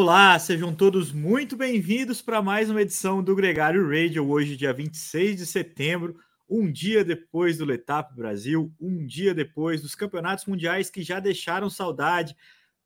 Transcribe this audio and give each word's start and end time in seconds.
Olá, 0.00 0.38
sejam 0.38 0.72
todos 0.72 1.10
muito 1.10 1.56
bem-vindos 1.56 2.22
para 2.22 2.40
mais 2.40 2.70
uma 2.70 2.82
edição 2.82 3.20
do 3.20 3.34
Gregário 3.34 3.84
Radio, 3.84 4.30
hoje, 4.30 4.56
dia 4.56 4.72
26 4.72 5.38
de 5.38 5.44
setembro, 5.44 6.16
um 6.48 6.70
dia 6.70 7.04
depois 7.04 7.58
do 7.58 7.64
Letap 7.64 8.14
Brasil, 8.14 8.72
um 8.80 9.04
dia 9.04 9.34
depois 9.34 9.82
dos 9.82 9.96
campeonatos 9.96 10.46
mundiais 10.46 10.88
que 10.88 11.02
já 11.02 11.18
deixaram 11.18 11.68
saudade. 11.68 12.36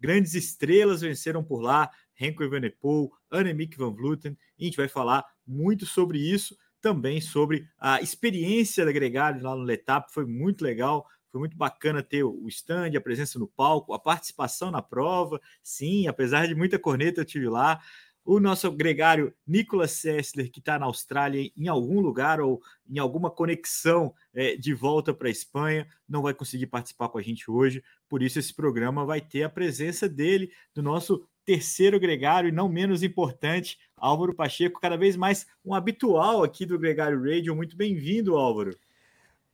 Grandes 0.00 0.34
estrelas 0.34 1.02
venceram 1.02 1.44
por 1.44 1.60
lá, 1.60 1.90
Renko 2.14 2.44
Evenepoel, 2.44 3.12
Annemiek 3.30 3.76
van 3.76 3.92
Vleuten, 3.92 4.34
e 4.58 4.62
a 4.62 4.64
gente 4.64 4.78
vai 4.78 4.88
falar 4.88 5.22
muito 5.46 5.84
sobre 5.84 6.18
isso, 6.18 6.56
também 6.80 7.20
sobre 7.20 7.68
a 7.78 8.00
experiência 8.00 8.86
da 8.86 8.90
Gregário 8.90 9.42
lá 9.42 9.54
no 9.54 9.64
Letap, 9.64 10.10
foi 10.10 10.24
muito 10.24 10.64
legal, 10.64 11.06
foi 11.32 11.40
muito 11.40 11.56
bacana 11.56 12.02
ter 12.02 12.22
o 12.22 12.46
stand, 12.48 12.94
a 12.94 13.00
presença 13.00 13.38
no 13.38 13.48
palco, 13.48 13.94
a 13.94 13.98
participação 13.98 14.70
na 14.70 14.82
prova. 14.82 15.40
Sim, 15.62 16.06
apesar 16.06 16.46
de 16.46 16.54
muita 16.54 16.78
corneta, 16.78 17.22
eu 17.22 17.24
tive 17.24 17.48
lá. 17.48 17.80
O 18.22 18.38
nosso 18.38 18.70
gregário 18.70 19.34
Nicolas 19.44 19.92
Sessler, 19.92 20.50
que 20.52 20.60
está 20.60 20.78
na 20.78 20.86
Austrália, 20.86 21.50
em 21.56 21.66
algum 21.68 22.00
lugar 22.00 22.40
ou 22.40 22.60
em 22.88 22.98
alguma 22.98 23.30
conexão 23.30 24.14
é, 24.32 24.54
de 24.56 24.74
volta 24.74 25.12
para 25.14 25.26
a 25.26 25.30
Espanha, 25.30 25.88
não 26.06 26.22
vai 26.22 26.34
conseguir 26.34 26.66
participar 26.66 27.08
com 27.08 27.18
a 27.18 27.22
gente 27.22 27.50
hoje. 27.50 27.82
Por 28.08 28.22
isso, 28.22 28.38
esse 28.38 28.54
programa 28.54 29.06
vai 29.06 29.20
ter 29.20 29.42
a 29.42 29.48
presença 29.48 30.08
dele, 30.08 30.52
do 30.74 30.82
nosso 30.82 31.26
terceiro 31.44 31.98
gregário 31.98 32.48
e 32.48 32.52
não 32.52 32.68
menos 32.68 33.02
importante, 33.02 33.78
Álvaro 33.96 34.34
Pacheco, 34.34 34.80
cada 34.80 34.96
vez 34.96 35.16
mais 35.16 35.46
um 35.64 35.74
habitual 35.74 36.44
aqui 36.44 36.66
do 36.66 36.78
Gregário 36.78 37.20
Radio. 37.20 37.56
Muito 37.56 37.76
bem-vindo, 37.76 38.36
Álvaro. 38.36 38.76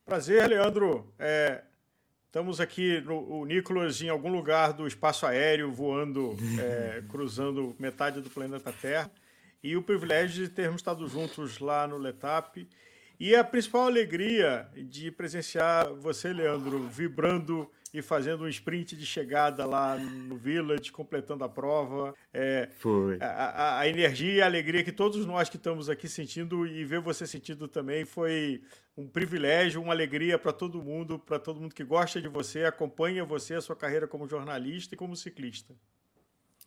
Prazer, 0.09 0.49
Leandro. 0.49 1.13
É, 1.19 1.65
estamos 2.29 2.61
aqui 2.61 3.01
no 3.01 3.41
o 3.41 3.45
Nicolas 3.47 4.03
em 4.03 4.09
algum 4.09 4.31
lugar 4.31 4.73
do 4.73 4.87
espaço 4.87 5.27
aéreo, 5.27 5.73
voando, 5.73 6.37
é, 6.61 7.03
cruzando 7.09 7.75
metade 7.79 8.21
do 8.21 8.31
planeta 8.31 8.73
Terra. 8.73 9.11
E 9.63 9.77
o 9.77 9.83
privilégio 9.83 10.45
de 10.45 10.51
termos 10.51 10.81
estado 10.81 11.07
juntos 11.09 11.59
lá 11.59 11.87
no 11.89 11.99
Letap. 11.99 12.69
E 13.19 13.35
a 13.35 13.43
principal 13.43 13.87
alegria 13.87 14.69
de 14.77 15.11
presenciar 15.11 15.93
você, 15.95 16.33
Leandro, 16.33 16.87
vibrando 16.87 17.69
e 17.93 18.03
fazendo 18.03 18.45
um 18.45 18.49
sprint 18.49 18.97
de 18.97 19.07
chegada 19.07 19.65
lá 19.65 19.97
no 19.97 20.37
Village, 20.37 20.93
completando 20.93 21.45
a 21.45 21.49
prova. 21.49 22.15
É, 22.33 22.69
Foi. 22.79 23.19
A, 23.21 23.81
a, 23.81 23.89
energia 23.89 24.35
e 24.35 24.41
a 24.43 24.47
alegria 24.47 24.85
que 24.85 24.93
todos 24.93 25.25
nós 25.25 25.49
que 25.49 25.57
estamos 25.57 25.89
aqui 25.89 26.09
sentindo 26.09 26.67
e 26.67 26.85
ver 26.85 27.01
você 27.01 27.27
sentindo 27.27 27.67
também 27.67 28.05
foi 28.05 28.63
um 28.97 29.07
privilégio, 29.07 29.81
uma 29.81 29.93
alegria 29.93 30.39
para 30.39 30.53
todo 30.53 30.83
mundo, 30.83 31.19
para 31.19 31.39
todo 31.39 31.61
mundo 31.61 31.75
que 31.75 31.85
gosta 31.85 32.21
de 32.21 32.29
você, 32.29 32.65
acompanha 32.65 33.25
você, 33.25 33.55
a 33.55 33.61
sua 33.61 33.77
carreira 33.77 34.09
como 34.09 34.29
jornalista 34.29 34.95
e 34.95 34.99
como 34.99 35.17
ciclista. 35.17 35.75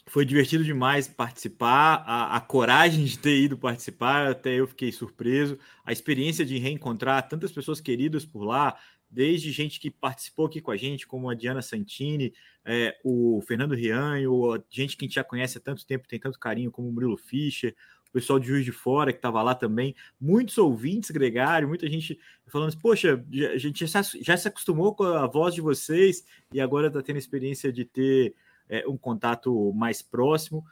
Foi 0.08 0.25
divertido 0.25 0.63
demais 0.63 1.08
participar, 1.08 2.03
a, 2.08 2.35
a, 2.35 2.41
coragem 2.41 3.06
de 3.06 3.19
ter 3.19 3.38
ido 3.38 3.58
participar, 3.58 4.31
até 4.31 4.56
eu 4.56 4.66
fiquei 4.66 4.91
surpreso. 4.91 5.59
A 5.85 5.91
experiência 5.91 6.44
de 6.44 6.58
reencontrar 6.58 7.28
tantas 7.28 7.52
pessoas 7.52 7.80
queridas 7.80 8.25
por 8.25 8.44
lá, 8.44 8.75
desde 9.11 9.51
gente 9.51 9.79
que 9.79 9.91
participou 9.91 10.45
aqui 10.45 10.61
com 10.61 10.71
a 10.71 10.77
gente, 10.77 11.05
como 11.05 11.29
a 11.29 11.35
Diana 11.35 11.61
Santini, 11.61 12.33
é, 12.63 12.97
o 13.03 13.41
Fernando 13.45 13.75
Rianho, 13.75 14.31
gente 14.69 14.95
que 14.95 15.03
a 15.03 15.07
gente 15.07 15.16
já 15.16 15.23
conhece 15.23 15.57
há 15.57 15.61
tanto 15.61 15.85
tempo, 15.85 16.07
tem 16.07 16.19
tanto 16.19 16.39
carinho, 16.39 16.72
como 16.72 16.88
o 16.88 16.94
Murilo 16.94 17.17
Fischer, 17.17 17.75
o 18.07 18.13
pessoal 18.13 18.39
de 18.39 18.47
Juiz 18.47 18.63
de 18.63 18.71
Fora 18.71 19.11
que 19.11 19.19
estava 19.19 19.41
lá 19.41 19.53
também, 19.53 19.95
muitos 20.19 20.57
ouvintes 20.57 21.11
gregário, 21.11 21.67
muita 21.67 21.88
gente 21.89 22.19
falando 22.47 22.69
assim, 22.69 22.79
poxa, 22.79 23.23
a 23.53 23.57
gente 23.57 23.85
já, 23.85 24.03
se 24.38 24.47
acostumou 24.47 24.95
com 24.95 25.03
a 25.03 25.27
voz 25.27 25.53
de 25.53 25.61
vocês 25.61 26.25
e 26.53 26.61
agora 26.61 26.88
está 26.88 27.01
tendo 27.01 27.17
a 27.17 27.19
experiência 27.19 27.71
de 27.71 27.83
ter 27.83 28.33
é, 28.69 28.88
um 28.88 28.97
contato 28.97 29.73
mais 29.73 30.01
próximo. 30.01 30.63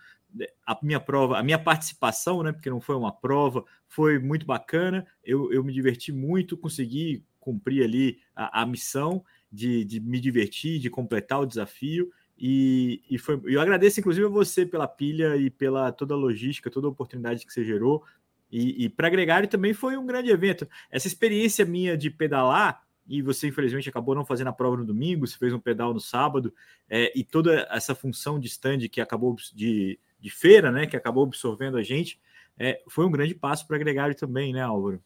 A 0.65 0.77
minha 0.83 0.99
prova, 0.99 1.39
a 1.39 1.43
minha 1.43 1.57
participação, 1.57 2.43
né, 2.43 2.51
porque 2.51 2.69
não 2.69 2.79
foi 2.79 2.95
uma 2.95 3.11
prova, 3.11 3.65
foi 3.87 4.19
muito 4.19 4.45
bacana. 4.45 5.07
Eu, 5.23 5.51
eu 5.51 5.63
me 5.63 5.73
diverti 5.73 6.11
muito, 6.11 6.57
consegui 6.57 7.23
cumprir 7.39 7.83
ali 7.83 8.19
a, 8.35 8.61
a 8.61 8.65
missão 8.65 9.23
de, 9.51 9.83
de, 9.83 9.99
me 9.99 10.19
divertir, 10.19 10.79
de 10.79 10.89
completar 10.89 11.41
o 11.41 11.45
desafio. 11.45 12.11
E, 12.37 13.01
e 13.09 13.17
foi, 13.17 13.39
eu 13.45 13.59
agradeço, 13.59 13.99
inclusive, 13.99 14.25
a 14.25 14.29
você 14.29 14.65
pela 14.65 14.87
pilha 14.87 15.35
e 15.35 15.49
pela 15.49 15.91
toda 15.91 16.13
a 16.13 16.17
logística, 16.17 16.69
toda 16.69 16.87
a 16.87 16.89
oportunidade 16.89 17.45
que 17.45 17.51
você 17.51 17.63
gerou. 17.65 18.03
E, 18.51 18.85
e 18.85 18.89
para 18.89 19.09
Gregário 19.09 19.47
também 19.47 19.73
foi 19.73 19.97
um 19.97 20.05
grande 20.05 20.29
evento. 20.29 20.67
Essa 20.89 21.07
experiência 21.07 21.65
minha 21.65 21.97
de 21.97 22.09
pedalar, 22.09 22.83
e 23.07 23.21
você 23.21 23.47
infelizmente 23.47 23.89
acabou 23.89 24.15
não 24.15 24.23
fazendo 24.23 24.47
a 24.47 24.53
prova 24.53 24.77
no 24.77 24.85
domingo, 24.85 25.27
você 25.27 25.37
fez 25.37 25.51
um 25.53 25.59
pedal 25.59 25.93
no 25.93 25.99
sábado, 25.99 26.53
é, 26.89 27.11
e 27.17 27.23
toda 27.23 27.67
essa 27.71 27.95
função 27.95 28.39
de 28.39 28.47
stand 28.47 28.87
que 28.87 29.01
acabou 29.01 29.35
de, 29.53 29.99
de 30.19 30.29
feira, 30.29 30.71
né, 30.71 30.85
que 30.85 30.95
acabou 30.95 31.23
absorvendo 31.23 31.77
a 31.77 31.83
gente, 31.83 32.19
é, 32.57 32.81
foi 32.87 33.05
um 33.05 33.11
grande 33.11 33.33
passo 33.33 33.65
para 33.67 33.77
Gregário 33.77 34.15
também, 34.15 34.53
né, 34.53 34.61
Álvaro? 34.61 35.01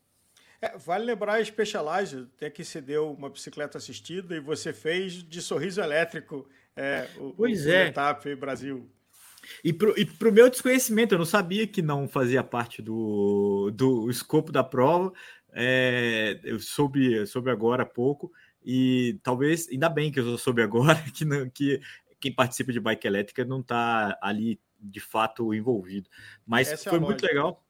É, 0.63 0.77
vale 0.77 1.03
lembrar 1.03 1.33
a 1.33 1.43
Specialized, 1.43 2.29
até 2.37 2.49
que 2.49 2.63
você 2.63 2.79
deu 2.79 3.11
uma 3.11 3.29
bicicleta 3.29 3.77
assistida 3.77 4.33
e 4.33 4.39
você 4.39 4.71
fez 4.71 5.15
de 5.15 5.41
sorriso 5.41 5.81
elétrico 5.81 6.47
é, 6.73 7.05
o, 7.17 7.33
pois 7.33 7.65
o 7.65 7.69
é. 7.69 7.87
Etap 7.87 8.33
Brasil. 8.35 8.89
E 9.61 9.73
para 9.73 10.29
o 10.29 10.31
meu 10.31 10.49
desconhecimento, 10.49 11.15
eu 11.15 11.19
não 11.19 11.25
sabia 11.25 11.67
que 11.67 11.81
não 11.81 12.07
fazia 12.07 12.41
parte 12.41 12.81
do, 12.81 13.71
do 13.71 14.09
escopo 14.09 14.53
da 14.53 14.63
prova. 14.63 15.11
É, 15.51 16.39
eu 16.45 16.57
soube, 16.61 17.27
soube 17.27 17.51
agora 17.51 17.83
há 17.83 17.85
pouco, 17.85 18.31
e 18.63 19.19
talvez, 19.21 19.67
ainda 19.69 19.89
bem 19.89 20.13
que 20.13 20.21
eu 20.21 20.37
soube 20.37 20.61
agora, 20.61 20.95
que, 21.13 21.25
não, 21.25 21.49
que 21.49 21.81
quem 22.21 22.31
participa 22.31 22.71
de 22.71 22.79
bike 22.79 23.05
elétrica 23.05 23.43
não 23.43 23.59
está 23.59 24.17
ali 24.21 24.57
de 24.79 25.01
fato 25.01 25.53
envolvido. 25.53 26.09
Mas 26.47 26.71
Essa 26.71 26.87
é 26.87 26.91
foi 26.91 26.99
é 26.99 27.01
muito 27.01 27.21
legal 27.21 27.61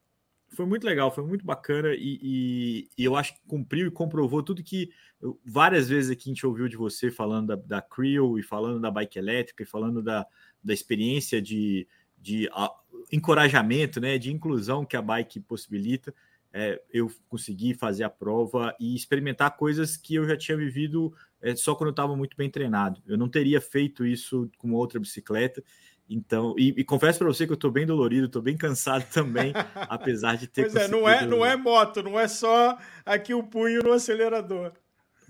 foi 0.55 0.65
muito 0.65 0.85
legal, 0.85 1.13
foi 1.13 1.25
muito 1.25 1.45
bacana 1.45 1.93
e, 1.93 2.19
e, 2.21 2.89
e, 2.97 3.03
eu 3.03 3.15
acho 3.15 3.33
que 3.33 3.41
cumpriu 3.47 3.87
e 3.87 3.91
comprovou 3.91 4.41
tudo 4.41 4.63
que 4.63 4.91
eu, 5.21 5.39
várias 5.45 5.89
vezes 5.89 6.11
aqui 6.11 6.29
a 6.29 6.33
gente 6.33 6.45
ouviu 6.45 6.67
de 6.67 6.77
você 6.77 7.11
falando 7.11 7.47
da, 7.47 7.55
da 7.55 7.81
Creel 7.81 8.37
e 8.37 8.43
falando 8.43 8.79
da 8.79 8.91
bike 8.91 9.17
elétrica 9.17 9.63
e 9.63 9.65
falando 9.65 10.01
da, 10.01 10.25
da 10.63 10.73
experiência 10.73 11.41
de, 11.41 11.87
de 12.17 12.49
a, 12.53 12.71
encorajamento, 13.11 13.99
né, 13.99 14.17
de 14.17 14.31
inclusão 14.31 14.85
que 14.85 14.97
a 14.97 15.01
bike 15.01 15.39
possibilita. 15.41 16.13
É, 16.55 16.79
eu 16.91 17.11
consegui 17.27 17.73
fazer 17.73 18.03
a 18.03 18.09
prova 18.11 18.75
e 18.79 18.95
experimentar 18.95 19.57
coisas 19.57 19.97
que 19.97 20.13
eu 20.13 20.27
já 20.27 20.37
tinha 20.37 20.55
vivido 20.55 21.11
é, 21.41 21.55
só 21.55 21.73
quando 21.73 21.87
eu 21.87 21.93
estava 21.93 22.15
muito 22.15 22.37
bem 22.37 22.47
treinado. 22.47 23.01
Eu 23.07 23.17
não 23.17 23.27
teria 23.27 23.59
feito 23.59 24.05
isso 24.05 24.47
com 24.59 24.71
outra 24.73 24.99
bicicleta 24.99 25.63
então, 26.09 26.53
e, 26.57 26.73
e 26.77 26.83
confesso 26.83 27.19
para 27.19 27.27
você 27.27 27.45
que 27.45 27.51
eu 27.51 27.55
estou 27.55 27.71
bem 27.71 27.85
dolorido, 27.85 28.25
estou 28.25 28.41
bem 28.41 28.57
cansado 28.57 29.05
também, 29.11 29.53
apesar 29.89 30.35
de 30.35 30.47
ter. 30.47 30.63
Pois 30.63 30.75
é, 30.75 30.87
não 30.87 31.07
é, 31.07 31.25
não 31.25 31.45
é 31.45 31.55
moto, 31.55 32.03
não 32.03 32.19
é 32.19 32.27
só 32.27 32.77
aqui 33.05 33.33
o 33.33 33.43
punho 33.43 33.81
no 33.81 33.93
acelerador. 33.93 34.73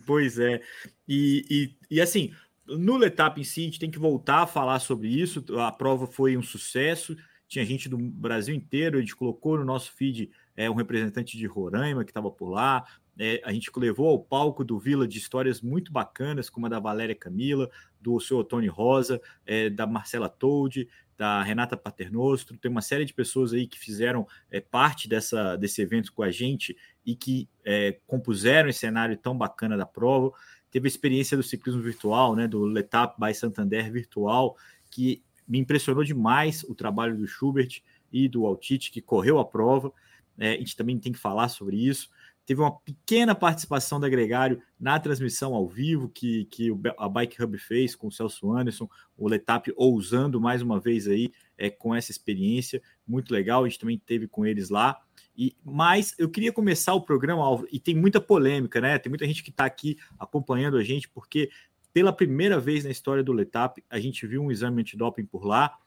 Pois 0.06 0.38
é, 0.40 0.62
e, 1.08 1.46
e, 1.50 1.96
e 1.98 2.02
assim, 2.02 2.34
no 2.68 2.98
Letap 2.98 3.40
em 3.40 3.44
si, 3.44 3.62
a 3.62 3.64
gente 3.66 3.80
tem 3.80 3.92
que 3.92 4.00
voltar 4.00 4.44
a 4.44 4.48
falar 4.48 4.80
sobre 4.80 5.08
isso. 5.08 5.44
A 5.60 5.72
prova 5.72 6.08
foi 6.08 6.36
um 6.36 6.44
sucesso, 6.44 7.16
tinha 7.48 7.66
gente 7.66 7.88
do 7.88 7.98
Brasil 7.98 8.56
inteiro, 8.56 8.98
a 8.98 9.02
gente 9.02 9.16
colocou 9.16 9.58
no 9.58 9.66
nosso 9.66 9.92
feed 9.92 10.32
é, 10.56 10.70
um 10.70 10.76
representante 10.76 11.38
de 11.38 11.46
Roraima 11.46 12.04
que 12.04 12.12
estava 12.12 12.32
por 12.32 12.50
lá, 12.50 12.86
é, 13.18 13.42
a 13.44 13.54
gente 13.54 13.72
levou 13.76 14.10
ao 14.10 14.20
palco 14.20 14.64
do 14.64 14.80
Vila 14.80 15.08
de 15.08 15.18
histórias 15.18 15.62
muito 15.62 15.92
bacanas, 15.92 16.50
como 16.50 16.66
a 16.66 16.70
da 16.70 16.80
Valéria 16.80 17.16
Camila, 17.16 17.70
do 18.02 18.20
seu 18.20 18.44
Tony 18.44 18.68
Rosa, 18.68 19.22
é, 19.46 19.70
da 19.70 19.86
Marcela 19.86 20.28
Toldi, 20.28 20.88
da 21.16 21.44
Renata 21.44 21.78
Paternostro. 21.78 22.58
Tem 22.58 22.72
uma 22.72 22.82
série 22.82 23.06
de 23.06 23.14
pessoas 23.14 23.54
aí 23.54 23.68
que 23.68 23.78
fizeram 23.78 24.28
é, 24.50 24.60
parte 24.60 25.08
dessa, 25.08 25.56
desse 25.56 25.82
evento 25.82 26.12
com 26.12 26.24
a 26.24 26.32
gente 26.32 26.76
e 27.06 27.16
que 27.16 27.48
é, 27.64 28.00
compuseram 28.08 28.70
esse 28.70 28.80
cenário 28.80 29.16
tão 29.16 29.38
bacana 29.38 29.78
da 29.78 29.86
prova. 29.86 30.32
Teve 30.72 30.88
a 30.88 30.90
experiência 30.90 31.38
do 31.38 31.44
ciclismo 31.44 31.82
virtual, 31.82 32.36
né, 32.36 32.48
do 32.48 32.66
Letap 32.66 33.16
by 33.20 33.34
Santander 33.34 33.92
virtual, 33.92 34.58
que 34.90 35.24
me 35.48 35.60
impressionou 35.60 36.04
demais 36.04 36.64
o 36.64 36.74
trabalho 36.74 37.16
do 37.16 37.28
Schubert 37.28 37.82
e 38.12 38.28
do 38.28 38.46
Altite, 38.46 38.92
que 38.92 39.02
correu 39.02 39.38
a 39.38 39.46
prova. 39.46 39.94
É, 40.38 40.56
a 40.56 40.58
gente 40.58 40.76
também 40.76 40.98
tem 40.98 41.12
que 41.12 41.20
falar 41.20 41.48
sobre 41.48 41.78
isso 41.78 42.10
teve 42.46 42.62
uma 42.62 42.72
pequena 42.72 43.34
participação 43.34 44.00
da 44.00 44.10
Gregário 44.10 44.62
na 44.80 45.00
transmissão 45.00 45.54
ao 45.54 45.68
vivo 45.68 46.10
que, 46.10 46.46
que 46.46 46.70
a 46.98 47.08
Bike 47.08 47.42
Hub 47.42 47.58
fez 47.58 47.96
com 47.96 48.08
o 48.08 48.12
Celso 48.12 48.52
Anderson, 48.52 48.90
o 49.18 49.28
Letap 49.28 49.72
ousando 49.76 50.42
mais 50.42 50.62
uma 50.62 50.80
vez 50.80 51.08
aí 51.08 51.32
é, 51.58 51.70
com 51.70 51.96
essa 51.96 52.12
experiência, 52.12 52.82
muito 53.08 53.34
legal, 53.34 53.64
a 53.64 53.70
gente 53.70 53.80
também 53.80 53.98
teve 53.98 54.28
com 54.28 54.46
eles 54.46 54.70
lá. 54.70 55.00
E, 55.36 55.56
mas 55.64 56.14
eu 56.18 56.30
queria 56.30 56.52
começar 56.52 56.94
o 56.94 57.02
programa, 57.02 57.44
e 57.72 57.80
tem 57.80 57.96
muita 57.96 58.22
polêmica, 58.22 58.80
né? 58.80 59.00
Tem 59.00 59.10
muita 59.10 59.26
gente 59.26 59.44
que 59.44 59.50
está 59.50 59.66
aqui 59.66 59.98
acompanhando 60.20 60.78
a 60.78 60.84
gente, 60.84 61.10
porque 61.10 61.50
pela 61.92 62.12
primeira 62.12 62.60
vez 62.60 62.84
na 62.84 62.92
história 62.92 63.24
do 63.24 63.32
Letap, 63.32 63.84
a 63.90 64.00
gente 64.00 64.26
viu 64.26 64.42
um 64.42 64.52
exame 64.52 64.82
antidoping 64.82 65.26
por 65.26 65.46
lá, 65.46 65.78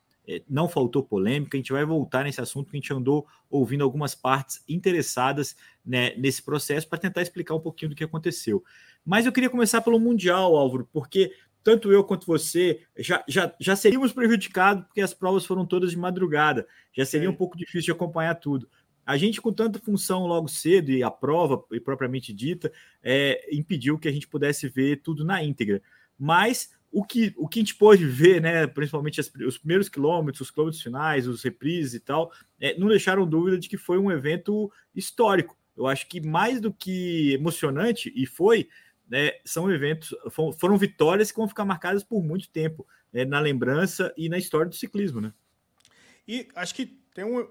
não 0.49 0.69
faltou 0.69 1.03
polêmica, 1.03 1.57
a 1.57 1.61
gente 1.61 1.73
vai 1.73 1.85
voltar 1.85 2.25
nesse 2.25 2.41
assunto 2.41 2.71
que 2.71 2.77
a 2.77 2.81
gente 2.81 2.93
andou 2.93 3.27
ouvindo 3.49 3.85
algumas 3.85 4.15
partes 4.15 4.63
interessadas 4.69 5.57
né, 5.85 6.15
nesse 6.17 6.43
processo 6.43 6.89
para 6.89 6.99
tentar 6.99 7.23
explicar 7.23 7.55
um 7.55 7.61
pouquinho 7.61 7.91
do 7.91 7.95
que 7.95 8.05
aconteceu. 8.05 8.65
Mas 9.05 9.25
eu 9.25 9.33
queria 9.33 9.49
começar 9.51 9.81
pelo 9.81 10.01
Mundial, 10.01 10.57
Álvaro, 10.57 10.89
porque 10.93 11.33
tanto 11.63 11.93
eu 11.93 12.05
quanto 12.05 12.27
você 12.27 12.81
já, 12.97 13.25
já, 13.27 13.53
já 13.61 13.75
seríamos 13.75 14.13
prejudicados 14.13 14.85
porque 14.85 15.01
as 15.01 15.15
provas 15.15 15.45
foram 15.45 15.67
todas 15.67 15.91
de 15.91 15.97
madrugada. 15.97 16.67
Já 16.93 17.05
seria 17.05 17.29
Sim. 17.29 17.35
um 17.35 17.37
pouco 17.37 17.57
difícil 17.57 17.83
de 17.87 17.93
acompanhar 17.93 18.35
tudo. 18.37 18.69
A 19.05 19.17
gente, 19.17 19.41
com 19.41 19.53
tanta 19.53 19.79
função 19.79 20.27
logo 20.27 20.49
cedo 20.49 20.91
e 20.91 21.03
a 21.03 21.11
prova 21.11 21.65
e 21.73 21.81
propriamente 21.81 22.33
dita, 22.33 22.73
é, 23.03 23.49
impediu 23.53 23.99
que 23.99 24.09
a 24.09 24.13
gente 24.13 24.27
pudesse 24.27 24.69
ver 24.69 25.03
tudo 25.03 25.25
na 25.25 25.43
íntegra. 25.43 25.81
Mas 26.19 26.71
o 26.97 27.05
que, 27.05 27.35
o 27.37 27.47
que 27.47 27.59
a 27.59 27.63
gente 27.63 27.75
pôde 27.75 28.07
ver, 28.07 28.41
né, 28.41 28.67
principalmente 28.67 29.21
as, 29.21 29.31
os 29.47 29.59
primeiros 29.59 29.87
quilômetros, 29.87 30.41
os 30.41 30.51
quilômetros 30.51 30.83
finais, 30.83 31.29
os 31.29 31.43
reprises 31.43 31.93
e 31.93 32.01
tal, 32.01 32.33
é, 32.59 32.75
não 32.79 32.89
deixaram 32.89 33.27
dúvida 33.27 33.59
de 33.59 33.69
que 33.69 33.77
foi 33.77 33.99
um 33.99 34.11
evento 34.11 34.73
histórico. 34.95 35.59
Eu 35.77 35.87
acho 35.87 36.09
que 36.09 36.23
mais 36.23 36.59
do 36.59 36.73
que 36.73 37.35
emocionante, 37.35 38.11
e 38.17 38.25
foi, 38.25 38.71
né, 39.07 39.33
são 39.45 39.71
eventos, 39.71 40.15
foram, 40.59 40.79
vitórias 40.79 41.31
que 41.31 41.37
vão 41.37 41.47
ficar 41.47 41.67
marcadas 41.67 42.03
por 42.03 42.23
muito 42.23 42.49
tempo 42.49 42.87
né, 43.13 43.27
na 43.27 43.41
lembrança 43.41 44.11
e 44.17 44.31
na 44.31 44.39
história 44.39 44.71
do 44.71 44.75
ciclismo. 44.75 45.21
Né? 45.21 45.35
E 46.27 46.49
acho 46.55 46.75
que 46.75 46.87
tem 47.15 47.27
um, 47.27 47.47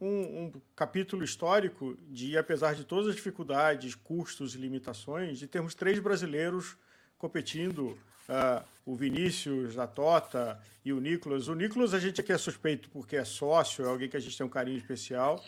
um, 0.00 0.44
um, 0.44 0.52
capítulo 0.74 1.22
histórico 1.22 1.94
de, 2.08 2.38
apesar 2.38 2.74
de 2.74 2.86
todas 2.86 3.08
as 3.08 3.16
dificuldades, 3.16 3.94
custos 3.94 4.54
e 4.54 4.58
limitações, 4.58 5.38
de 5.38 5.46
termos 5.46 5.74
três 5.74 5.98
brasileiros 5.98 6.74
competindo, 7.18 7.98
uh, 8.28 8.64
o 8.86 8.94
Vinícius, 8.94 9.78
a 9.78 9.86
Tota 9.86 10.58
e 10.84 10.92
o 10.92 11.00
Nicolas. 11.00 11.48
O 11.48 11.54
Nicolas 11.54 11.92
a 11.92 11.98
gente 11.98 12.20
aqui 12.20 12.32
é 12.32 12.38
suspeito 12.38 12.88
porque 12.90 13.16
é 13.16 13.24
sócio, 13.24 13.84
é 13.84 13.88
alguém 13.88 14.08
que 14.08 14.16
a 14.16 14.20
gente 14.20 14.36
tem 14.36 14.46
um 14.46 14.50
carinho 14.50 14.78
especial, 14.78 15.44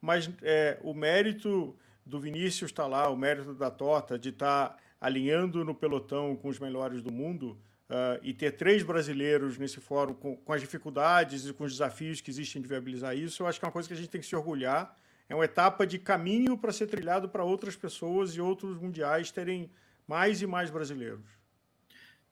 mas 0.00 0.30
é, 0.42 0.78
o 0.82 0.94
mérito 0.94 1.74
do 2.04 2.20
Vinícius 2.20 2.70
está 2.70 2.86
lá, 2.86 3.08
o 3.08 3.16
mérito 3.16 3.54
da 3.54 3.70
Tota 3.70 4.18
de 4.18 4.28
estar 4.28 4.68
tá 4.68 4.76
alinhando 5.00 5.64
no 5.64 5.74
pelotão 5.74 6.36
com 6.36 6.48
os 6.48 6.58
melhores 6.58 7.02
do 7.02 7.10
mundo 7.10 7.58
uh, 7.88 8.20
e 8.22 8.32
ter 8.32 8.52
três 8.52 8.82
brasileiros 8.82 9.58
nesse 9.58 9.80
fórum 9.80 10.14
com, 10.14 10.36
com, 10.36 10.52
as 10.52 10.60
dificuldades 10.60 11.46
e 11.46 11.52
com 11.52 11.64
os 11.64 11.72
desafios 11.72 12.20
que 12.20 12.30
existem 12.30 12.60
de 12.60 12.68
viabilizar 12.68 13.16
isso, 13.16 13.42
eu 13.42 13.46
acho 13.46 13.58
que 13.58 13.64
é 13.64 13.68
uma 13.68 13.72
coisa 13.72 13.88
que 13.88 13.94
a 13.94 13.96
gente 13.96 14.08
tem 14.08 14.20
que 14.20 14.26
se 14.26 14.36
orgulhar. 14.36 14.96
É 15.26 15.34
uma 15.34 15.46
etapa 15.46 15.86
de 15.86 15.98
caminho 15.98 16.56
para 16.56 16.70
ser 16.70 16.86
trilhado 16.86 17.28
para 17.30 17.42
outras 17.42 17.74
pessoas 17.74 18.36
e 18.36 18.40
outros 18.40 18.76
mundiais 18.76 19.30
terem 19.30 19.70
mais 20.06 20.42
e 20.42 20.46
mais 20.46 20.70
brasileiros. 20.70 21.24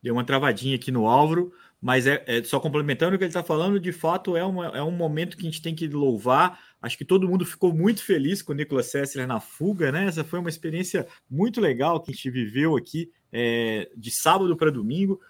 Deu 0.03 0.15
uma 0.15 0.25
travadinha 0.25 0.75
aqui 0.75 0.91
no 0.91 1.07
Álvaro, 1.07 1.53
mas 1.81 2.07
é, 2.07 2.23
é 2.27 2.43
só 2.43 2.59
complementando 2.59 3.15
o 3.15 3.19
que 3.19 3.25
ele 3.25 3.31
está 3.31 3.43
falando, 3.43 3.79
de 3.79 3.93
fato 3.93 4.37
é, 4.37 4.45
uma, 4.45 4.67
é 4.69 4.83
um 4.83 4.91
momento 4.91 5.37
que 5.37 5.47
a 5.47 5.51
gente 5.51 5.63
tem 5.63 5.75
que 5.75 5.87
louvar 5.89 6.59
Acho 6.83 6.99
que 6.99 7.05
todo 7.05 7.29
mundo 7.29 7.47
ficou 7.47 7.73
muito 7.73 8.03
feliz 8.03 8.43
com 8.43 8.53
o 8.53 8.57
Nicolas 8.57 8.87
Sessler 8.87 9.25
na 9.25 9.39
fuga, 9.39 9.93
né? 9.93 10.07
Essa 10.07 10.25
foi 10.25 10.41
uma 10.41 10.49
experiência 10.49 11.07
muito 11.31 11.61
legal 11.61 12.03
que 12.03 12.11
a 12.11 12.15
gente 12.15 12.29
viveu 12.29 12.77
aqui 12.77 13.09
é, 13.33 13.89
de 13.97 14.11
sábado 14.11 14.57
para 14.57 14.69
domingo. 14.69 15.21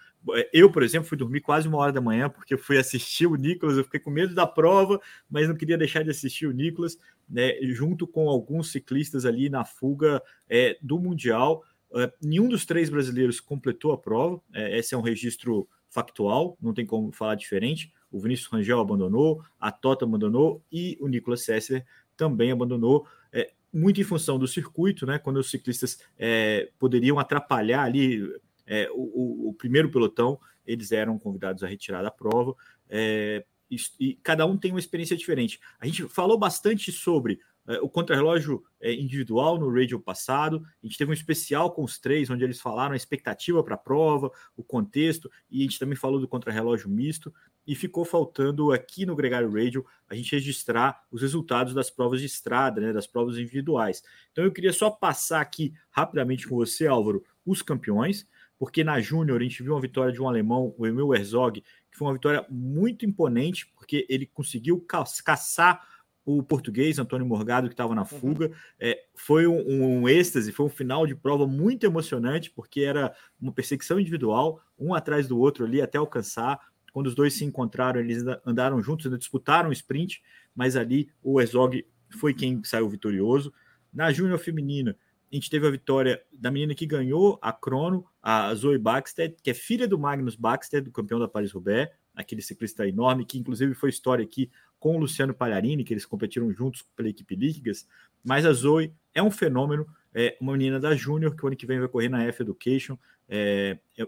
Eu, 0.51 0.71
por 0.71 0.81
exemplo, 0.81 1.07
fui 1.07 1.17
dormir 1.17 1.41
quase 1.41 1.67
uma 1.67 1.77
hora 1.77 1.91
da 1.91 2.01
manhã 2.01 2.27
porque 2.27 2.57
fui 2.57 2.79
assistir 2.79 3.27
o 3.27 3.35
Nicolas. 3.35 3.77
Eu 3.77 3.83
fiquei 3.83 3.99
com 3.99 4.09
medo 4.09 4.33
da 4.33 4.47
prova, 4.47 4.99
mas 5.29 5.47
não 5.47 5.55
queria 5.55 5.77
deixar 5.77 6.03
de 6.03 6.09
assistir 6.09 6.47
o 6.47 6.51
Nicolas, 6.51 6.97
né? 7.29 7.53
Junto 7.61 8.07
com 8.07 8.27
alguns 8.27 8.71
ciclistas 8.71 9.23
ali 9.23 9.47
na 9.47 9.63
fuga 9.63 10.23
é, 10.49 10.75
do 10.81 10.97
Mundial. 10.97 11.63
É, 11.95 12.11
nenhum 12.21 12.47
dos 12.47 12.65
três 12.65 12.89
brasileiros 12.89 13.39
completou 13.39 13.91
a 13.91 13.97
prova. 13.97 14.41
É, 14.53 14.77
esse 14.77 14.95
é 14.95 14.97
um 14.97 15.01
registro 15.01 15.67
factual, 15.89 16.57
não 16.61 16.73
tem 16.73 16.85
como 16.85 17.11
falar 17.11 17.35
diferente 17.35 17.91
o 18.13 18.19
Vinícius 18.19 18.47
Rangel 18.47 18.79
abandonou, 18.79 19.43
a 19.59 19.71
Tota 19.71 20.05
abandonou 20.05 20.63
e 20.71 20.95
o 21.01 21.07
Nicolas 21.07 21.43
Sessler 21.43 21.83
também 22.15 22.51
abandonou, 22.51 23.07
é, 23.31 23.51
muito 23.73 23.99
em 23.99 24.03
função 24.03 24.37
do 24.37 24.47
circuito, 24.47 25.03
né? 25.07 25.17
Quando 25.17 25.37
os 25.37 25.49
ciclistas 25.49 25.99
é, 26.17 26.69
poderiam 26.77 27.17
atrapalhar 27.17 27.81
ali 27.81 28.21
é, 28.67 28.87
o, 28.91 29.49
o, 29.49 29.53
primeiro 29.55 29.89
pelotão, 29.89 30.39
eles 30.63 30.91
eram 30.91 31.17
convidados 31.17 31.63
a 31.63 31.67
retirar 31.67 32.03
da 32.03 32.11
prova. 32.11 32.55
E, 32.91 33.77
e, 33.99 34.13
cada 34.21 34.45
um 34.45 34.55
tem 34.55 34.69
uma 34.69 34.79
experiência 34.79 35.17
diferente. 35.17 35.59
A 35.79 35.87
gente 35.87 36.07
falou 36.07 36.37
bastante 36.37 36.91
sobre 36.91 37.39
o 37.81 37.89
contrarrelógio 37.89 38.63
é, 38.81 38.93
individual 38.93 39.57
no 39.57 39.73
radio 39.73 39.99
passado. 39.99 40.65
A 40.81 40.85
gente 40.85 40.97
teve 40.97 41.11
um 41.11 41.13
especial 41.13 41.71
com 41.71 41.83
os 41.83 41.97
três, 41.97 42.29
onde 42.29 42.43
eles 42.43 42.59
falaram 42.59 42.93
a 42.93 42.97
expectativa 42.97 43.63
para 43.63 43.75
a 43.75 43.77
prova, 43.77 44.31
o 44.55 44.63
contexto, 44.63 45.31
e 45.49 45.59
a 45.59 45.63
gente 45.63 45.79
também 45.79 45.95
falou 45.95 46.19
do 46.19 46.27
contrarrelógio 46.27 46.89
misto 46.89 47.33
e 47.65 47.75
ficou 47.75 48.03
faltando 48.03 48.71
aqui 48.73 49.05
no 49.05 49.15
Gregário 49.15 49.51
Radio 49.51 49.85
a 50.09 50.15
gente 50.15 50.33
registrar 50.33 51.03
os 51.09 51.21
resultados 51.21 51.73
das 51.73 51.89
provas 51.89 52.19
de 52.19 52.25
estrada, 52.25 52.81
né, 52.81 52.91
das 52.91 53.07
provas 53.07 53.37
individuais. 53.37 54.03
Então 54.31 54.43
eu 54.43 54.51
queria 54.51 54.73
só 54.73 54.89
passar 54.89 55.41
aqui 55.41 55.73
rapidamente 55.89 56.47
com 56.47 56.55
você, 56.55 56.87
Álvaro, 56.87 57.23
os 57.45 57.61
campeões, 57.61 58.27
porque 58.59 58.83
na 58.83 58.99
Júnior 58.99 59.39
a 59.39 59.43
gente 59.43 59.63
viu 59.63 59.73
uma 59.73 59.81
vitória 59.81 60.11
de 60.11 60.21
um 60.21 60.27
alemão, 60.27 60.73
o 60.77 60.85
Emil 60.85 61.13
Herzog, 61.13 61.61
que 61.61 61.97
foi 61.97 62.07
uma 62.07 62.13
vitória 62.13 62.45
muito 62.49 63.05
imponente, 63.05 63.67
porque 63.75 64.05
ele 64.09 64.25
conseguiu 64.25 64.85
caçar 65.23 65.87
o 66.25 66.41
português 66.41 66.99
Antônio 66.99 67.25
Morgado, 67.25 67.67
que 67.67 67.73
estava 67.73 67.93
na 67.93 68.01
uhum. 68.01 68.07
fuga. 68.07 68.47
Uhum. 68.47 68.53
É, 68.79 69.03
foi 69.15 69.47
um, 69.47 70.01
um, 70.01 70.09
êxtase, 70.09 70.51
foi 70.51 70.65
um 70.65 70.69
final 70.69 71.05
de 71.05 71.15
prova 71.15 71.45
muito 71.45 71.85
emocionante, 71.85 72.49
porque 72.49 72.81
era 72.81 73.13
uma 73.41 73.51
perseguição 73.51 73.99
individual, 73.99 74.61
um 74.79 74.93
atrás 74.93 75.27
do 75.27 75.37
outro 75.37 75.65
ali 75.65 75.81
até 75.81 75.97
alcançar. 75.97 76.59
Quando 76.91 77.07
os 77.07 77.15
dois 77.15 77.33
se 77.33 77.43
encontraram, 77.43 77.99
eles 77.99 78.23
andaram 78.45 78.81
juntos, 78.81 79.05
ainda 79.05 79.17
disputaram 79.17 79.69
o 79.69 79.73
sprint, 79.73 80.21
mas 80.55 80.75
ali 80.75 81.09
o 81.21 81.41
Herzog 81.41 81.85
foi 82.17 82.33
quem 82.33 82.63
saiu 82.63 82.87
vitorioso. 82.87 83.53
Na 83.91 84.11
Júnior 84.11 84.39
Feminina, 84.39 84.95
a 85.31 85.35
gente 85.35 85.49
teve 85.49 85.65
a 85.65 85.71
vitória 85.71 86.21
da 86.31 86.51
menina 86.51 86.75
que 86.75 86.85
ganhou 86.85 87.39
a 87.41 87.51
crono, 87.51 88.05
a 88.21 88.53
Zoe 88.53 88.77
Baxter, 88.77 89.35
que 89.41 89.49
é 89.49 89.53
filha 89.53 89.87
do 89.87 89.97
Magnus 89.97 90.35
Baxter, 90.35 90.83
do 90.83 90.91
campeão 90.91 91.19
da 91.19 91.27
Paris-Roubaix, 91.27 91.91
aquele 92.15 92.41
ciclista 92.41 92.87
enorme, 92.87 93.25
que 93.25 93.39
inclusive 93.39 93.73
foi 93.73 93.89
história 93.89 94.23
aqui 94.23 94.51
com 94.83 94.97
o 94.97 94.99
Luciano 94.99 95.33
Palharini, 95.33 95.85
que 95.85 95.93
eles 95.93 96.05
competiram 96.05 96.51
juntos 96.51 96.81
pela 96.93 97.07
equipe 97.07 97.37
Ligas. 97.37 97.87
Mas 98.21 98.45
a 98.45 98.51
Zoe 98.51 98.93
é 99.13 99.23
um 99.23 99.31
fenômeno, 99.31 99.87
é 100.13 100.35
uma 100.41 100.51
menina 100.51 100.77
da 100.77 100.93
Júnior, 100.93 101.37
que 101.37 101.45
o 101.45 101.47
ano 101.47 101.55
que 101.55 101.65
vem 101.65 101.79
vai 101.79 101.87
correr 101.87 102.09
na 102.09 102.21
F 102.25 102.43
Education. 102.43 102.97
É, 103.29 103.79
é, 103.97 104.05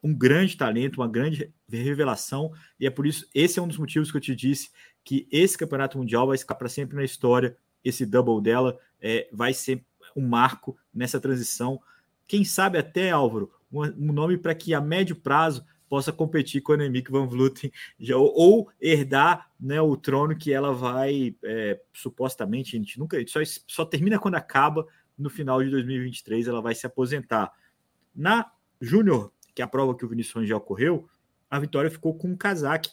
um 0.00 0.14
grande 0.14 0.56
talento, 0.56 1.00
uma 1.00 1.08
grande 1.08 1.52
revelação, 1.68 2.52
e 2.78 2.86
é 2.86 2.90
por 2.90 3.04
isso, 3.04 3.28
esse 3.34 3.58
é 3.58 3.62
um 3.62 3.66
dos 3.66 3.78
motivos 3.78 4.12
que 4.12 4.16
eu 4.16 4.20
te 4.20 4.32
disse 4.36 4.70
que 5.02 5.26
esse 5.28 5.58
campeonato 5.58 5.98
mundial 5.98 6.28
vai 6.28 6.38
ficar 6.38 6.54
para 6.54 6.68
sempre 6.68 6.94
na 6.94 7.02
história. 7.02 7.56
Esse 7.84 8.06
double 8.06 8.40
dela 8.40 8.78
é, 9.00 9.28
vai 9.32 9.52
ser 9.52 9.84
um 10.14 10.24
marco 10.24 10.78
nessa 10.94 11.18
transição. 11.18 11.80
Quem 12.28 12.44
sabe 12.44 12.78
até, 12.78 13.10
Álvaro, 13.10 13.50
um, 13.72 14.12
nome 14.12 14.38
para 14.38 14.54
que 14.54 14.72
a 14.72 14.80
médio 14.80 15.16
prazo 15.16 15.66
possa 15.92 16.10
competir 16.10 16.62
com 16.62 16.72
a 16.72 16.74
Annemiek 16.74 17.10
van 17.10 17.26
Vleuten 17.26 17.70
já, 18.00 18.16
ou, 18.16 18.70
herdar 18.80 19.50
né, 19.60 19.78
o 19.78 19.94
trono 19.94 20.34
que 20.34 20.50
ela 20.50 20.72
vai 20.72 21.36
é, 21.44 21.78
supostamente, 21.92 22.74
a 22.74 22.78
gente 22.78 22.98
nunca 22.98 23.18
só, 23.26 23.40
só 23.66 23.84
termina 23.84 24.18
quando 24.18 24.36
acaba 24.36 24.86
no 25.18 25.28
final 25.28 25.62
de 25.62 25.68
2023 25.68 26.48
ela 26.48 26.62
vai 26.62 26.74
se 26.74 26.86
aposentar. 26.86 27.52
Na 28.16 28.50
Júnior 28.80 29.30
que 29.54 29.60
é 29.60 29.64
a 29.66 29.68
prova 29.68 29.94
que 29.94 30.02
o 30.02 30.08
Vinícius 30.08 30.34
Rangel 30.34 30.62
correu, 30.62 31.10
a 31.50 31.58
vitória 31.58 31.90
ficou 31.90 32.14
com 32.14 32.32
o 32.32 32.38
Kazakh, 32.38 32.88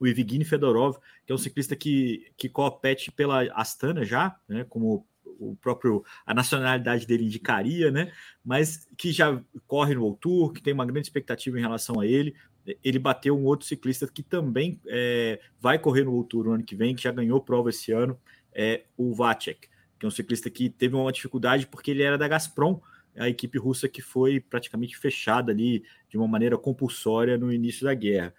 o 0.00 0.06
Evgeny 0.08 0.44
Fedorov, 0.44 0.96
que 1.24 1.30
é 1.30 1.34
um 1.36 1.38
ciclista 1.38 1.76
que, 1.76 2.32
que 2.36 2.48
compete 2.48 3.12
pela 3.12 3.44
Astana 3.52 4.04
já, 4.04 4.36
né, 4.48 4.64
como 4.64 5.06
o 5.38 5.56
próprio 5.56 6.04
a 6.26 6.34
nacionalidade 6.34 7.06
dele 7.06 7.24
indicaria, 7.24 7.90
né? 7.90 8.12
Mas 8.44 8.88
que 8.96 9.12
já 9.12 9.40
corre 9.66 9.94
no 9.94 10.02
World 10.02 10.20
Tour, 10.20 10.52
que 10.52 10.62
tem 10.62 10.72
uma 10.72 10.86
grande 10.86 11.06
expectativa 11.06 11.58
em 11.58 11.62
relação 11.62 12.00
a 12.00 12.06
ele. 12.06 12.34
Ele 12.82 12.98
bateu 12.98 13.36
um 13.36 13.44
outro 13.44 13.66
ciclista 13.66 14.06
que 14.06 14.22
também 14.22 14.80
é, 14.86 15.40
vai 15.60 15.78
correr 15.78 16.04
no 16.04 16.12
World 16.12 16.28
Tour 16.28 16.44
no 16.44 16.52
ano 16.52 16.64
que 16.64 16.74
vem, 16.74 16.94
que 16.94 17.02
já 17.02 17.12
ganhou 17.12 17.40
prova 17.40 17.70
esse 17.70 17.92
ano, 17.92 18.18
é 18.52 18.84
o 18.96 19.14
Vacek, 19.14 19.68
que 19.98 20.06
é 20.06 20.08
um 20.08 20.10
ciclista 20.10 20.48
que 20.48 20.70
teve 20.70 20.94
uma 20.94 21.12
dificuldade 21.12 21.66
porque 21.66 21.90
ele 21.90 22.02
era 22.02 22.16
da 22.16 22.26
Gazprom, 22.26 22.80
a 23.16 23.28
equipe 23.28 23.58
russa 23.58 23.88
que 23.88 24.00
foi 24.00 24.40
praticamente 24.40 24.96
fechada 24.96 25.52
ali 25.52 25.84
de 26.08 26.16
uma 26.16 26.26
maneira 26.26 26.56
compulsória 26.56 27.36
no 27.36 27.52
início 27.52 27.84
da 27.84 27.94
guerra. 27.94 28.34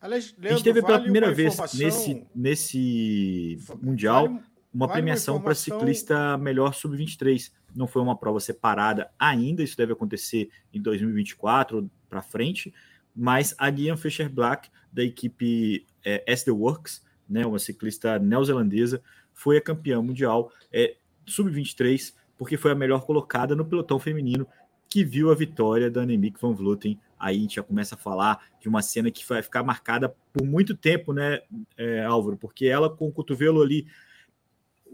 Aliás, 0.00 0.32
Leandro, 0.32 0.48
a 0.48 0.52
gente 0.56 0.64
teve 0.64 0.82
pela 0.82 1.00
primeira 1.00 1.32
vez 1.32 1.56
nesse, 1.74 2.26
nesse 2.34 3.58
Mundial 3.80 4.28
vale, 4.28 4.40
uma 4.72 4.86
vale 4.86 5.00
premiação 5.00 5.40
para 5.40 5.54
ciclista 5.54 6.36
melhor 6.38 6.74
sub-23. 6.74 7.52
Não 7.74 7.86
foi 7.86 8.02
uma 8.02 8.16
prova 8.16 8.40
separada 8.40 9.10
ainda, 9.18 9.62
isso 9.62 9.76
deve 9.76 9.92
acontecer 9.92 10.50
em 10.72 10.80
2024 10.80 11.90
para 12.08 12.22
frente, 12.22 12.72
mas 13.14 13.54
a 13.58 13.68
Liam 13.68 13.96
Fischer 13.96 14.30
Black, 14.30 14.70
da 14.92 15.02
equipe 15.02 15.86
é, 16.04 16.22
SD 16.26 16.50
Works, 16.50 17.04
né, 17.28 17.46
uma 17.46 17.58
ciclista 17.58 18.18
neozelandesa, 18.18 19.02
foi 19.32 19.56
a 19.56 19.60
campeã 19.60 20.00
mundial 20.02 20.52
é, 20.72 20.96
sub-23 21.26 22.14
porque 22.36 22.56
foi 22.56 22.72
a 22.72 22.74
melhor 22.74 23.04
colocada 23.06 23.54
no 23.54 23.64
pelotão 23.64 23.98
feminino 24.00 24.46
que 24.88 25.04
viu 25.04 25.30
a 25.30 25.34
vitória 25.34 25.90
da 25.90 26.02
Annemiek 26.02 26.38
van 26.40 26.52
Vleuten. 26.52 26.98
Aí 27.18 27.36
a 27.36 27.40
gente 27.40 27.54
já 27.54 27.62
começa 27.62 27.94
a 27.94 27.98
falar 27.98 28.44
de 28.60 28.68
uma 28.68 28.82
cena 28.82 29.10
que 29.10 29.24
vai 29.26 29.40
ficar 29.42 29.62
marcada 29.62 30.14
por 30.32 30.44
muito 30.44 30.76
tempo, 30.76 31.12
né, 31.12 31.40
é, 31.76 32.04
Álvaro? 32.04 32.36
Porque 32.36 32.66
ela 32.66 32.90
com 32.90 33.06
o 33.06 33.12
cotovelo 33.12 33.62
ali 33.62 33.86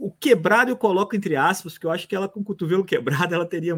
o 0.01 0.13
quebrado 0.13 0.71
eu 0.71 0.77
coloco 0.77 1.17
entre 1.17 1.35
aspas, 1.35 1.73
porque 1.73 1.87
eu 1.87 1.91
acho 1.91 2.07
que 2.07 2.15
ela 2.15 2.29
com 2.29 2.41
o 2.41 2.45
cotovelo 2.45 2.85
quebrado 2.85 3.35
ela 3.35 3.45
teria 3.45 3.75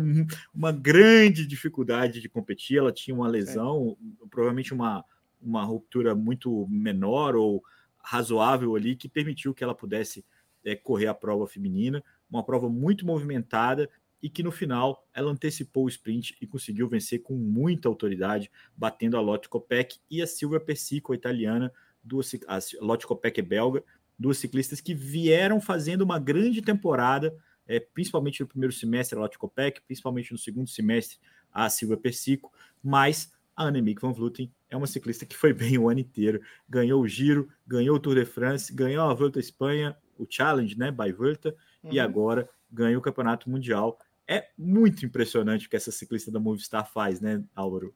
uma 0.54 0.70
grande 0.70 1.46
dificuldade 1.46 2.20
de 2.20 2.28
competir. 2.28 2.78
Ela 2.78 2.92
tinha 2.92 3.14
uma 3.14 3.26
lesão, 3.26 3.96
é. 4.22 4.26
provavelmente 4.28 4.74
uma, 4.74 5.02
uma 5.40 5.64
ruptura 5.64 6.14
muito 6.14 6.66
menor 6.68 7.34
ou 7.34 7.62
razoável 7.98 8.76
ali, 8.76 8.94
que 8.94 9.08
permitiu 9.08 9.54
que 9.54 9.64
ela 9.64 9.74
pudesse 9.74 10.24
é, 10.64 10.76
correr 10.76 11.06
a 11.06 11.14
prova 11.14 11.46
feminina. 11.46 12.04
Uma 12.30 12.44
prova 12.44 12.68
muito 12.68 13.06
movimentada 13.06 13.88
e 14.22 14.28
que 14.28 14.42
no 14.42 14.52
final 14.52 15.08
ela 15.14 15.32
antecipou 15.32 15.86
o 15.86 15.88
sprint 15.88 16.36
e 16.40 16.46
conseguiu 16.46 16.86
vencer 16.86 17.22
com 17.22 17.34
muita 17.34 17.88
autoridade, 17.88 18.50
batendo 18.76 19.16
a 19.16 19.20
Lotte 19.20 19.48
Kopeck 19.48 19.98
e 20.10 20.20
a 20.20 20.26
Silvia 20.26 20.60
Persico, 20.60 21.12
a 21.12 21.16
italiana, 21.16 21.72
duas, 22.04 22.30
a 22.46 22.58
Lotte 22.80 23.06
Kopeck 23.06 23.40
é 23.40 23.42
belga, 23.42 23.82
duas 24.20 24.36
ciclistas 24.36 24.80
que 24.80 24.94
vieram 24.94 25.60
fazendo 25.60 26.02
uma 26.02 26.18
grande 26.18 26.60
temporada, 26.60 27.34
é, 27.66 27.80
principalmente 27.80 28.40
no 28.40 28.46
primeiro 28.46 28.72
semestre 28.72 29.16
a 29.16 29.22
Lotte 29.22 29.38
Kopeck, 29.38 29.80
principalmente 29.80 30.30
no 30.30 30.38
segundo 30.38 30.68
semestre 30.68 31.18
a 31.50 31.70
Silvia 31.70 31.96
Persico, 31.96 32.52
mas 32.82 33.32
a 33.56 33.64
Annemiek 33.64 34.00
van 34.00 34.12
Vleuten 34.12 34.52
é 34.68 34.76
uma 34.76 34.86
ciclista 34.86 35.24
que 35.24 35.34
foi 35.34 35.52
bem 35.54 35.78
o 35.78 35.88
ano 35.88 36.00
inteiro, 36.00 36.40
ganhou 36.68 37.02
o 37.02 37.08
Giro, 37.08 37.48
ganhou 37.66 37.96
o 37.96 37.98
Tour 37.98 38.14
de 38.14 38.26
France, 38.26 38.72
ganhou 38.72 39.08
a 39.08 39.14
Volta 39.14 39.38
à 39.38 39.40
Espanha, 39.40 39.96
o 40.18 40.26
Challenge, 40.28 40.78
né, 40.78 40.90
by 40.90 41.10
Volta, 41.10 41.56
uhum. 41.82 41.92
e 41.92 41.98
agora 41.98 42.48
ganhou 42.70 43.00
o 43.00 43.02
Campeonato 43.02 43.48
Mundial 43.48 43.98
é 44.30 44.48
muito 44.56 45.04
impressionante 45.04 45.66
o 45.66 45.70
que 45.70 45.74
essa 45.74 45.90
ciclista 45.90 46.30
da 46.30 46.38
Movistar 46.38 46.88
faz, 46.88 47.20
né, 47.20 47.42
Álvaro? 47.52 47.92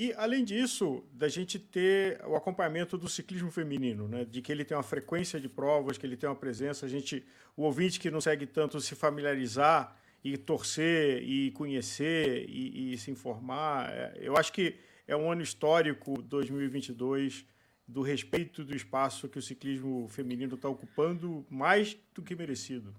E 0.00 0.14
além 0.16 0.42
disso, 0.44 1.04
da 1.12 1.28
gente 1.28 1.58
ter 1.58 2.24
o 2.24 2.34
acompanhamento 2.34 2.96
do 2.96 3.06
ciclismo 3.06 3.50
feminino, 3.50 4.08
né? 4.08 4.24
De 4.24 4.40
que 4.40 4.50
ele 4.50 4.64
tem 4.64 4.74
uma 4.74 4.82
frequência 4.82 5.38
de 5.38 5.46
provas, 5.46 5.98
que 5.98 6.06
ele 6.06 6.16
tem 6.16 6.26
uma 6.26 6.34
presença, 6.34 6.86
a 6.86 6.88
gente, 6.88 7.22
o 7.54 7.64
ouvinte 7.64 8.00
que 8.00 8.10
não 8.10 8.18
segue 8.18 8.46
tanto 8.46 8.80
se 8.80 8.94
familiarizar 8.94 9.94
e 10.24 10.38
torcer 10.38 11.22
e 11.22 11.50
conhecer 11.50 12.48
e, 12.48 12.94
e 12.94 12.96
se 12.96 13.10
informar, 13.10 13.90
é, 13.90 14.14
eu 14.22 14.38
acho 14.38 14.54
que 14.54 14.74
é 15.06 15.14
um 15.14 15.30
ano 15.30 15.42
histórico 15.42 16.22
2022 16.22 17.44
do 17.86 18.00
respeito 18.00 18.64
do 18.64 18.74
espaço 18.74 19.28
que 19.28 19.38
o 19.38 19.42
ciclismo 19.42 20.08
feminino 20.08 20.54
está 20.54 20.70
ocupando 20.70 21.44
mais 21.50 21.94
do 22.14 22.22
que 22.22 22.34
merecido. 22.34 22.94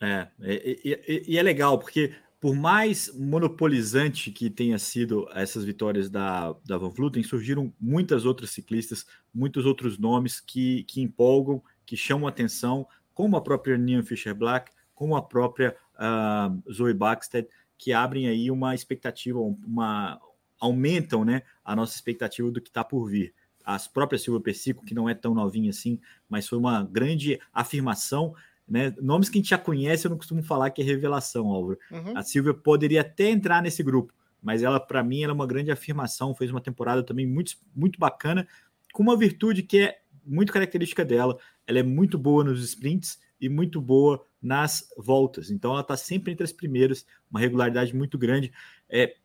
É, 0.00 0.26
e, 0.40 0.80
e, 1.06 1.34
e, 1.34 1.38
é 1.38 1.42
legal, 1.44 1.78
porque 1.78 2.12
por 2.42 2.56
mais 2.56 3.08
monopolizante 3.16 4.32
que 4.32 4.50
tenha 4.50 4.76
sido 4.76 5.28
essas 5.32 5.64
vitórias 5.64 6.10
da, 6.10 6.52
da 6.64 6.76
Van 6.76 6.90
Vluten, 6.90 7.22
surgiram 7.22 7.72
muitas 7.80 8.24
outras 8.24 8.50
ciclistas, 8.50 9.06
muitos 9.32 9.64
outros 9.64 9.96
nomes 9.96 10.40
que, 10.40 10.82
que 10.82 11.00
empolgam, 11.00 11.62
que 11.86 11.96
chamam 11.96 12.26
atenção, 12.26 12.84
como 13.14 13.36
a 13.36 13.40
própria 13.40 13.78
Nian 13.78 14.02
Fischer-Black, 14.02 14.72
como 14.92 15.14
a 15.14 15.22
própria 15.22 15.76
uh, 15.94 16.72
Zoe 16.72 16.92
Baxter, 16.92 17.48
que 17.78 17.92
abrem 17.92 18.26
aí 18.26 18.50
uma 18.50 18.74
expectativa, 18.74 19.38
uma 19.38 20.20
aumentam 20.58 21.24
né, 21.24 21.42
a 21.64 21.76
nossa 21.76 21.94
expectativa 21.94 22.50
do 22.50 22.60
que 22.60 22.70
está 22.70 22.82
por 22.82 23.08
vir. 23.08 23.32
As 23.64 23.86
próprias 23.86 24.22
Silva 24.22 24.40
Persico, 24.40 24.84
que 24.84 24.94
não 24.94 25.08
é 25.08 25.14
tão 25.14 25.32
novinha 25.32 25.70
assim, 25.70 26.00
mas 26.28 26.48
foi 26.48 26.58
uma 26.58 26.82
grande 26.82 27.38
afirmação 27.52 28.34
né? 28.72 28.94
Nomes 29.02 29.28
que 29.28 29.36
a 29.36 29.40
gente 29.42 29.50
já 29.50 29.58
conhece, 29.58 30.06
eu 30.06 30.10
não 30.10 30.16
costumo 30.16 30.42
falar 30.42 30.70
que 30.70 30.80
é 30.80 30.84
revelação, 30.84 31.46
Álvaro. 31.48 31.78
Uhum. 31.90 32.16
A 32.16 32.22
Silvia 32.22 32.54
poderia 32.54 33.02
até 33.02 33.28
entrar 33.28 33.62
nesse 33.62 33.82
grupo, 33.82 34.14
mas 34.42 34.62
ela, 34.62 34.80
para 34.80 35.04
mim, 35.04 35.22
ela 35.22 35.30
é 35.30 35.34
uma 35.34 35.46
grande 35.46 35.70
afirmação. 35.70 36.34
Fez 36.34 36.50
uma 36.50 36.60
temporada 36.60 37.02
também 37.02 37.26
muito, 37.26 37.52
muito 37.76 37.98
bacana, 37.98 38.48
com 38.94 39.02
uma 39.02 39.14
virtude 39.14 39.62
que 39.62 39.78
é 39.80 39.98
muito 40.24 40.54
característica 40.54 41.04
dela. 41.04 41.38
Ela 41.66 41.80
é 41.80 41.82
muito 41.82 42.16
boa 42.16 42.42
nos 42.42 42.64
sprints 42.64 43.20
e 43.38 43.46
muito 43.46 43.78
boa 43.78 44.24
nas 44.40 44.88
voltas. 44.96 45.50
Então, 45.50 45.72
ela 45.72 45.82
está 45.82 45.94
sempre 45.94 46.32
entre 46.32 46.44
as 46.44 46.52
primeiras, 46.52 47.04
uma 47.30 47.40
regularidade 47.40 47.94
muito 47.94 48.16
grande, 48.16 48.50
é, 48.88 49.16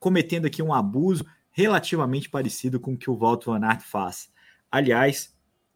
cometendo 0.00 0.46
aqui 0.46 0.60
um 0.64 0.74
abuso 0.74 1.24
relativamente 1.52 2.28
parecido 2.28 2.80
com 2.80 2.94
o 2.94 2.98
que 2.98 3.08
o 3.08 3.16
Walter 3.16 3.52
Van 3.52 3.64
Aert 3.64 3.82
faz. 3.82 4.32
Aliás, 4.68 5.32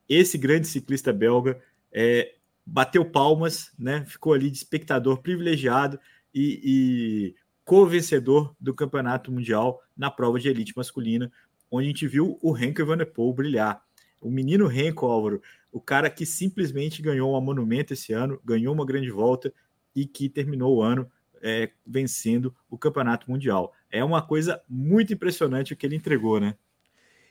esse 0.08 0.36
grande 0.36 0.66
ciclista 0.66 1.12
belga 1.12 1.62
é, 1.92 2.34
bateu 2.66 3.04
palmas, 3.04 3.72
né? 3.78 4.04
Ficou 4.06 4.32
ali 4.32 4.50
de 4.50 4.56
espectador 4.56 5.20
privilegiado 5.20 5.98
e, 6.34 6.60
e 6.64 7.34
co-vencedor 7.64 8.54
do 8.60 8.74
campeonato 8.74 9.30
mundial 9.30 9.80
na 9.96 10.10
prova 10.10 10.38
de 10.38 10.48
elite 10.48 10.76
masculina, 10.76 11.30
onde 11.70 11.86
a 11.86 11.88
gente 11.88 12.06
viu 12.06 12.38
o 12.42 12.56
Henko 12.56 12.82
Evenepoel 12.82 13.32
brilhar. 13.32 13.82
O 14.20 14.30
menino 14.30 14.70
Henko, 14.70 15.06
Álvaro, 15.06 15.42
o 15.70 15.80
cara 15.80 16.08
que 16.08 16.24
simplesmente 16.24 17.02
ganhou 17.02 17.32
uma 17.32 17.40
monumento 17.40 17.92
esse 17.92 18.12
ano, 18.12 18.40
ganhou 18.44 18.72
uma 18.72 18.86
grande 18.86 19.10
volta 19.10 19.52
e 19.94 20.06
que 20.06 20.28
terminou 20.28 20.76
o 20.76 20.82
ano 20.82 21.10
é, 21.42 21.70
vencendo 21.86 22.54
o 22.70 22.78
campeonato 22.78 23.30
mundial. 23.30 23.72
É 23.90 24.02
uma 24.02 24.22
coisa 24.22 24.62
muito 24.68 25.12
impressionante 25.12 25.72
o 25.72 25.76
que 25.76 25.84
ele 25.84 25.96
entregou, 25.96 26.40
né? 26.40 26.56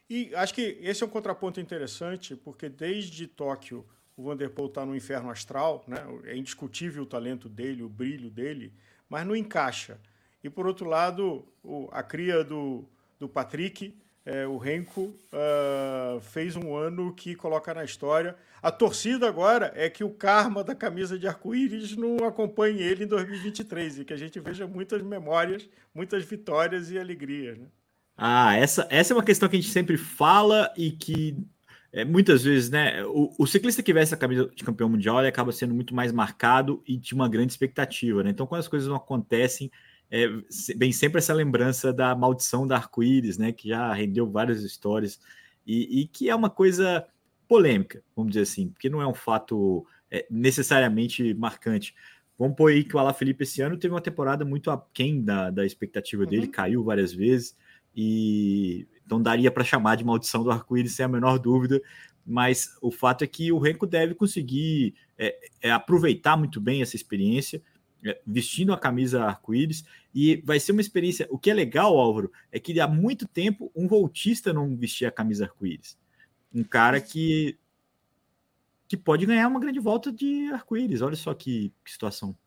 E 0.09 0.33
acho 0.35 0.53
que 0.53 0.77
esse 0.81 1.01
é 1.01 1.05
um 1.05 1.09
contraponto 1.09 1.59
interessante, 1.59 2.35
porque 2.35 2.69
desde 2.69 3.25
Tóquio 3.25 3.85
o 4.15 4.23
Vanderpool 4.23 4.67
está 4.67 4.85
no 4.85 4.95
inferno 4.95 5.29
astral, 5.29 5.83
né? 5.87 5.97
é 6.25 6.35
indiscutível 6.35 7.03
o 7.03 7.05
talento 7.05 7.49
dele, 7.49 7.83
o 7.83 7.89
brilho 7.89 8.29
dele, 8.29 8.71
mas 9.09 9.25
não 9.25 9.35
encaixa. 9.35 9.99
E 10.43 10.49
por 10.49 10.67
outro 10.67 10.87
lado, 10.87 11.45
o, 11.63 11.89
a 11.91 12.03
cria 12.03 12.43
do, 12.43 12.85
do 13.19 13.27
Patrick, 13.27 13.95
é, 14.25 14.45
o 14.47 14.57
Renko, 14.57 15.01
uh, 15.01 16.19
fez 16.21 16.55
um 16.55 16.75
ano 16.75 17.13
que 17.13 17.35
coloca 17.35 17.73
na 17.73 17.83
história. 17.83 18.35
A 18.61 18.71
torcida 18.71 19.27
agora 19.27 19.71
é 19.75 19.89
que 19.89 20.03
o 20.03 20.09
karma 20.09 20.63
da 20.63 20.75
camisa 20.75 21.17
de 21.17 21.27
arco-íris 21.27 21.95
não 21.95 22.25
acompanhe 22.25 22.81
ele 22.81 23.03
em 23.03 23.07
2023 23.07 23.99
e 23.99 24.05
que 24.05 24.13
a 24.13 24.17
gente 24.17 24.39
veja 24.39 24.65
muitas 24.67 25.01
memórias, 25.01 25.67
muitas 25.93 26.23
vitórias 26.23 26.89
e 26.91 26.97
alegrias. 26.97 27.57
Né? 27.57 27.67
Ah, 28.15 28.55
essa, 28.55 28.87
essa 28.89 29.13
é 29.13 29.15
uma 29.15 29.23
questão 29.23 29.49
que 29.49 29.57
a 29.57 29.59
gente 29.59 29.71
sempre 29.71 29.97
fala 29.97 30.71
e 30.77 30.91
que 30.91 31.37
é, 31.93 32.03
muitas 32.03 32.43
vezes, 32.43 32.71
né? 32.71 33.05
O, 33.05 33.31
o, 33.37 33.45
ciclista 33.45 33.83
que 33.83 33.93
veste 33.93 34.15
a 34.15 34.17
camisa 34.17 34.51
de 34.53 34.63
campeão 34.63 34.89
mundial 34.89 35.19
ele 35.19 35.27
acaba 35.27 35.51
sendo 35.51 35.75
muito 35.75 35.93
mais 35.93 36.11
marcado 36.11 36.81
e 36.87 36.97
de 36.97 37.13
uma 37.13 37.29
grande 37.29 37.53
expectativa, 37.53 38.23
né? 38.23 38.31
Então, 38.31 38.47
quando 38.47 38.61
as 38.61 38.67
coisas 38.67 38.89
não 38.89 38.95
acontecem, 38.95 39.71
é, 40.09 40.27
vem 40.75 40.91
sempre 40.91 41.19
essa 41.19 41.35
lembrança 41.35 41.93
da 41.93 42.15
maldição 42.15 42.65
da 42.65 42.77
arco-íris, 42.77 43.37
né? 43.37 43.51
Que 43.51 43.69
já 43.69 43.93
rendeu 43.93 44.27
várias 44.27 44.63
histórias 44.63 45.19
e, 45.67 46.01
e, 46.01 46.07
que 46.07 46.29
é 46.29 46.35
uma 46.35 46.49
coisa 46.49 47.05
polêmica, 47.47 48.03
vamos 48.15 48.31
dizer 48.31 48.43
assim, 48.43 48.69
porque 48.69 48.89
não 48.89 48.99
é 48.99 49.07
um 49.07 49.13
fato 49.13 49.85
é, 50.09 50.25
necessariamente 50.31 51.31
marcante. 51.35 51.93
Vamos 52.39 52.57
pôr 52.57 52.71
aí 52.71 52.83
que 52.83 52.95
o 52.95 52.99
Ala 52.99 53.13
Felipe 53.13 53.43
esse 53.43 53.61
ano 53.61 53.77
teve 53.77 53.93
uma 53.93 54.01
temporada 54.01 54.43
muito 54.43 54.71
aquém 54.71 55.23
da, 55.23 55.51
da 55.51 55.63
expectativa 55.63 56.25
dele, 56.25 56.47
uhum. 56.47 56.51
caiu 56.51 56.83
várias 56.83 57.13
vezes 57.13 57.55
e 57.95 58.87
então 59.05 59.21
daria 59.21 59.51
para 59.51 59.63
chamar 59.63 59.95
de 59.95 60.03
maldição 60.03 60.43
do 60.43 60.51
arco-íris 60.51 60.95
sem 60.95 61.05
a 61.05 61.09
menor 61.09 61.37
dúvida, 61.39 61.81
mas 62.25 62.77
o 62.81 62.91
fato 62.91 63.23
é 63.23 63.27
que 63.27 63.51
o 63.51 63.59
Renko 63.59 63.85
deve 63.85 64.15
conseguir 64.15 64.95
é, 65.17 65.37
é, 65.61 65.71
aproveitar 65.71 66.37
muito 66.37 66.59
bem 66.59 66.81
essa 66.81 66.95
experiência, 66.95 67.61
é, 68.05 68.19
vestindo 68.25 68.73
a 68.73 68.77
camisa 68.77 69.23
arco-íris, 69.23 69.83
e 70.13 70.37
vai 70.45 70.59
ser 70.59 70.71
uma 70.71 70.81
experiência. 70.81 71.27
O 71.29 71.37
que 71.37 71.49
é 71.49 71.53
legal, 71.53 71.97
Álvaro, 71.97 72.31
é 72.51 72.59
que 72.59 72.79
há 72.79 72.87
muito 72.87 73.27
tempo 73.27 73.71
um 73.75 73.87
voltista 73.87 74.53
não 74.53 74.75
vestia 74.75 75.09
a 75.09 75.11
camisa 75.11 75.45
arco-íris. 75.45 75.97
Um 76.53 76.63
cara 76.63 77.01
que, 77.01 77.57
que 78.87 78.95
pode 78.95 79.25
ganhar 79.25 79.47
uma 79.47 79.59
grande 79.59 79.79
volta 79.79 80.11
de 80.11 80.49
arco-íris. 80.51 81.01
Olha 81.01 81.15
só 81.15 81.33
que, 81.33 81.73
que 81.83 81.91
situação. 81.91 82.37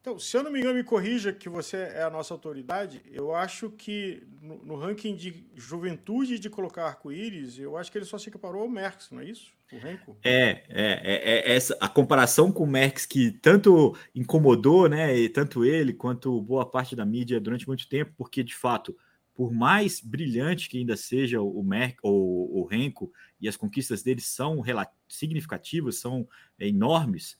Então, 0.00 0.18
se 0.18 0.36
eu 0.36 0.42
não 0.42 0.50
me 0.50 0.60
engano, 0.60 0.76
me 0.76 0.84
corrija 0.84 1.32
que 1.32 1.48
você 1.48 1.76
é 1.76 2.02
a 2.02 2.10
nossa 2.10 2.32
autoridade. 2.32 3.02
Eu 3.10 3.34
acho 3.34 3.68
que 3.70 4.22
no, 4.40 4.64
no 4.64 4.76
ranking 4.76 5.14
de 5.14 5.44
juventude 5.54 6.38
de 6.38 6.48
colocar 6.48 6.86
arco-íris, 6.86 7.58
eu 7.58 7.76
acho 7.76 7.90
que 7.90 7.98
ele 7.98 8.04
só 8.04 8.16
se 8.16 8.28
equiparou 8.28 8.62
ao 8.62 8.68
Merckx, 8.68 9.10
não 9.10 9.20
é 9.20 9.24
isso? 9.24 9.52
O 9.72 9.76
Renko? 9.76 10.16
É, 10.22 10.62
é, 10.68 10.92
é, 11.02 11.50
é, 11.50 11.52
essa 11.52 11.76
a 11.80 11.88
comparação 11.88 12.50
com 12.50 12.64
o 12.64 12.66
Merckx 12.66 13.04
que 13.04 13.32
tanto 13.32 13.94
incomodou, 14.14 14.88
né, 14.88 15.14
e 15.18 15.28
tanto 15.28 15.64
ele 15.64 15.92
quanto 15.92 16.40
boa 16.40 16.64
parte 16.64 16.96
da 16.96 17.04
mídia 17.04 17.40
durante 17.40 17.66
muito 17.66 17.86
tempo, 17.88 18.12
porque 18.16 18.42
de 18.42 18.54
fato, 18.54 18.96
por 19.34 19.52
mais 19.52 20.00
brilhante 20.00 20.70
que 20.70 20.78
ainda 20.78 20.96
seja 20.96 21.42
o 21.42 21.62
Merck 21.62 21.98
ou 22.02 22.56
o 22.56 22.64
Renko 22.64 23.12
e 23.40 23.48
as 23.48 23.56
conquistas 23.56 24.02
dele 24.02 24.20
são 24.20 24.62
significativas, 25.08 25.96
são 25.96 26.26
enormes 26.58 27.36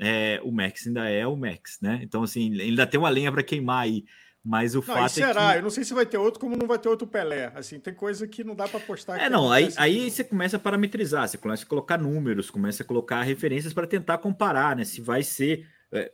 é, 0.00 0.40
o 0.42 0.50
Max 0.50 0.86
ainda 0.86 1.08
é 1.08 1.26
o 1.26 1.36
Max, 1.36 1.78
né? 1.82 2.00
Então, 2.02 2.22
assim, 2.22 2.58
ainda 2.58 2.86
tem 2.86 2.98
uma 2.98 3.10
lenha 3.10 3.30
para 3.30 3.42
queimar 3.42 3.84
aí. 3.84 4.04
Mas 4.42 4.74
o 4.74 4.78
não, 4.78 4.82
fato 4.82 5.12
será? 5.12 5.50
é 5.50 5.52
que... 5.52 5.58
Eu 5.58 5.62
não 5.62 5.68
sei 5.68 5.84
se 5.84 5.92
vai 5.92 6.06
ter 6.06 6.16
outro, 6.16 6.40
como 6.40 6.56
não 6.56 6.66
vai 6.66 6.78
ter 6.78 6.88
outro 6.88 7.06
Pelé. 7.06 7.52
Assim, 7.54 7.78
tem 7.78 7.92
coisa 7.92 8.26
que 8.26 8.42
não 8.42 8.54
dá 8.54 8.66
para 8.66 8.80
postar. 8.80 9.20
É, 9.20 9.28
não. 9.28 9.52
Aí, 9.52 9.70
aí 9.76 10.10
você 10.10 10.24
começa 10.24 10.56
a 10.56 10.60
parametrizar, 10.60 11.28
você 11.28 11.36
começa 11.36 11.64
a 11.64 11.66
colocar 11.66 11.98
números, 11.98 12.50
começa 12.50 12.82
a 12.82 12.86
colocar 12.86 13.20
referências 13.20 13.74
para 13.74 13.86
tentar 13.86 14.16
comparar, 14.16 14.74
né? 14.74 14.84
Se 14.84 15.02
vai 15.02 15.22
ser. 15.22 15.68
É, 15.92 16.10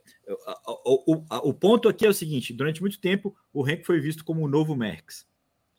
o, 0.85 1.13
o, 1.15 1.49
o, 1.49 1.53
ponto 1.53 1.87
aqui 1.87 2.05
é 2.05 2.09
o 2.09 2.13
seguinte: 2.13 2.51
durante 2.51 2.81
muito 2.81 2.99
tempo, 2.99 3.33
o 3.53 3.65
Henk 3.65 3.85
foi 3.85 4.01
visto 4.01 4.25
como 4.25 4.43
o 4.43 4.49
novo 4.49 4.75
Max. 4.75 5.25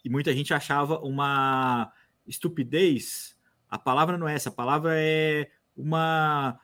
E 0.02 0.08
muita 0.08 0.32
gente 0.32 0.54
achava 0.54 0.98
uma 1.00 1.92
estupidez. 2.26 3.36
A 3.68 3.78
palavra 3.78 4.16
não 4.16 4.26
é 4.26 4.34
essa, 4.34 4.48
a 4.48 4.52
palavra 4.52 4.92
é 4.96 5.50
uma 5.76 6.58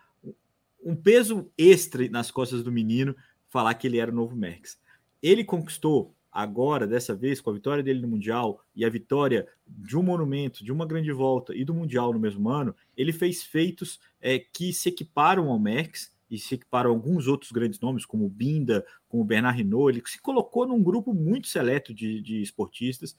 um 0.84 0.94
peso 0.94 1.50
extra 1.56 2.08
nas 2.08 2.30
costas 2.30 2.62
do 2.62 2.70
menino 2.70 3.16
falar 3.48 3.74
que 3.74 3.86
ele 3.86 3.98
era 3.98 4.10
o 4.10 4.14
novo 4.14 4.36
Merckx. 4.36 4.78
Ele 5.22 5.42
conquistou 5.42 6.14
agora, 6.30 6.86
dessa 6.86 7.14
vez, 7.14 7.40
com 7.40 7.50
a 7.50 7.54
vitória 7.54 7.82
dele 7.82 8.00
no 8.00 8.08
Mundial 8.08 8.60
e 8.74 8.84
a 8.84 8.90
vitória 8.90 9.46
de 9.66 9.96
um 9.96 10.02
monumento, 10.02 10.64
de 10.64 10.72
uma 10.72 10.84
grande 10.84 11.12
volta 11.12 11.54
e 11.54 11.64
do 11.64 11.72
Mundial 11.72 12.12
no 12.12 12.18
mesmo 12.18 12.48
ano, 12.48 12.74
ele 12.96 13.12
fez 13.12 13.42
feitos 13.44 14.00
é, 14.20 14.38
que 14.38 14.72
se 14.72 14.88
equiparam 14.88 15.48
ao 15.48 15.58
Merckx 15.58 16.12
e 16.28 16.36
se 16.36 16.56
equiparam 16.56 16.90
a 16.90 16.92
alguns 16.92 17.28
outros 17.28 17.52
grandes 17.52 17.78
nomes, 17.78 18.04
como 18.04 18.28
Binda, 18.28 18.84
como 19.08 19.24
Bernard 19.24 19.60
Hinault, 19.60 19.96
ele 19.96 20.02
se 20.06 20.20
colocou 20.20 20.66
num 20.66 20.82
grupo 20.82 21.14
muito 21.14 21.46
seleto 21.46 21.94
de, 21.94 22.20
de 22.20 22.42
esportistas 22.42 23.16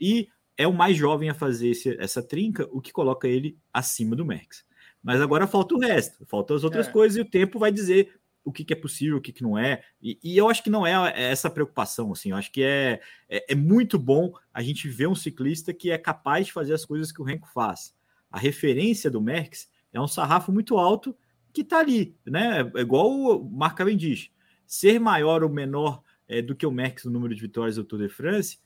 e 0.00 0.28
é 0.56 0.66
o 0.66 0.72
mais 0.72 0.96
jovem 0.96 1.28
a 1.28 1.34
fazer 1.34 1.68
esse, 1.68 1.96
essa 2.00 2.22
trinca, 2.22 2.66
o 2.72 2.80
que 2.80 2.92
coloca 2.92 3.28
ele 3.28 3.58
acima 3.72 4.16
do 4.16 4.24
Merckx. 4.24 4.64
Mas 5.04 5.20
agora 5.20 5.46
falta 5.46 5.74
o 5.74 5.78
resto, 5.78 6.24
faltam 6.24 6.56
as 6.56 6.64
outras 6.64 6.88
é. 6.88 6.90
coisas 6.90 7.18
e 7.18 7.20
o 7.20 7.26
tempo 7.26 7.58
vai 7.58 7.70
dizer 7.70 8.18
o 8.42 8.50
que, 8.50 8.64
que 8.64 8.72
é 8.72 8.76
possível, 8.76 9.18
o 9.18 9.20
que, 9.20 9.32
que 9.32 9.42
não 9.42 9.58
é. 9.58 9.82
E, 10.02 10.18
e, 10.24 10.36
eu 10.36 10.48
acho 10.48 10.62
que 10.62 10.70
não 10.70 10.86
é, 10.86 10.92
é 11.14 11.30
essa 11.30 11.50
preocupação, 11.50 12.10
assim. 12.12 12.30
Eu 12.30 12.36
acho 12.36 12.50
que 12.50 12.62
é, 12.62 13.00
é, 13.28 13.52
é, 13.52 13.54
muito 13.54 13.98
bom 13.98 14.32
a 14.52 14.62
gente 14.62 14.88
ver 14.88 15.06
um 15.06 15.14
ciclista 15.14 15.74
que 15.74 15.90
é 15.90 15.98
capaz 15.98 16.46
de 16.46 16.52
fazer 16.52 16.72
as 16.72 16.84
coisas 16.86 17.12
que 17.12 17.20
o 17.20 17.24
Renko 17.24 17.48
faz. 17.48 17.94
A 18.30 18.38
referência 18.38 19.10
do 19.10 19.20
Merckx 19.20 19.68
é 19.92 20.00
um 20.00 20.08
sarrafo 20.08 20.50
muito 20.50 20.76
alto 20.78 21.16
que 21.52 21.60
está 21.60 21.80
ali, 21.80 22.16
né? 22.26 22.70
É 22.74 22.80
igual 22.80 23.10
o 23.10 23.44
Mark 23.44 23.76
Cavendish. 23.76 24.30
Ser 24.66 24.98
maior 24.98 25.42
ou 25.42 25.50
menor 25.50 26.02
é, 26.26 26.40
do 26.40 26.54
que 26.54 26.66
o 26.66 26.70
Merckx 26.70 27.04
no 27.04 27.12
número 27.12 27.34
de 27.34 27.40
vitórias 27.40 27.76
do 27.76 27.84
Tour 27.84 28.00
de 28.00 28.08
France, 28.08 28.58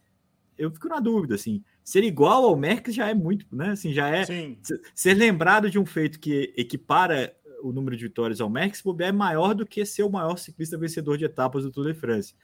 eu 0.59 0.71
fico 0.71 0.89
na 0.89 1.01
dúvida, 1.01 1.37
assim. 1.37 1.63
Ser 1.85 2.03
igual 2.05 2.45
ao 2.45 2.57
Merckx 2.57 2.95
já 2.95 3.09
é 3.09 3.15
muito, 3.15 3.47
né? 3.51 3.71
Assim, 3.71 3.93
já 3.93 4.09
é 4.09 4.25
Sim. 4.25 4.59
ser 4.95 5.15
lembrado 5.15 5.71
de 5.71 5.79
um 5.79 5.87
feito 5.87 6.19
que 6.19 6.53
equipara 6.57 7.35
o 7.63 7.73
número 7.73 7.97
de 7.97 8.05
vitórias 8.05 8.41
ao 8.41 8.49
Max 8.49 8.83
é 9.01 9.13
maior 9.13 9.55
do 9.55 9.67
que 9.67 9.85
ser 9.85 10.03
o 10.03 10.11
maior 10.11 10.37
ciclista 10.37 10.77
vencedor 10.79 11.17
de 11.19 11.25
etapas 11.25 11.65
do 11.65 11.71
Tour 11.71 11.93
de 11.93 11.99
France. 11.99 12.35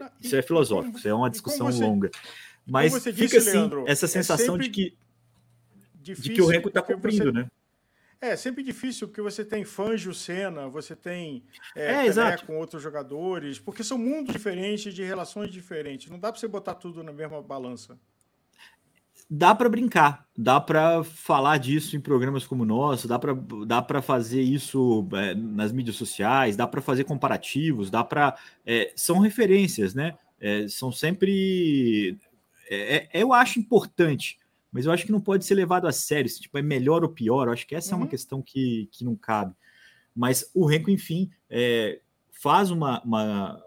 Ah, 0.00 0.12
isso 0.20 0.36
é 0.36 0.42
filosófico, 0.42 0.98
isso 0.98 1.08
é 1.08 1.14
uma 1.14 1.30
discussão 1.30 1.70
você, 1.70 1.82
longa. 1.82 2.10
Mas 2.66 2.92
fica 3.02 3.12
disse, 3.12 3.36
assim 3.38 3.52
Leandro, 3.52 3.84
essa 3.86 4.06
é 4.06 4.08
sensação 4.08 4.56
é 4.56 4.58
de 4.58 4.70
que 4.70 4.96
de 6.00 6.14
que 6.14 6.40
o 6.40 6.46
Renko 6.46 6.68
está 6.68 6.82
cumprindo, 6.82 7.24
você... 7.24 7.32
né? 7.32 7.46
É 8.20 8.34
sempre 8.34 8.64
difícil 8.64 9.06
porque 9.06 9.22
você 9.22 9.44
tem 9.44 9.64
Fangio 9.64 10.12
Senna, 10.12 10.68
você 10.68 10.96
tem 10.96 11.44
é, 11.76 12.06
é 12.06 12.36
com 12.38 12.56
outros 12.58 12.82
jogadores, 12.82 13.60
porque 13.60 13.84
são 13.84 13.96
mundos 13.96 14.32
diferentes 14.32 14.92
de 14.92 15.04
relações 15.04 15.52
diferentes. 15.52 16.10
Não 16.10 16.18
dá 16.18 16.32
para 16.32 16.40
você 16.40 16.48
botar 16.48 16.74
tudo 16.74 17.02
na 17.04 17.12
mesma 17.12 17.40
balança 17.40 17.98
dá 19.30 19.54
para 19.54 19.68
brincar, 19.68 20.26
dá 20.36 20.60
para 20.60 21.04
falar 21.04 21.58
disso 21.58 21.96
em 21.96 22.00
programas 22.00 22.46
como 22.46 22.62
o 22.62 22.66
nosso, 22.66 23.06
dá 23.06 23.18
para 23.18 23.34
dá 23.66 23.82
para 23.82 24.00
fazer 24.00 24.40
isso 24.40 25.06
é, 25.12 25.34
nas 25.34 25.70
mídias 25.70 25.96
sociais, 25.96 26.56
dá 26.56 26.66
para 26.66 26.80
fazer 26.80 27.04
comparativos, 27.04 27.90
dá 27.90 28.02
para 28.02 28.36
é, 28.64 28.92
são 28.96 29.18
referências, 29.18 29.94
né? 29.94 30.16
É, 30.40 30.66
são 30.68 30.90
sempre 30.90 32.16
é, 32.70 32.96
é, 32.96 33.22
eu 33.22 33.32
acho 33.32 33.58
importante, 33.58 34.38
mas 34.70 34.86
eu 34.86 34.92
acho 34.92 35.06
que 35.06 35.12
não 35.12 35.20
pode 35.20 35.44
ser 35.44 35.54
levado 35.54 35.86
a 35.86 35.92
sério, 35.92 36.28
se 36.28 36.40
tipo 36.40 36.58
é 36.58 36.62
melhor 36.62 37.02
ou 37.02 37.08
pior. 37.08 37.46
Eu 37.48 37.52
acho 37.52 37.66
que 37.66 37.74
essa 37.74 37.90
uhum. 37.90 37.94
é 37.94 37.96
uma 37.96 38.04
uhum. 38.04 38.10
questão 38.10 38.42
que, 38.42 38.88
que 38.92 39.04
não 39.04 39.16
cabe. 39.16 39.54
Mas 40.14 40.50
o 40.54 40.66
Renko, 40.66 40.90
enfim, 40.90 41.30
é, 41.48 42.00
faz 42.30 42.70
uma, 42.70 43.02
uma 43.02 43.62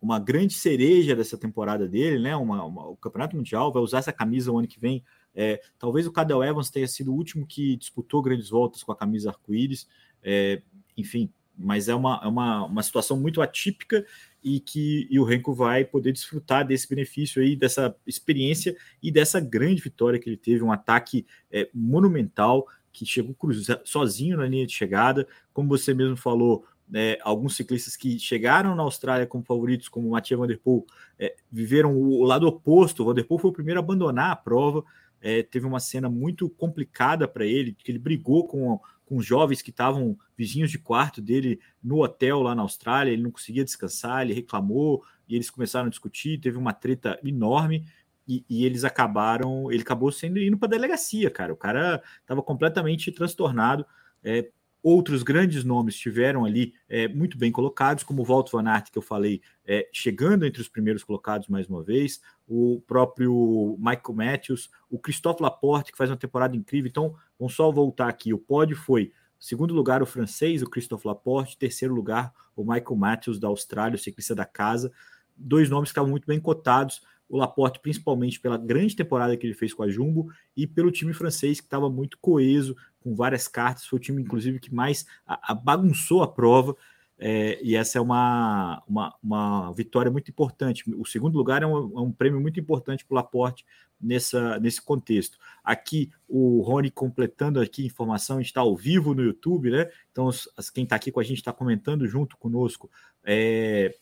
uma 0.00 0.18
grande 0.18 0.54
cereja 0.54 1.14
dessa 1.14 1.38
temporada 1.38 1.86
dele, 1.88 2.18
né? 2.18 2.34
Uma, 2.36 2.64
uma, 2.64 2.88
o 2.88 2.96
Campeonato 2.96 3.36
Mundial 3.36 3.72
vai 3.72 3.82
usar 3.82 3.98
essa 3.98 4.12
camisa 4.12 4.50
o 4.50 4.58
ano 4.58 4.68
que 4.68 4.80
vem. 4.80 5.04
É, 5.34 5.60
talvez 5.78 6.06
o 6.06 6.12
Cadel 6.12 6.42
Evans 6.42 6.70
tenha 6.70 6.86
sido 6.86 7.12
o 7.12 7.16
último 7.16 7.46
que 7.46 7.76
disputou 7.76 8.22
grandes 8.22 8.50
voltas 8.50 8.82
com 8.82 8.92
a 8.92 8.96
camisa 8.96 9.30
arco-íris, 9.30 9.88
é, 10.22 10.60
enfim, 10.96 11.30
mas 11.56 11.88
é 11.88 11.94
uma, 11.94 12.20
é 12.22 12.26
uma, 12.26 12.66
uma 12.66 12.82
situação 12.82 13.18
muito 13.18 13.40
atípica 13.40 14.04
e 14.42 14.60
que 14.60 15.06
e 15.10 15.18
o 15.18 15.24
Renko 15.24 15.54
vai 15.54 15.84
poder 15.84 16.12
desfrutar 16.12 16.66
desse 16.66 16.88
benefício 16.88 17.42
aí, 17.42 17.54
dessa 17.54 17.94
experiência 18.06 18.76
e 19.02 19.10
dessa 19.10 19.40
grande 19.40 19.82
vitória 19.82 20.18
que 20.18 20.28
ele 20.28 20.36
teve, 20.36 20.62
um 20.62 20.72
ataque 20.72 21.26
é, 21.50 21.68
monumental 21.72 22.66
que 22.92 23.06
chegou 23.06 23.34
cruza, 23.34 23.80
sozinho 23.84 24.36
na 24.36 24.46
linha 24.46 24.66
de 24.66 24.72
chegada, 24.72 25.26
como 25.52 25.68
você 25.68 25.94
mesmo 25.94 26.16
falou, 26.16 26.64
é, 26.94 27.18
alguns 27.22 27.56
ciclistas 27.56 27.96
que 27.96 28.18
chegaram 28.18 28.74
na 28.74 28.82
Austrália 28.82 29.26
como 29.26 29.44
favoritos, 29.44 29.88
como 29.88 30.10
Mathieu 30.10 30.38
Van 30.38 30.46
Der 30.46 30.58
Poel, 30.58 30.84
é, 31.18 31.34
viveram 31.50 31.96
o, 31.96 32.22
lado 32.24 32.46
oposto. 32.46 33.02
O 33.02 33.06
Van 33.06 33.14
Der 33.14 33.26
Poel 33.26 33.38
foi 33.38 33.50
o 33.50 33.54
primeiro 33.54 33.80
a 33.80 33.82
abandonar 33.82 34.30
a 34.30 34.36
prova. 34.36 34.84
É, 35.20 35.42
teve 35.42 35.66
uma 35.66 35.80
cena 35.80 36.10
muito 36.10 36.50
complicada 36.50 37.26
para 37.26 37.46
ele, 37.46 37.72
que 37.72 37.90
ele 37.90 37.98
brigou 37.98 38.46
com, 38.46 38.78
com 39.12 39.20
jovens 39.20 39.60
que 39.60 39.68
estavam 39.68 40.16
vizinhos 40.34 40.70
de 40.70 40.78
quarto 40.78 41.20
dele 41.20 41.60
no 41.84 42.02
hotel 42.02 42.40
lá 42.40 42.54
na 42.54 42.62
Austrália. 42.62 43.12
Ele 43.12 43.22
não 43.22 43.30
conseguia 43.30 43.62
descansar, 43.62 44.22
ele 44.22 44.32
reclamou 44.32 45.04
e 45.28 45.34
eles 45.34 45.50
começaram 45.50 45.88
a 45.88 45.90
discutir. 45.90 46.40
Teve 46.40 46.56
uma 46.56 46.72
treta 46.72 47.20
enorme. 47.22 47.84
E, 48.26 48.42
e, 48.48 48.64
eles 48.64 48.84
acabaram, 48.84 49.70
ele 49.70 49.82
acabou 49.82 50.10
sendo 50.10 50.38
indo 50.38 50.56
para 50.56 50.68
delegacia, 50.68 51.30
cara. 51.30 51.52
O 51.52 51.56
cara 51.56 52.02
estava 52.22 52.42
completamente 52.42 53.12
transtornado. 53.12 53.84
É, 54.24 54.48
Outros 54.82 55.22
grandes 55.22 55.62
nomes 55.62 55.94
estiveram 55.94 56.44
ali 56.44 56.74
é, 56.88 57.06
muito 57.06 57.38
bem 57.38 57.52
colocados, 57.52 58.02
como 58.02 58.22
o 58.22 58.24
Walt 58.24 58.50
Van 58.50 58.68
Aert, 58.68 58.90
que 58.90 58.98
eu 58.98 59.02
falei, 59.02 59.40
é, 59.64 59.88
chegando 59.92 60.44
entre 60.44 60.60
os 60.60 60.68
primeiros 60.68 61.04
colocados 61.04 61.46
mais 61.46 61.68
uma 61.68 61.82
vez, 61.84 62.20
o 62.48 62.82
próprio 62.86 63.76
Michael 63.78 64.14
Matthews, 64.14 64.70
o 64.90 64.98
Christophe 64.98 65.42
Laporte, 65.42 65.92
que 65.92 65.98
faz 65.98 66.10
uma 66.10 66.16
temporada 66.16 66.56
incrível. 66.56 66.88
Então, 66.88 67.14
vamos 67.38 67.54
só 67.54 67.70
voltar 67.70 68.08
aqui. 68.08 68.34
O 68.34 68.38
pódio 68.38 68.76
foi 68.76 69.12
segundo 69.38 69.72
lugar 69.72 70.02
o 70.02 70.06
francês, 70.06 70.62
o 70.62 70.70
Christophe 70.70 71.06
Laporte, 71.06 71.56
terceiro 71.56 71.94
lugar 71.94 72.32
o 72.56 72.62
Michael 72.62 72.96
Matthews 72.96 73.38
da 73.38 73.48
Austrália, 73.48 73.96
o 73.96 73.98
ciclista 73.98 74.34
da 74.34 74.44
casa. 74.44 74.92
Dois 75.36 75.70
nomes 75.70 75.88
que 75.88 75.92
estavam 75.92 76.10
muito 76.10 76.26
bem 76.26 76.40
cotados 76.40 77.00
o 77.32 77.38
Laporte, 77.38 77.80
principalmente 77.80 78.38
pela 78.38 78.58
grande 78.58 78.94
temporada 78.94 79.34
que 79.38 79.46
ele 79.46 79.54
fez 79.54 79.72
com 79.72 79.82
a 79.82 79.88
Jumbo 79.88 80.30
e 80.54 80.66
pelo 80.66 80.90
time 80.90 81.14
francês, 81.14 81.60
que 81.60 81.66
estava 81.66 81.88
muito 81.88 82.18
coeso, 82.20 82.76
com 83.02 83.14
várias 83.14 83.48
cartas. 83.48 83.84
Foi 83.84 83.98
o 83.98 84.00
time, 84.00 84.22
inclusive, 84.22 84.60
que 84.60 84.74
mais 84.74 85.06
a, 85.26 85.52
a 85.52 85.54
bagunçou 85.54 86.22
a 86.22 86.28
prova. 86.28 86.76
É, 87.18 87.60
e 87.62 87.76
essa 87.76 87.98
é 87.98 88.00
uma, 88.00 88.82
uma, 88.88 89.14
uma, 89.22 89.72
vitória 89.72 90.10
muito 90.10 90.30
importante. 90.30 90.82
O 90.96 91.06
segundo 91.06 91.36
lugar 91.36 91.62
é 91.62 91.66
um, 91.66 91.98
é 91.98 92.00
um 92.00 92.10
prêmio 92.10 92.40
muito 92.40 92.58
importante 92.58 93.04
para 93.04 93.14
o 93.14 93.16
Laporte 93.16 93.64
nessa, 94.00 94.58
nesse 94.58 94.82
contexto. 94.82 95.38
Aqui, 95.62 96.10
o 96.28 96.60
Rony 96.62 96.90
completando 96.90 97.60
aqui 97.60 97.86
informação, 97.86 98.36
a 98.36 98.40
gente 98.40 98.48
está 98.48 98.62
ao 98.62 98.76
vivo 98.76 99.14
no 99.14 99.22
YouTube, 99.22 99.70
né? 99.70 99.88
Então, 100.10 100.28
as, 100.28 100.70
quem 100.70 100.82
está 100.82 100.96
aqui 100.96 101.12
com 101.12 101.20
a 101.20 101.22
gente 101.22 101.38
está 101.38 101.52
comentando 101.52 102.08
junto 102.08 102.36
conosco. 102.36 102.90
É, 103.22 103.94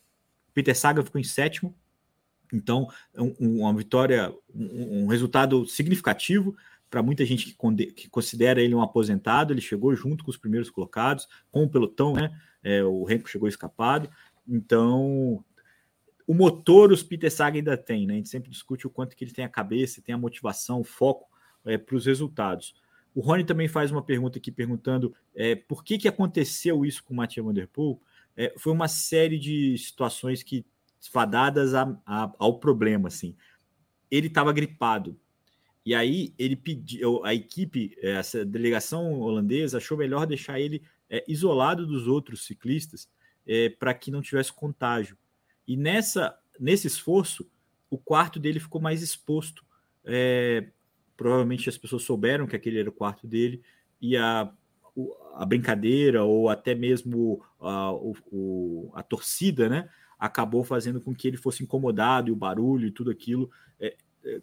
Peter 0.55 0.77
Saga 0.77 1.03
ficou 1.03 1.21
em 1.21 1.25
sétimo, 1.25 1.75
então, 2.53 2.89
um, 3.17 3.61
uma 3.61 3.75
vitória, 3.75 4.35
um, 4.55 5.07
resultado 5.07 5.67
significativo 5.67 6.57
para 6.91 7.03
muita 7.03 7.25
gente 7.25 7.47
que, 7.47 7.87
que, 7.93 8.11
considera 8.11 8.61
ele 8.61 8.75
um 8.75 8.83
aposentado. 8.83 9.53
Ele 9.53 9.61
chegou 9.61 9.95
junto 9.95 10.25
com 10.25 10.31
os 10.31 10.37
primeiros 10.37 10.69
colocados, 10.69 11.29
com 11.51 11.63
o 11.63 11.71
pelotão, 11.71 12.15
né? 12.15 12.37
É, 12.63 12.83
o 12.83 13.05
Renko 13.05 13.29
chegou 13.29 13.49
escapado. 13.49 14.11
Então, 14.47 15.43
o 16.27 16.35
motor 16.35 16.93
os 16.93 17.03
Peter 17.03 17.31
Saga 17.31 17.59
ainda 17.59 17.77
tem, 17.77 18.07
né? 18.07 18.15
A 18.15 18.17
gente 18.17 18.29
sempre 18.29 18.51
discute 18.51 18.87
o 18.87 18.91
quanto 18.91 19.15
que 19.15 19.25
ele 19.25 19.33
tem 19.33 19.45
a 19.45 19.49
cabeça, 19.49 20.03
tem 20.03 20.15
a 20.15 20.19
motivação, 20.19 20.81
o 20.81 20.85
foco 20.85 21.29
é, 21.65 21.79
para 21.79 21.97
os 21.97 22.07
resultados. 22.07 22.75
O 23.15 23.21
Rony 23.21 23.45
também 23.45 23.69
faz 23.69 23.91
uma 23.91 24.03
pergunta 24.03 24.39
aqui 24.39 24.51
perguntando 24.51 25.15
é, 25.35 25.55
por 25.55 25.83
que, 25.83 25.99
que 25.99 26.09
aconteceu 26.09 26.85
isso 26.85 27.03
com 27.05 27.15
o 27.15 27.17
Mathieu 27.17 27.45
Van 27.45 27.53
Der 27.53 27.69
Poel. 27.69 28.01
É, 28.37 28.55
foi 28.57 28.73
uma 28.73 28.89
série 28.89 29.39
de 29.39 29.77
situações 29.79 30.43
que 30.43 30.65
fadadas 31.13 31.75
a, 31.75 31.97
a, 32.07 32.33
ao 32.39 32.59
problema, 32.59 33.09
assim. 33.09 33.37
Ele 34.11 34.27
estava 34.27 34.53
gripado. 34.53 35.19
E 35.85 35.95
aí 35.95 36.35
ele 36.39 36.57
pediu, 36.57 37.25
a 37.25 37.35
equipe, 37.35 37.97
essa 38.03 38.45
delegação 38.45 39.21
holandesa 39.21 39.79
achou 39.79 39.97
melhor 39.97 40.27
deixar 40.27 40.61
ele 40.61 40.83
é, 41.09 41.25
isolado 41.27 41.87
dos 41.87 42.07
outros 42.07 42.45
ciclistas 42.45 43.09
é, 43.47 43.71
para 43.71 43.95
que 43.95 44.11
não 44.11 44.21
tivesse 44.21 44.53
contágio. 44.53 45.17
E 45.67 45.77
nessa, 45.77 46.39
nesse 46.59 46.87
esforço, 46.87 47.51
o 47.89 47.97
quarto 47.97 48.39
dele 48.39 48.61
ficou 48.61 48.81
mais 48.81 49.03
exposto. 49.03 49.65
É, 50.05 50.69
provavelmente 51.17 51.69
as 51.69 51.77
pessoas 51.77 52.03
souberam 52.03 52.47
que 52.47 52.57
aquele 52.57 52.79
era 52.79 52.89
o 52.89 52.93
quarto 52.93 53.27
dele 53.27 53.63
e 54.01 54.17
a, 54.17 54.51
a 55.35 55.45
brincadeira 55.45 56.25
ou 56.25 56.49
até 56.49 56.75
mesmo 56.75 57.43
a, 57.59 57.93
o, 57.93 58.91
a 58.95 59.03
torcida, 59.03 59.69
né? 59.69 59.89
acabou 60.19 60.63
fazendo 60.63 61.01
com 61.01 61.15
que 61.15 61.27
ele 61.27 61.39
fosse 61.39 61.63
incomodado 61.63 62.29
e 62.29 62.33
o 62.33 62.37
barulho 62.37 62.87
e 62.87 62.91
tudo 62.91 63.11
aquilo 63.11 63.51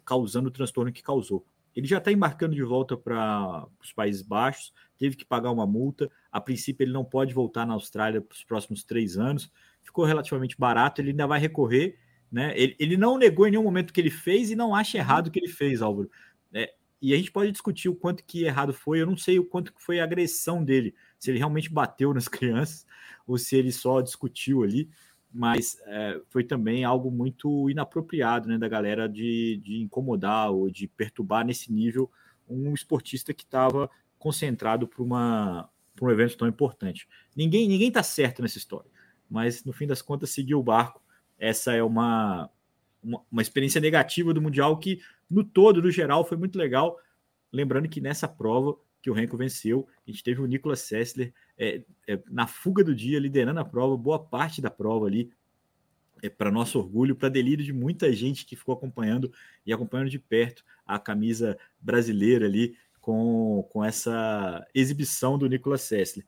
causando 0.04 0.48
o 0.48 0.52
transtorno 0.52 0.92
que 0.92 1.02
causou. 1.02 1.44
Ele 1.74 1.86
já 1.86 1.98
está 1.98 2.10
embarcando 2.10 2.54
de 2.54 2.62
volta 2.62 2.96
para 2.96 3.66
os 3.80 3.92
Países 3.92 4.22
Baixos, 4.22 4.72
teve 4.98 5.16
que 5.16 5.24
pagar 5.24 5.52
uma 5.52 5.66
multa. 5.66 6.10
A 6.32 6.40
princípio, 6.40 6.84
ele 6.84 6.92
não 6.92 7.04
pode 7.04 7.32
voltar 7.32 7.66
na 7.66 7.74
Austrália 7.74 8.20
para 8.20 8.34
os 8.34 8.42
próximos 8.42 8.82
três 8.82 9.16
anos. 9.16 9.50
Ficou 9.82 10.04
relativamente 10.04 10.56
barato, 10.58 11.00
ele 11.00 11.10
ainda 11.10 11.26
vai 11.26 11.38
recorrer. 11.38 11.98
Né? 12.30 12.52
Ele, 12.56 12.74
ele 12.78 12.96
não 12.96 13.16
negou 13.16 13.46
em 13.46 13.52
nenhum 13.52 13.62
momento 13.62 13.92
que 13.92 14.00
ele 14.00 14.10
fez 14.10 14.50
e 14.50 14.56
não 14.56 14.74
acha 14.74 14.98
errado 14.98 15.28
o 15.28 15.30
que 15.30 15.38
ele 15.38 15.48
fez, 15.48 15.80
Álvaro. 15.80 16.10
É, 16.52 16.74
e 17.00 17.14
a 17.14 17.16
gente 17.16 17.30
pode 17.30 17.52
discutir 17.52 17.88
o 17.88 17.94
quanto 17.94 18.24
que 18.24 18.44
errado 18.44 18.72
foi. 18.72 19.00
Eu 19.00 19.06
não 19.06 19.16
sei 19.16 19.38
o 19.38 19.44
quanto 19.44 19.72
que 19.72 19.82
foi 19.82 20.00
a 20.00 20.04
agressão 20.04 20.64
dele 20.64 20.94
se 21.18 21.30
ele 21.30 21.38
realmente 21.38 21.70
bateu 21.70 22.12
nas 22.12 22.26
crianças 22.28 22.84
ou 23.26 23.38
se 23.38 23.56
ele 23.56 23.70
só 23.70 24.00
discutiu 24.00 24.62
ali, 24.62 24.88
mas 25.32 25.78
é, 25.86 26.20
foi 26.30 26.42
também 26.42 26.84
algo 26.84 27.10
muito 27.10 27.68
inapropriado 27.68 28.48
né, 28.48 28.58
da 28.58 28.68
galera 28.68 29.08
de, 29.08 29.60
de 29.62 29.82
incomodar 29.82 30.50
ou 30.50 30.70
de 30.70 30.86
perturbar 30.86 31.44
nesse 31.44 31.72
nível 31.72 32.10
um 32.48 32.72
esportista 32.72 33.34
que 33.34 33.44
estava 33.44 33.90
concentrado 34.18 34.88
para 34.88 35.02
um 35.02 36.10
evento 36.10 36.36
tão 36.36 36.48
importante. 36.48 37.06
Ninguém 37.36 37.68
ninguém 37.68 37.88
está 37.88 38.02
certo 38.02 38.42
nessa 38.42 38.58
história, 38.58 38.90
mas 39.28 39.64
no 39.64 39.72
fim 39.72 39.86
das 39.86 40.00
contas 40.00 40.30
seguiu 40.30 40.58
o 40.58 40.62
barco. 40.62 41.02
Essa 41.38 41.74
é 41.74 41.82
uma, 41.82 42.50
uma, 43.02 43.22
uma 43.30 43.42
experiência 43.42 43.80
negativa 43.80 44.32
do 44.32 44.42
Mundial 44.42 44.76
que, 44.78 45.00
no 45.30 45.44
todo, 45.44 45.82
no 45.82 45.90
geral, 45.90 46.24
foi 46.24 46.36
muito 46.36 46.58
legal. 46.58 46.98
Lembrando 47.52 47.88
que 47.88 48.00
nessa 48.00 48.26
prova 48.26 48.76
que 49.00 49.10
o 49.10 49.14
Renko 49.14 49.36
venceu, 49.36 49.86
a 50.06 50.10
gente 50.10 50.22
teve 50.22 50.40
o 50.40 50.46
Nicolas 50.46 50.80
Sessler 50.80 51.32
é, 51.56 51.82
é, 52.06 52.18
na 52.30 52.46
fuga 52.46 52.82
do 52.82 52.94
dia, 52.94 53.18
liderando 53.18 53.60
a 53.60 53.64
prova, 53.64 53.96
boa 53.96 54.18
parte 54.18 54.60
da 54.60 54.70
prova 54.70 55.06
ali, 55.06 55.30
é, 56.22 56.28
para 56.28 56.50
nosso 56.50 56.78
orgulho, 56.78 57.14
para 57.14 57.28
delírio 57.28 57.64
de 57.64 57.72
muita 57.72 58.12
gente 58.12 58.44
que 58.44 58.56
ficou 58.56 58.74
acompanhando 58.74 59.32
e 59.64 59.72
acompanhando 59.72 60.10
de 60.10 60.18
perto 60.18 60.64
a 60.86 60.98
camisa 60.98 61.56
brasileira 61.80 62.46
ali 62.46 62.76
com, 63.00 63.66
com 63.70 63.84
essa 63.84 64.66
exibição 64.74 65.38
do 65.38 65.48
Nicolas 65.48 65.82
Sessler. 65.82 66.26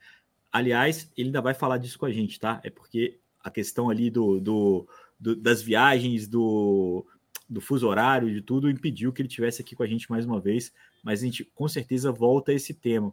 Aliás, 0.52 1.10
ele 1.16 1.28
ainda 1.28 1.40
vai 1.40 1.54
falar 1.54 1.78
disso 1.78 1.98
com 1.98 2.06
a 2.06 2.12
gente, 2.12 2.38
tá? 2.38 2.60
É 2.64 2.70
porque 2.70 3.18
a 3.42 3.50
questão 3.50 3.88
ali 3.88 4.10
do, 4.10 4.40
do, 4.40 4.88
do 5.18 5.36
das 5.36 5.62
viagens, 5.62 6.26
do, 6.26 7.06
do 7.50 7.60
fuso 7.60 7.88
horário, 7.88 8.32
de 8.32 8.40
tudo, 8.40 8.70
impediu 8.70 9.12
que 9.12 9.20
ele 9.20 9.28
tivesse 9.28 9.60
aqui 9.60 9.74
com 9.74 9.82
a 9.82 9.86
gente 9.86 10.08
mais 10.08 10.24
uma 10.24 10.40
vez, 10.40 10.72
mas 11.02 11.20
a 11.20 11.24
gente 11.24 11.44
com 11.44 11.66
certeza 11.66 12.12
volta 12.12 12.52
a 12.52 12.54
esse 12.54 12.72
tema. 12.72 13.12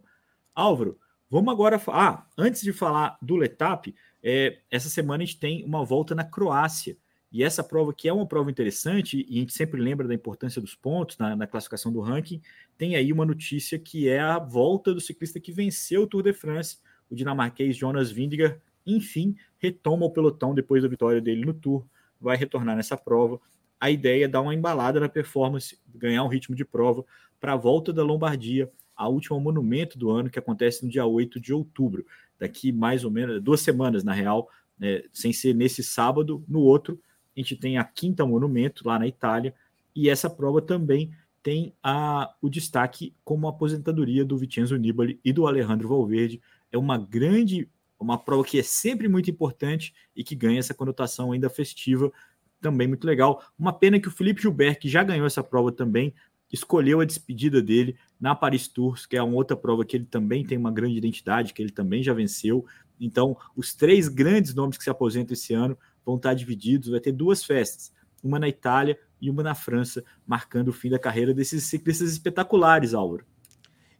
Álvaro, 0.54 0.96
vamos 1.28 1.52
agora. 1.52 1.82
Ah, 1.88 2.24
antes 2.38 2.62
de 2.62 2.72
falar 2.72 3.18
do 3.20 3.34
Letap, 3.34 3.92
é, 4.22 4.58
essa 4.70 4.88
semana 4.88 5.24
a 5.24 5.26
gente 5.26 5.40
tem 5.40 5.64
uma 5.64 5.84
volta 5.84 6.14
na 6.14 6.22
Croácia. 6.22 6.96
E 7.30 7.42
essa 7.42 7.62
prova, 7.62 7.92
que 7.92 8.08
é 8.08 8.12
uma 8.12 8.26
prova 8.26 8.50
interessante, 8.50 9.26
e 9.28 9.36
a 9.36 9.40
gente 9.40 9.52
sempre 9.52 9.80
lembra 9.80 10.08
da 10.08 10.14
importância 10.14 10.62
dos 10.62 10.74
pontos 10.74 11.18
na, 11.18 11.36
na, 11.36 11.46
classificação 11.46 11.92
do 11.92 12.00
ranking, 12.00 12.40
tem 12.78 12.96
aí 12.96 13.12
uma 13.12 13.26
notícia 13.26 13.78
que 13.78 14.08
é 14.08 14.18
a 14.18 14.38
volta 14.38 14.94
do 14.94 15.00
ciclista 15.00 15.38
que 15.38 15.52
venceu 15.52 16.02
o 16.02 16.06
Tour 16.06 16.22
de 16.22 16.32
France, 16.32 16.78
o 17.10 17.14
dinamarquês 17.14 17.76
Jonas 17.76 18.10
Vingegaard, 18.10 18.58
enfim, 18.86 19.36
retoma 19.58 20.06
o 20.06 20.10
pelotão 20.10 20.54
depois 20.54 20.82
da 20.82 20.88
vitória 20.88 21.20
dele 21.20 21.44
no 21.44 21.52
Tour, 21.52 21.84
vai 22.18 22.36
retornar 22.36 22.74
nessa 22.74 22.96
prova 22.96 23.38
a 23.80 23.90
ideia 23.90 24.24
é 24.24 24.28
dar 24.28 24.40
uma 24.40 24.54
embalada 24.54 24.98
na 24.98 25.08
performance, 25.08 25.78
ganhar 25.94 26.24
um 26.24 26.28
ritmo 26.28 26.54
de 26.54 26.64
prova 26.64 27.04
para 27.40 27.52
a 27.52 27.56
volta 27.56 27.92
da 27.92 28.02
Lombardia, 28.02 28.70
a 28.96 29.08
última 29.08 29.38
monumento 29.38 29.96
do 29.98 30.10
ano, 30.10 30.28
que 30.28 30.38
acontece 30.38 30.84
no 30.84 30.90
dia 30.90 31.06
8 31.06 31.38
de 31.38 31.52
outubro. 31.52 32.04
Daqui 32.38 32.72
mais 32.72 33.04
ou 33.04 33.10
menos 33.10 33.40
duas 33.40 33.60
semanas, 33.60 34.02
na 34.02 34.12
real, 34.12 34.48
né, 34.78 35.02
sem 35.12 35.32
ser 35.32 35.54
nesse 35.54 35.82
sábado, 35.82 36.44
no 36.48 36.60
outro, 36.60 37.00
a 37.36 37.40
gente 37.40 37.54
tem 37.54 37.78
a 37.78 37.84
quinta 37.84 38.26
monumento 38.26 38.86
lá 38.86 38.98
na 38.98 39.06
Itália, 39.06 39.54
e 39.94 40.08
essa 40.08 40.28
prova 40.28 40.60
também 40.60 41.12
tem 41.42 41.72
a, 41.82 42.34
o 42.42 42.48
destaque 42.48 43.14
como 43.24 43.48
aposentadoria 43.48 44.24
do 44.24 44.36
Vincenzo 44.36 44.76
Nibali 44.76 45.20
e 45.24 45.32
do 45.32 45.46
Alejandro 45.46 45.88
Valverde. 45.88 46.40
É 46.70 46.76
uma 46.76 46.98
grande, 46.98 47.68
uma 47.98 48.18
prova 48.18 48.44
que 48.44 48.58
é 48.58 48.62
sempre 48.62 49.08
muito 49.08 49.30
importante 49.30 49.94
e 50.14 50.22
que 50.22 50.34
ganha 50.34 50.58
essa 50.58 50.74
conotação 50.74 51.32
ainda 51.32 51.48
festiva 51.48 52.12
também 52.60 52.88
muito 52.88 53.06
legal. 53.06 53.42
Uma 53.58 53.72
pena 53.72 53.98
que 54.00 54.08
o 54.08 54.10
Felipe 54.10 54.42
Gilbert, 54.42 54.78
que 54.78 54.88
já 54.88 55.02
ganhou 55.02 55.26
essa 55.26 55.42
prova 55.42 55.72
também, 55.72 56.14
escolheu 56.52 57.00
a 57.00 57.04
despedida 57.04 57.60
dele 57.60 57.96
na 58.20 58.34
Paris 58.34 58.68
Tours, 58.68 59.06
que 59.06 59.16
é 59.16 59.22
uma 59.22 59.36
outra 59.36 59.56
prova 59.56 59.84
que 59.84 59.96
ele 59.96 60.06
também 60.06 60.44
tem 60.44 60.56
uma 60.56 60.72
grande 60.72 60.96
identidade, 60.96 61.52
que 61.52 61.62
ele 61.62 61.70
também 61.70 62.02
já 62.02 62.12
venceu. 62.12 62.64
Então, 63.00 63.36
os 63.54 63.74
três 63.74 64.08
grandes 64.08 64.54
nomes 64.54 64.76
que 64.76 64.84
se 64.84 64.90
aposentam 64.90 65.34
esse 65.34 65.54
ano 65.54 65.78
vão 66.04 66.16
estar 66.16 66.34
divididos, 66.34 66.88
vai 66.88 67.00
ter 67.00 67.12
duas 67.12 67.44
festas, 67.44 67.92
uma 68.22 68.38
na 68.38 68.48
Itália 68.48 68.98
e 69.20 69.30
uma 69.30 69.42
na 69.42 69.54
França, 69.54 70.02
marcando 70.26 70.68
o 70.68 70.72
fim 70.72 70.90
da 70.90 70.98
carreira 70.98 71.34
desses 71.34 71.64
ciclistas 71.64 72.10
espetaculares, 72.10 72.94
Álvaro. 72.94 73.24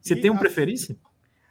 Você 0.01 0.15
e 0.15 0.21
tem 0.21 0.31
um 0.31 0.39
preferência? 0.39 0.97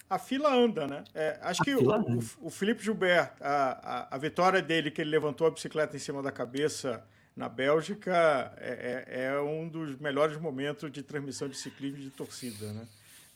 A 0.10 0.18
fila 0.18 0.54
anda, 0.54 0.88
né? 0.88 1.04
É, 1.14 1.38
acho 1.42 1.62
a 1.62 1.66
que 1.66 1.76
o, 1.76 1.90
o, 1.90 2.20
o, 2.44 2.50
Felipe 2.50 2.84
Gilbert, 2.84 3.32
a, 3.42 4.08
a, 4.12 4.16
a, 4.16 4.18
vitória 4.18 4.62
dele, 4.62 4.90
que 4.90 5.02
ele 5.02 5.10
levantou 5.10 5.48
a 5.48 5.52
bicicleta 5.52 5.96
em 5.96 6.00
cima 6.00 6.22
da 6.22 6.32
cabeça 6.32 7.04
na 7.36 7.50
Bélgica, 7.50 8.54
é, 8.58 9.06
é, 9.08 9.26
é 9.26 9.40
um 9.42 9.68
dos 9.68 9.98
melhores 9.98 10.38
momentos 10.38 10.92
de 10.92 11.04
transmissão 11.04 11.48
de 11.48 11.58
ciclismo 11.58 12.00
de 12.00 12.10
torcida, 12.10 12.72
né? 12.72 12.88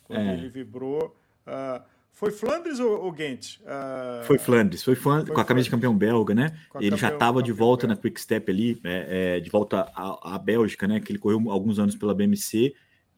Quando 0.05 0.21
é. 0.21 0.33
ele 0.33 0.49
vibrou. 0.49 1.15
Uh, 1.45 1.81
foi 2.13 2.31
Flandres 2.31 2.79
ou, 2.79 3.03
ou 3.03 3.11
Ghent? 3.11 3.57
Uh, 3.61 4.23
foi 4.25 4.37
Flandres, 4.37 4.83
foi, 4.83 4.95
Flandres, 4.95 5.27
foi 5.27 5.35
com 5.35 5.41
a 5.41 5.45
camisa 5.45 5.65
de 5.65 5.71
campeão 5.71 5.95
belga, 5.95 6.33
né? 6.33 6.57
Ele 6.79 6.95
já 6.95 7.09
estava 7.09 7.43
de 7.43 7.51
volta 7.51 7.85
belga. 7.85 7.95
na 7.95 8.01
Quick 8.01 8.21
Step 8.21 8.51
ali, 8.51 8.79
é, 8.83 9.37
é, 9.37 9.39
de 9.39 9.49
volta 9.49 9.91
à, 9.95 10.35
à 10.35 10.37
Bélgica, 10.37 10.87
né? 10.87 10.99
Que 10.99 11.11
ele 11.11 11.19
correu 11.19 11.49
alguns 11.49 11.79
anos 11.79 11.95
pela 11.95 12.13
BMC 12.13 12.73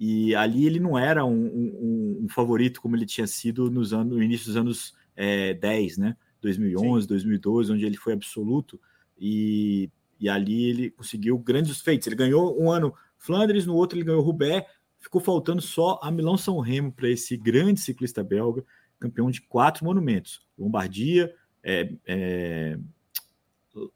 e 0.06 0.36
ali 0.36 0.66
ele 0.66 0.82
não 0.82 1.00
era 1.00 1.24
um, 1.24 1.46
um, 1.46 2.20
um 2.24 2.28
favorito 2.28 2.82
como 2.82 2.94
ele 2.94 3.06
tinha 3.06 3.26
sido 3.26 3.72
nos 3.72 3.94
anos, 3.94 4.18
no 4.18 4.22
início 4.22 4.48
dos 4.48 4.58
anos 4.58 4.94
é, 5.16 5.54
10, 5.54 5.98
né? 5.98 6.18
2011, 6.42 7.04
Sim. 7.04 7.08
2012, 7.08 7.72
onde 7.72 7.86
ele 7.86 7.96
foi 7.96 8.12
absoluto. 8.12 8.78
E, 9.18 9.90
e 10.20 10.28
ali 10.28 10.66
ele 10.66 10.90
conseguiu 10.90 11.38
grandes 11.38 11.80
feitos. 11.80 12.06
Ele 12.06 12.18
ganhou 12.18 12.62
um 12.62 12.70
ano 12.70 12.94
Flandres, 13.18 13.66
no 13.66 13.76
outro 13.76 13.98
ele 13.98 14.04
ganhou 14.04 14.22
Roubaix. 14.22 14.68
Ficou 15.00 15.22
faltando 15.22 15.62
só 15.62 15.98
a 16.04 16.12
Milão-São 16.12 16.60
Remo 16.60 16.92
para 16.92 17.08
esse 17.08 17.38
grande 17.38 17.80
ciclista 17.80 18.22
belga, 18.22 18.62
campeão 19.00 19.32
de 19.32 19.40
quatro 19.40 19.86
monumentos: 19.86 20.46
Lombardia, 20.60 21.34
é, 21.64 21.94
é, 22.06 22.78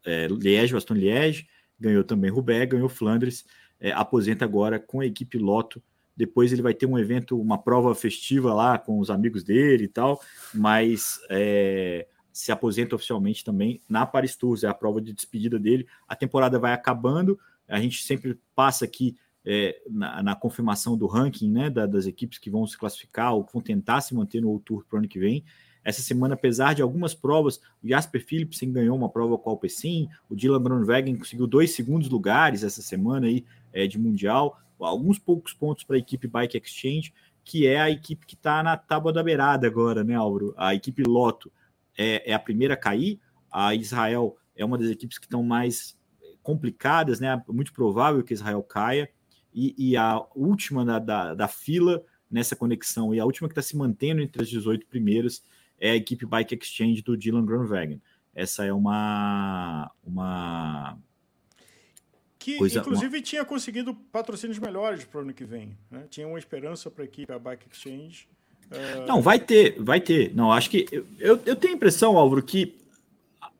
é, 0.06 0.26
Liège, 0.28 0.72
Baston 0.72 0.94
Liège, 0.94 1.46
ganhou 1.78 2.02
também 2.02 2.30
Roubaix, 2.30 2.66
ganhou 2.66 2.88
Flandres. 2.88 3.44
É, 3.78 3.92
aposenta 3.92 4.46
agora 4.46 4.80
com 4.80 5.00
a 5.00 5.06
equipe 5.06 5.36
Loto 5.36 5.82
depois 6.18 6.52
ele 6.52 6.62
vai 6.62 6.74
ter 6.74 6.84
um 6.84 6.98
evento, 6.98 7.40
uma 7.40 7.56
prova 7.56 7.94
festiva 7.94 8.52
lá 8.52 8.76
com 8.76 8.98
os 8.98 9.08
amigos 9.08 9.44
dele 9.44 9.84
e 9.84 9.88
tal, 9.88 10.20
mas 10.52 11.20
é, 11.30 12.08
se 12.32 12.50
aposenta 12.50 12.96
oficialmente 12.96 13.44
também 13.44 13.80
na 13.88 14.04
Paris 14.04 14.34
Tours, 14.34 14.64
é 14.64 14.66
a 14.66 14.74
prova 14.74 15.00
de 15.00 15.12
despedida 15.12 15.60
dele. 15.60 15.86
A 16.08 16.16
temporada 16.16 16.58
vai 16.58 16.72
acabando, 16.72 17.38
a 17.68 17.80
gente 17.80 18.02
sempre 18.02 18.36
passa 18.52 18.84
aqui 18.84 19.16
é, 19.46 19.80
na, 19.88 20.20
na, 20.20 20.34
confirmação 20.34 20.98
do 20.98 21.06
ranking 21.06 21.52
né, 21.52 21.70
da, 21.70 21.86
das 21.86 22.04
equipes 22.06 22.36
que 22.36 22.50
vão 22.50 22.66
se 22.66 22.76
classificar 22.76 23.32
ou 23.32 23.44
que 23.44 23.52
vão 23.52 23.62
tentar 23.62 24.00
se 24.00 24.12
manter 24.12 24.42
no 24.42 24.58
Tour 24.58 24.84
para 24.90 24.96
o 24.96 24.98
ano 24.98 25.08
que 25.08 25.20
vem. 25.20 25.44
Essa 25.84 26.02
semana, 26.02 26.34
apesar 26.34 26.74
de 26.74 26.82
algumas 26.82 27.14
provas, 27.14 27.58
o 27.80 27.88
Jasper 27.88 28.26
Philipsen 28.26 28.72
ganhou 28.72 28.96
uma 28.96 29.08
prova 29.08 29.38
com 29.38 29.50
o 29.50 29.52
Alpecin, 29.52 30.08
o 30.28 30.34
Dylan 30.34 30.60
Groenewegen 30.60 31.16
conseguiu 31.16 31.46
dois 31.46 31.70
segundos 31.70 32.08
lugares 32.08 32.64
essa 32.64 32.82
semana 32.82 33.28
aí 33.28 33.44
é, 33.72 33.86
de 33.86 33.96
Mundial 34.00 34.58
alguns 34.80 35.18
poucos 35.18 35.52
pontos 35.52 35.84
para 35.84 35.96
a 35.96 35.98
equipe 35.98 36.26
Bike 36.26 36.56
Exchange, 36.58 37.12
que 37.44 37.66
é 37.66 37.80
a 37.80 37.90
equipe 37.90 38.26
que 38.26 38.34
está 38.34 38.62
na 38.62 38.76
tábua 38.76 39.12
da 39.12 39.22
beirada 39.22 39.66
agora, 39.66 40.04
né, 40.04 40.14
Álvaro? 40.14 40.54
A 40.56 40.74
equipe 40.74 41.02
Loto 41.02 41.50
é, 41.96 42.30
é, 42.30 42.34
a 42.34 42.38
primeira 42.38 42.74
a 42.74 42.76
cair, 42.76 43.20
a 43.50 43.74
Israel 43.74 44.36
é 44.54 44.64
uma 44.64 44.78
das 44.78 44.88
equipes 44.88 45.18
que 45.18 45.26
estão 45.26 45.42
mais 45.42 45.98
complicadas, 46.42 47.20
né? 47.20 47.42
Muito 47.48 47.72
provável 47.72 48.22
que 48.22 48.34
Israel 48.34 48.62
caia, 48.62 49.10
e, 49.52 49.74
e 49.76 49.96
a 49.96 50.24
última 50.34 50.84
da, 50.84 50.98
da, 50.98 51.34
da, 51.34 51.48
fila 51.48 52.02
nessa 52.30 52.54
conexão, 52.54 53.14
e 53.14 53.20
a 53.20 53.24
última 53.24 53.48
que 53.48 53.52
está 53.52 53.62
se 53.62 53.76
mantendo 53.76 54.20
entre 54.20 54.42
as 54.42 54.48
18 54.48 54.86
primeiras, 54.86 55.42
é 55.80 55.90
a 55.90 55.96
equipe 55.96 56.26
Bike 56.26 56.54
Exchange 56.54 57.02
do 57.02 57.16
Dylan 57.16 57.44
Groenewegen. 57.44 58.00
Essa 58.34 58.64
é 58.64 58.72
uma, 58.72 59.90
uma 60.02 60.98
que, 62.48 62.56
Coisa, 62.56 62.78
inclusive, 62.78 63.18
uma... 63.18 63.22
tinha 63.22 63.44
conseguido 63.44 63.94
patrocínios 63.94 64.58
melhores 64.58 65.04
para 65.04 65.18
o 65.18 65.20
ano 65.20 65.34
que 65.34 65.44
vem. 65.44 65.76
Né? 65.90 66.04
Tinha 66.08 66.26
uma 66.26 66.38
esperança 66.38 66.90
para 66.90 67.02
a 67.02 67.04
equipe, 67.04 67.30
a 67.30 67.38
Bike 67.38 67.66
Exchange. 67.70 68.26
Uh... 68.70 69.06
Não, 69.06 69.20
vai 69.20 69.38
ter, 69.38 69.76
vai 69.78 70.00
ter. 70.00 70.34
Não, 70.34 70.50
acho 70.50 70.70
que. 70.70 70.86
Eu, 71.18 71.38
eu 71.44 71.54
tenho 71.54 71.74
a 71.74 71.76
impressão, 71.76 72.16
Álvaro, 72.16 72.42
que 72.42 72.78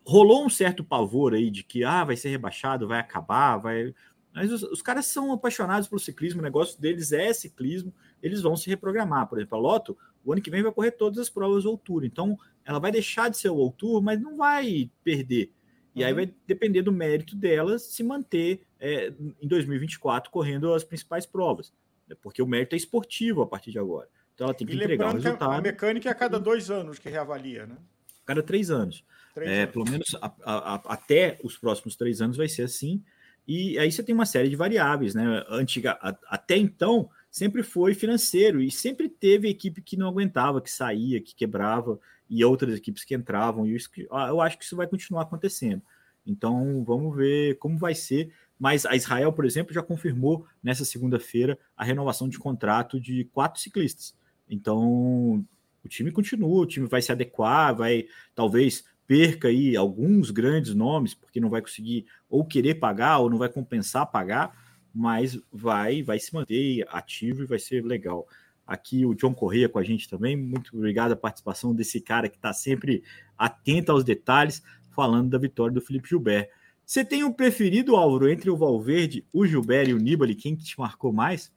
rolou 0.07 0.43
um 0.43 0.49
certo 0.49 0.83
pavor 0.83 1.35
aí 1.35 1.51
de 1.51 1.63
que 1.63 1.85
ah, 1.85 2.03
vai 2.03 2.17
ser 2.17 2.31
rebaixado, 2.31 2.89
vai 2.89 2.99
acabar, 2.99 3.59
vai. 3.59 3.95
Mas 4.35 4.51
os, 4.51 4.63
os 4.63 4.81
caras 4.81 5.07
são 5.07 5.33
apaixonados 5.33 5.87
pelo 5.87 6.01
ciclismo, 6.01 6.41
o 6.41 6.45
negócio 6.45 6.81
deles 6.81 7.13
é 7.13 7.31
ciclismo, 7.33 7.93
eles 8.23 8.41
vão 8.41 8.57
se 8.57 8.71
reprogramar. 8.71 9.27
Por 9.27 9.39
exemplo, 9.39 9.59
a 9.59 9.61
Loto, 9.61 9.99
o 10.25 10.33
ano 10.33 10.41
que 10.41 10.51
vem 10.51 10.63
vai 10.63 10.73
correr 10.73 10.93
todas 10.93 11.19
as 11.19 11.29
provas 11.29 11.65
do 11.65 11.77
Tour. 11.77 12.05
Então, 12.05 12.39
ela 12.65 12.79
vai 12.79 12.91
deixar 12.91 13.29
de 13.29 13.37
ser 13.37 13.51
o 13.51 13.71
Tour, 13.71 14.01
mas 14.03 14.19
não 14.19 14.39
vai 14.39 14.91
perder. 15.05 15.53
E 15.99 16.05
aí 16.05 16.11
uhum. 16.13 16.17
vai 16.17 16.35
depender 16.47 16.83
do 16.83 16.93
mérito 16.93 17.35
delas 17.35 17.83
se 17.83 18.03
manter 18.03 18.63
é, 18.79 19.13
em 19.41 19.49
2024 19.49 20.31
correndo 20.31 20.73
as 20.73 20.85
principais 20.85 21.27
provas, 21.27 21.73
né? 22.09 22.17
porque 22.23 22.41
o 22.41 22.47
mérito 22.47 22.75
é 22.75 22.79
esportivo 22.79 23.43
a 23.43 23.47
partir 23.47 23.71
de 23.71 23.79
agora. 23.79 24.09
Então 24.35 24.47
ela 24.47 24.55
tem 24.55 24.67
que 24.67 24.73
e 24.73 24.77
entregar 24.77 25.11
o 25.11 25.15
resultado. 25.15 25.53
A 25.53 25.61
mecânica 25.61 26.09
é 26.09 26.13
a 26.13 26.15
cada 26.15 26.39
dois 26.39 26.71
anos 26.71 26.99
que 26.99 27.09
reavalia, 27.09 27.67
né? 27.67 27.77
Cada 28.25 28.43
três 28.43 28.71
anos. 28.71 29.05
Três 29.35 29.51
é, 29.51 29.63
anos. 29.63 29.73
Pelo 29.73 29.91
menos 29.91 30.15
a, 30.21 30.33
a, 30.45 30.75
a, 30.75 30.83
até 30.95 31.39
os 31.43 31.59
próximos 31.59 31.97
três 31.97 32.21
anos 32.21 32.37
vai 32.37 32.49
ser 32.49 32.63
assim. 32.63 33.03
E 33.47 33.79
aí 33.79 33.91
você 33.91 34.03
tem 34.03 34.15
uma 34.15 34.27
série 34.27 34.49
de 34.49 34.55
variáveis, 34.57 35.15
né? 35.15 35.43
Antiga, 35.49 35.99
até 36.29 36.57
então, 36.57 37.11
sempre 37.31 37.63
foi 37.63 37.95
financeiro 37.95 38.61
e 38.61 38.71
sempre 38.71 39.09
teve 39.09 39.49
equipe 39.49 39.83
que 39.83 39.97
não 39.97 40.07
aguentava, 40.09 40.61
que 40.61 40.71
saía, 40.71 41.21
que 41.21 41.35
quebrava 41.35 41.99
e 42.29 42.45
outras 42.45 42.77
equipes 42.77 43.05
que 43.05 43.15
entravam. 43.15 43.67
E 43.67 43.75
isso, 43.75 43.91
ah, 44.11 44.29
eu 44.29 44.41
acho 44.41 44.59
que 44.59 44.65
isso 44.65 44.77
vai 44.77 44.87
continuar 44.87 45.23
acontecendo. 45.23 45.83
Então 46.27 46.85
vamos 46.85 47.17
ver 47.17 47.57
como 47.59 47.79
vai 47.79 47.95
ser. 47.95 48.33
Mas 48.59 48.85
a 48.85 48.95
Israel, 48.97 49.33
por 49.33 49.45
exemplo, 49.45 49.73
já 49.73 49.83
confirmou 49.83 50.47
nessa 50.63 50.85
segunda-feira 50.85 51.59
a 51.77 51.85
renovação 51.85 52.29
de 52.29 52.39
contrato 52.39 53.01
de 53.01 53.25
quatro 53.33 53.61
ciclistas. 53.61 54.15
Então 54.49 55.45
o 55.85 55.89
time 55.89 56.11
continua, 56.11 56.63
o 56.63 56.67
time 56.67 56.87
vai 56.87 57.01
se 57.01 57.13
adequar, 57.13 57.75
vai 57.75 58.07
talvez 58.35 58.85
perca 59.07 59.49
aí 59.49 59.75
alguns 59.75 60.31
grandes 60.31 60.75
nomes, 60.75 61.15
porque 61.15 61.41
não 61.41 61.49
vai 61.49 61.63
conseguir 61.63 62.07
ou 62.29 62.45
querer 62.45 62.75
pagar 62.75 63.19
ou 63.19 63.31
não 63.31 63.39
vai 63.39 63.49
compensar 63.49 64.11
pagar, 64.11 64.55
mas 64.95 65.41
vai 65.51 66.03
vai 66.03 66.19
se 66.19 66.35
manter 66.35 66.87
ativo 66.91 67.43
e 67.43 67.47
vai 67.47 67.59
ser 67.59 67.85
legal. 67.85 68.27
Aqui 68.69 69.07
o 69.07 69.15
John 69.15 69.33
Correia 69.33 69.69
com 69.69 69.79
a 69.79 69.83
gente 69.83 70.09
também. 70.09 70.37
Muito 70.37 70.77
obrigado 70.77 71.13
a 71.13 71.17
participação 71.17 71.75
desse 71.75 72.01
cara 72.01 72.29
que 72.29 72.37
está 72.37 72.53
sempre 72.53 73.03
atento 73.37 73.91
aos 73.91 74.05
detalhes, 74.05 74.63
falando 74.95 75.31
da 75.31 75.39
vitória 75.39 75.73
do 75.73 75.81
Felipe 75.81 76.11
Gilbert. 76.11 76.51
Você 76.85 77.03
tem 77.03 77.25
um 77.25 77.33
preferido, 77.33 77.97
Álvaro, 77.97 78.29
entre 78.29 78.51
o 78.51 78.57
Valverde, 78.57 79.27
o 79.33 79.47
Gilbert 79.47 79.89
e 79.89 79.95
o 79.95 79.99
Nibali? 79.99 80.35
Quem 80.35 80.55
que 80.55 80.65
te 80.65 80.79
marcou 80.79 81.13
mais? 81.13 81.51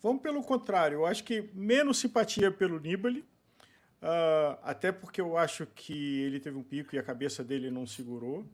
Vamos 0.00 0.22
pelo 0.22 0.42
contrário. 0.42 0.98
Eu 0.98 1.06
acho 1.06 1.24
que 1.24 1.50
menos 1.52 1.98
simpatia 1.98 2.50
pelo 2.50 2.78
Nibali, 2.78 3.24
Uh, 4.04 4.60
até 4.62 4.92
porque 4.92 5.18
eu 5.18 5.34
acho 5.34 5.66
que 5.74 6.20
ele 6.20 6.38
teve 6.38 6.58
um 6.58 6.62
pico 6.62 6.94
e 6.94 6.98
a 6.98 7.02
cabeça 7.02 7.42
dele 7.42 7.70
não 7.70 7.86
segurou. 7.86 8.46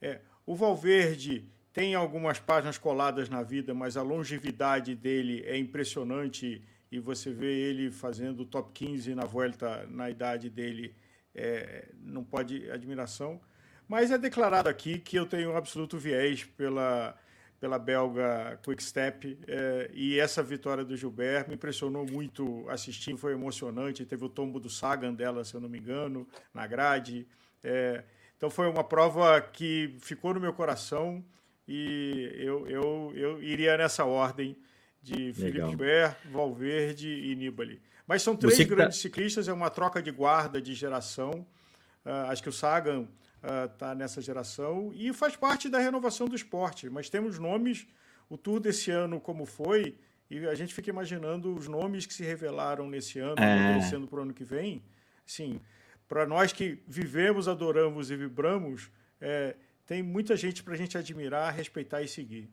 É, 0.00 0.20
o 0.46 0.56
Valverde 0.56 1.44
tem 1.70 1.94
algumas 1.94 2.38
páginas 2.38 2.78
coladas 2.78 3.28
na 3.28 3.42
vida, 3.42 3.74
mas 3.74 3.98
a 3.98 4.02
longevidade 4.02 4.94
dele 4.94 5.42
é 5.44 5.58
impressionante 5.58 6.62
e 6.96 7.00
você 7.00 7.30
vê 7.32 7.52
ele 7.52 7.90
fazendo 7.90 8.44
top 8.44 8.72
15 8.72 9.14
na 9.14 9.24
volta 9.24 9.86
na 9.90 10.10
idade 10.10 10.48
dele, 10.48 10.94
é, 11.34 11.88
não 12.00 12.24
pode 12.24 12.70
admiração. 12.70 13.40
Mas 13.86 14.10
é 14.10 14.18
declarado 14.18 14.68
aqui 14.68 14.98
que 14.98 15.16
eu 15.16 15.26
tenho 15.26 15.52
um 15.52 15.56
absoluto 15.56 15.98
viés 15.98 16.44
pela 16.44 17.16
pela 17.58 17.78
belga 17.78 18.58
Quickstep. 18.62 19.38
É, 19.46 19.90
e 19.92 20.18
essa 20.18 20.42
vitória 20.42 20.84
do 20.84 20.96
Gilbert 20.96 21.48
me 21.48 21.54
impressionou 21.54 22.06
muito 22.06 22.68
assistindo, 22.68 23.16
foi 23.16 23.32
emocionante. 23.32 24.04
Teve 24.04 24.24
o 24.24 24.28
tombo 24.28 24.60
do 24.60 24.68
Sagan 24.68 25.14
dela, 25.14 25.44
se 25.44 25.54
eu 25.54 25.60
não 25.60 25.68
me 25.68 25.78
engano, 25.78 26.26
na 26.52 26.66
grade. 26.66 27.26
É, 27.64 28.04
então 28.36 28.50
foi 28.50 28.68
uma 28.68 28.84
prova 28.84 29.40
que 29.40 29.96
ficou 30.00 30.34
no 30.34 30.40
meu 30.40 30.52
coração 30.52 31.24
e 31.66 32.30
eu, 32.36 32.68
eu, 32.68 33.12
eu 33.14 33.42
iria 33.42 33.76
nessa 33.76 34.04
ordem 34.04 34.56
de 35.06 35.32
Felipe 35.32 35.68
Gilbert, 35.68 36.16
Valverde 36.32 37.08
e 37.08 37.36
Nibali. 37.36 37.80
Mas 38.08 38.22
são 38.22 38.34
três 38.34 38.58
tá 38.58 38.64
grandes 38.64 38.96
tá... 38.96 39.02
ciclistas, 39.02 39.46
é 39.46 39.52
uma 39.52 39.70
troca 39.70 40.02
de 40.02 40.10
guarda 40.10 40.60
de 40.60 40.74
geração. 40.74 41.46
Uh, 42.04 42.28
acho 42.28 42.42
que 42.42 42.48
o 42.48 42.52
Sagan 42.52 43.06
está 43.40 43.90
ah, 43.90 43.92
uh, 43.92 43.94
nessa 43.94 44.20
geração 44.20 44.92
e 44.94 45.12
faz 45.12 45.36
parte 45.36 45.68
da 45.68 45.78
renovação 45.78 46.26
do 46.26 46.34
esporte. 46.34 46.90
Mas 46.90 47.08
temos 47.08 47.38
nomes, 47.38 47.86
o 48.28 48.36
Tour 48.36 48.58
desse 48.58 48.90
ano 48.90 49.20
como 49.20 49.46
foi, 49.46 49.96
e 50.28 50.44
a 50.46 50.54
gente 50.56 50.74
fica 50.74 50.90
imaginando 50.90 51.54
os 51.54 51.68
nomes 51.68 52.04
que 52.04 52.12
se 52.12 52.24
revelaram 52.24 52.88
nesse 52.88 53.20
ano, 53.20 53.40
é... 53.40 53.80
sendo 53.82 54.08
para 54.08 54.18
o 54.18 54.22
ano 54.22 54.34
que 54.34 54.44
vem. 54.44 54.82
Sim, 55.24 55.60
para 56.08 56.26
nós 56.26 56.52
que 56.52 56.78
vivemos, 56.86 57.46
adoramos 57.46 58.10
e 58.10 58.16
vibramos, 58.16 58.90
é, 59.20 59.56
tem 59.86 60.02
muita 60.02 60.36
gente 60.36 60.62
para 60.64 60.74
a 60.74 60.76
gente 60.76 60.98
admirar, 60.98 61.54
respeitar 61.54 62.02
e 62.02 62.08
seguir. 62.08 62.48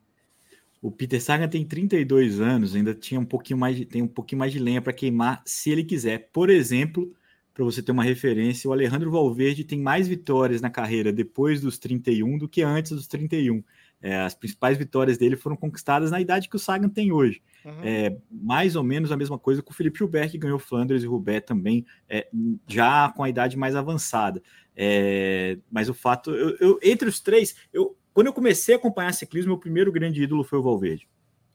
O 0.83 0.91
Peter 0.91 1.21
Sagan 1.21 1.47
tem 1.47 1.65
32 1.65 2.41
anos, 2.41 2.75
ainda 2.75 2.93
tinha 2.93 3.17
um 3.17 3.23
pouquinho 3.23 3.57
mais, 3.57 3.85
tem 3.85 4.01
um 4.01 4.07
pouquinho 4.07 4.39
mais 4.39 4.51
de 4.51 4.59
lenha 4.59 4.81
para 4.81 4.91
queimar 4.91 5.41
se 5.45 5.69
ele 5.69 5.81
quiser. 5.81 6.29
Por 6.33 6.49
exemplo, 6.49 7.15
para 7.53 7.63
você 7.63 7.81
ter 7.81 7.93
uma 7.93 8.03
referência, 8.03 8.69
o 8.69 8.73
Alejandro 8.73 9.09
Valverde 9.09 9.63
tem 9.63 9.79
mais 9.79 10.09
vitórias 10.09 10.59
na 10.59 10.69
carreira 10.69 11.13
depois 11.13 11.61
dos 11.61 11.77
31 11.77 12.37
do 12.37 12.49
que 12.49 12.61
antes 12.61 12.91
dos 12.91 13.07
31. 13.07 13.63
É, 14.01 14.17
as 14.23 14.35
principais 14.35 14.77
vitórias 14.77 15.17
dele 15.17 15.37
foram 15.37 15.55
conquistadas 15.55 16.11
na 16.11 16.19
idade 16.19 16.49
que 16.49 16.55
o 16.57 16.59
Sagan 16.59 16.89
tem 16.89 17.13
hoje. 17.13 17.41
Uhum. 17.63 17.81
É, 17.81 18.17
mais 18.29 18.75
ou 18.75 18.83
menos 18.83 19.09
a 19.09 19.15
mesma 19.15 19.39
coisa 19.39 19.63
com 19.63 19.71
o 19.71 19.73
Felipe 19.73 19.99
Gilbert, 19.99 20.31
que 20.31 20.37
ganhou 20.37 20.59
Flandres 20.59 21.01
e 21.01 21.07
Roubaix 21.07 21.45
também, 21.45 21.85
é, 22.09 22.27
já 22.67 23.09
com 23.15 23.23
a 23.23 23.29
idade 23.29 23.55
mais 23.55 23.73
avançada. 23.73 24.43
É, 24.75 25.57
mas 25.71 25.87
o 25.87 25.93
fato, 25.93 26.31
eu, 26.31 26.57
eu, 26.59 26.79
entre 26.83 27.07
os 27.07 27.21
três, 27.21 27.55
eu, 27.71 27.95
quando 28.13 28.27
eu 28.27 28.33
comecei 28.33 28.75
a 28.75 28.77
acompanhar 28.77 29.13
ciclismo, 29.13 29.49
meu 29.49 29.59
primeiro 29.59 29.91
grande 29.91 30.21
ídolo 30.21 30.43
foi 30.43 30.59
o 30.59 30.63
Valverde. 30.63 31.07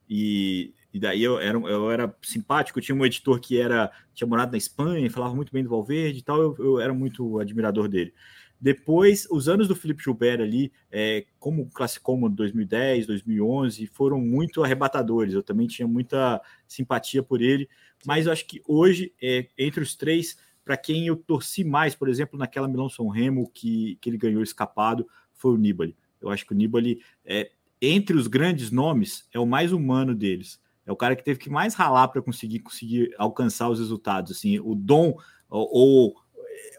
E 0.08 0.72
e 0.92 0.98
daí 0.98 1.22
eu 1.22 1.38
era, 1.38 1.58
eu 1.58 1.90
era 1.90 2.16
simpático, 2.22 2.78
eu 2.78 2.82
tinha 2.82 2.96
um 2.96 3.04
editor 3.04 3.38
que 3.38 3.60
era 3.60 3.90
tinha 4.14 4.26
morado 4.26 4.52
na 4.52 4.58
Espanha, 4.58 5.10
falava 5.10 5.34
muito 5.34 5.52
bem 5.52 5.62
do 5.62 5.70
Valverde 5.70 6.18
e 6.18 6.22
tal, 6.22 6.40
eu, 6.40 6.56
eu 6.58 6.80
era 6.80 6.94
muito 6.94 7.38
admirador 7.38 7.88
dele. 7.88 8.12
Depois, 8.60 9.26
os 9.30 9.48
anos 9.48 9.68
do 9.68 9.76
Felipe 9.76 10.02
Gilbert 10.02 10.40
ali, 10.40 10.72
é, 10.90 11.26
como 11.38 11.70
classicou 11.70 12.28
2010, 12.28 13.06
2011, 13.06 13.86
foram 13.86 14.20
muito 14.20 14.64
arrebatadores. 14.64 15.32
Eu 15.32 15.44
também 15.44 15.68
tinha 15.68 15.86
muita 15.86 16.42
simpatia 16.66 17.22
por 17.22 17.40
ele, 17.40 17.68
mas 18.04 18.26
eu 18.26 18.32
acho 18.32 18.44
que 18.46 18.60
hoje, 18.66 19.12
é, 19.22 19.46
entre 19.56 19.80
os 19.80 19.94
três, 19.94 20.36
para 20.64 20.76
quem 20.76 21.06
eu 21.06 21.16
torci 21.16 21.62
mais, 21.62 21.94
por 21.94 22.08
exemplo, 22.08 22.36
naquela 22.36 22.66
Milão 22.66 22.88
São 22.88 23.06
Remo 23.06 23.48
que, 23.54 23.96
que 24.00 24.10
ele 24.10 24.18
ganhou 24.18 24.42
escapado, 24.42 25.06
foi 25.34 25.52
o 25.52 25.56
Nibali. 25.56 25.96
Eu 26.20 26.30
acho 26.30 26.46
que 26.46 26.52
o 26.52 26.56
Nibali, 26.56 27.00
é, 27.24 27.50
entre 27.80 28.16
os 28.16 28.26
grandes 28.26 28.70
nomes, 28.70 29.28
é 29.32 29.38
o 29.38 29.46
mais 29.46 29.72
humano 29.72 30.14
deles. 30.14 30.60
É 30.84 30.92
o 30.92 30.96
cara 30.96 31.14
que 31.14 31.24
teve 31.24 31.38
que 31.38 31.50
mais 31.50 31.74
ralar 31.74 32.08
para 32.08 32.22
conseguir 32.22 32.60
conseguir 32.60 33.14
alcançar 33.18 33.68
os 33.68 33.78
resultados, 33.78 34.32
assim, 34.32 34.58
o 34.58 34.74
dom 34.74 35.16
ou, 35.48 36.16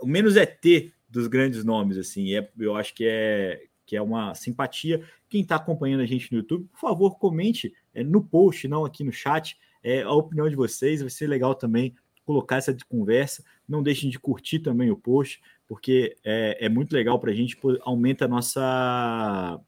o 0.02 0.08
menos 0.08 0.36
é 0.36 0.45
ter 0.45 0.93
dos 1.08 1.28
grandes 1.28 1.63
nomes, 1.63 1.97
assim, 1.97 2.36
é, 2.36 2.49
eu 2.58 2.75
acho 2.75 2.93
que 2.93 3.06
é 3.06 3.63
que 3.86 3.95
é 3.95 4.02
uma 4.02 4.36
simpatia. 4.36 5.04
Quem 5.28 5.41
está 5.41 5.56
acompanhando 5.56 6.02
a 6.02 6.06
gente 6.06 6.32
no 6.32 6.38
YouTube, 6.38 6.67
por 6.67 6.80
favor, 6.80 7.17
comente 7.17 7.73
é, 7.91 8.04
no 8.04 8.23
post, 8.23 8.67
não 8.67 8.86
aqui 8.86 9.04
no 9.04 9.12
chat, 9.12 9.58
é, 9.82 10.04
a 10.04 10.12
opinião 10.12 10.47
de 10.47 10.56
vocês, 10.56 11.02
vai 11.02 11.10
ser 11.10 11.25
legal 11.25 11.56
também 11.56 11.95
colocar 12.30 12.58
essa 12.58 12.78
conversa. 12.88 13.44
Não 13.68 13.82
deixem 13.82 14.08
de 14.08 14.20
curtir 14.20 14.60
também 14.60 14.92
o 14.92 14.96
post, 14.96 15.42
porque 15.68 16.15
é, 16.24 16.63
é 16.63 16.70
muito 16.70 16.94
legal 16.94 17.20
para 17.20 17.32
a 17.32 17.34
gente, 17.34 17.58
aumenta 17.82 18.26
a 18.26 18.28
nossa 18.28 19.60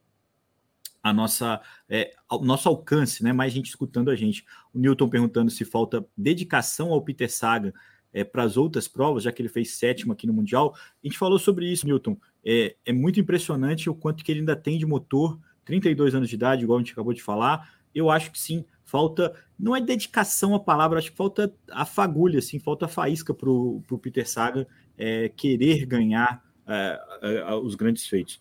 a 1.03 1.11
nossa, 1.11 1.59
é, 1.89 2.13
nosso 2.43 2.69
alcance, 2.69 3.23
né? 3.23 3.33
Mais 3.33 3.51
gente 3.51 3.65
escutando 3.65 4.11
a 4.11 4.15
gente. 4.15 4.45
O 4.71 4.77
Newton 4.77 5.09
perguntando 5.09 5.49
se 5.49 5.65
falta 5.65 6.05
dedicação 6.15 6.91
ao 6.91 7.01
Peter 7.01 7.31
Saga 7.31 7.73
é, 8.13 8.23
para 8.23 8.43
as 8.43 8.55
outras 8.55 8.87
provas, 8.87 9.23
já 9.23 9.31
que 9.31 9.41
ele 9.41 9.49
fez 9.49 9.71
sétimo 9.71 10.13
aqui 10.13 10.27
no 10.27 10.33
Mundial. 10.33 10.75
A 10.75 11.07
gente 11.07 11.17
falou 11.17 11.39
sobre 11.39 11.65
isso, 11.65 11.87
Newton. 11.87 12.15
É, 12.45 12.75
é 12.85 12.93
muito 12.93 13.19
impressionante 13.19 13.89
o 13.89 13.95
quanto 13.95 14.23
que 14.23 14.31
ele 14.31 14.41
ainda 14.41 14.55
tem 14.55 14.77
de 14.77 14.85
motor, 14.85 15.39
32 15.65 16.13
anos 16.13 16.29
de 16.29 16.35
idade, 16.35 16.61
igual 16.61 16.77
a 16.77 16.81
gente 16.83 16.91
acabou 16.91 17.13
de 17.13 17.23
falar. 17.23 17.73
Eu 17.95 18.11
acho 18.11 18.31
que 18.31 18.39
sim, 18.39 18.63
falta, 18.91 19.33
não 19.57 19.75
é 19.75 19.81
dedicação 19.81 20.53
a 20.53 20.59
palavra, 20.59 20.99
acho 20.99 21.11
que 21.11 21.17
falta 21.17 21.53
a 21.71 21.85
fagulha, 21.85 22.39
assim, 22.39 22.59
falta 22.59 22.85
a 22.85 22.89
faísca 22.89 23.33
para 23.33 23.49
o 23.49 23.99
Peter 24.01 24.27
Saga 24.27 24.67
é, 24.97 25.29
querer 25.29 25.85
ganhar 25.85 26.43
é, 26.67 27.01
é, 27.21 27.53
os 27.55 27.75
grandes 27.75 28.05
feitos 28.05 28.39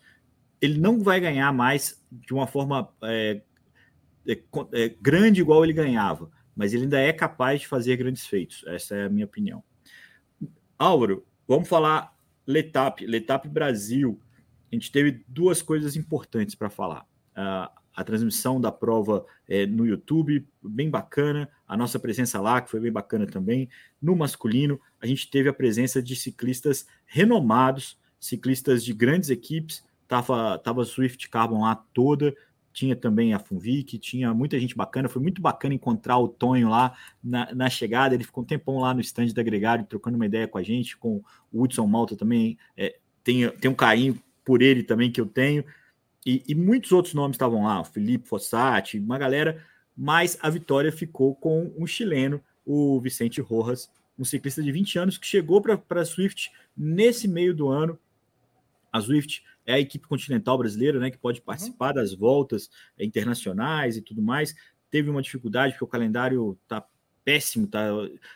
ele 0.61 0.79
não 0.79 1.03
vai 1.03 1.19
ganhar 1.21 1.53
mais 1.53 2.01
de 2.11 2.35
uma 2.35 2.47
forma 2.47 2.93
é, 3.03 3.41
é, 4.27 4.39
é, 4.73 4.89
grande 5.01 5.41
igual 5.41 5.65
ele 5.65 5.73
ganhava, 5.73 6.31
mas 6.55 6.75
ele 6.75 6.85
ainda 6.85 7.01
é 7.01 7.13
capaz 7.13 7.61
de 7.61 7.67
fazer 7.67 7.97
grandes 7.97 8.27
feitos. 8.27 8.63
Essa 8.67 8.95
é 8.95 9.05
a 9.07 9.09
minha 9.09 9.25
opinião. 9.25 9.65
Álvaro, 10.79 11.27
vamos 11.49 11.69
falar 11.69 12.15
Letap, 12.47 13.05
Letap 13.07 13.49
Brasil. 13.49 14.21
A 14.71 14.75
gente 14.75 14.93
teve 14.93 15.25
duas 15.27 15.63
coisas 15.63 15.97
importantes 15.97 16.55
para 16.55 16.69
falar. 16.69 17.07
Uh, 17.33 17.80
a 17.95 18.05
transmissão 18.05 18.61
da 18.61 18.71
prova 18.73 19.25
é, 19.49 19.67
no 19.67 19.87
YouTube, 19.87 20.47
bem 20.63 20.89
bacana. 20.91 21.49
A 21.67 21.77
nossa 21.77 21.99
presença 21.99 22.41
lá, 22.41 22.61
que 22.61 22.71
foi 22.71 22.81
bem 22.81 22.93
bacana 22.93 23.27
também. 23.27 23.69
No 24.01 24.15
masculino, 24.17 24.81
a 25.01 25.07
gente 25.07 25.29
teve 25.31 25.49
a 25.49 25.53
presença 25.53 26.03
de 26.03 26.15
ciclistas 26.17 26.87
renomados, 27.05 27.99
ciclistas 28.19 28.85
de 28.85 28.93
grandes 28.93 29.31
equipes, 29.31 29.83
Tava, 30.11 30.59
tava 30.59 30.85
Swift 30.85 31.29
Carbon 31.29 31.61
lá 31.61 31.77
toda, 31.95 32.35
tinha 32.73 32.97
também 32.97 33.33
a 33.33 33.39
Funvic, 33.39 33.97
tinha 33.97 34.35
muita 34.35 34.59
gente 34.59 34.77
bacana. 34.77 35.09
Foi 35.09 35.23
muito 35.23 35.41
bacana 35.41 35.73
encontrar 35.73 36.19
o 36.19 36.27
Tonho 36.27 36.69
lá 36.69 36.97
na, 37.23 37.55
na 37.55 37.71
chegada. 37.71 38.13
Ele 38.13 38.25
ficou 38.25 38.43
um 38.43 38.47
tempão 38.47 38.81
lá 38.81 38.93
no 38.93 39.01
stand 39.01 39.29
da 39.29 39.41
Gregário, 39.41 39.87
trocando 39.87 40.17
uma 40.17 40.27
ideia 40.27 40.49
com 40.49 40.59
a 40.59 40.65
gente, 40.65 40.97
com 40.97 41.23
o 41.53 41.63
Hudson 41.63 41.87
Malta 41.87 42.17
também. 42.17 42.59
É, 42.77 42.99
tem, 43.23 43.49
tem 43.51 43.71
um 43.71 43.75
carinho 43.75 44.21
por 44.45 44.63
ele 44.63 44.83
também 44.83 45.13
que 45.13 45.21
eu 45.21 45.27
tenho. 45.27 45.65
E, 46.25 46.43
e 46.47 46.55
muitos 46.55 46.93
outros 46.93 47.15
nomes 47.15 47.35
estavam 47.35 47.65
lá, 47.65 47.81
o 47.81 47.85
Felipe 47.85 48.29
Fossati, 48.29 48.99
uma 48.99 49.19
galera. 49.19 49.65
Mas 49.97 50.39
a 50.41 50.49
vitória 50.49 50.93
ficou 50.93 51.35
com 51.35 51.73
um 51.77 51.87
chileno, 51.87 52.43
o 52.65 53.01
Vicente 53.01 53.41
Rojas, 53.41 53.91
um 54.19 54.25
ciclista 54.25 54.63
de 54.63 54.71
20 54.71 54.99
anos 54.99 55.19
que 55.19 55.27
chegou 55.27 55.61
para 55.61 56.01
a 56.01 56.05
Swift 56.05 56.51
nesse 56.77 57.27
meio 57.27 57.55
do 57.55 57.69
ano. 57.69 57.99
A 58.93 59.01
Swift 59.01 59.43
é 59.67 59.75
a 59.75 59.81
equipe 59.81 60.07
continental 60.07 60.59
brasileira, 60.59 60.99
né, 60.99 61.11
que 61.11 61.19
pode 61.19 61.41
uhum. 61.41 61.45
participar 61.47 61.89
uhum. 61.89 61.95
das 61.95 62.15
voltas 62.15 62.71
internacionais 62.99 63.97
e 63.97 64.03
tudo 64.03 64.23
mais. 64.23 64.55
teve 64.91 65.09
uma 65.09 65.23
dificuldade, 65.23 65.73
porque 65.73 65.85
o 65.85 65.89
calendário 65.89 66.59
está 66.63 66.85
péssimo, 67.25 67.67
tá? 67.67 67.87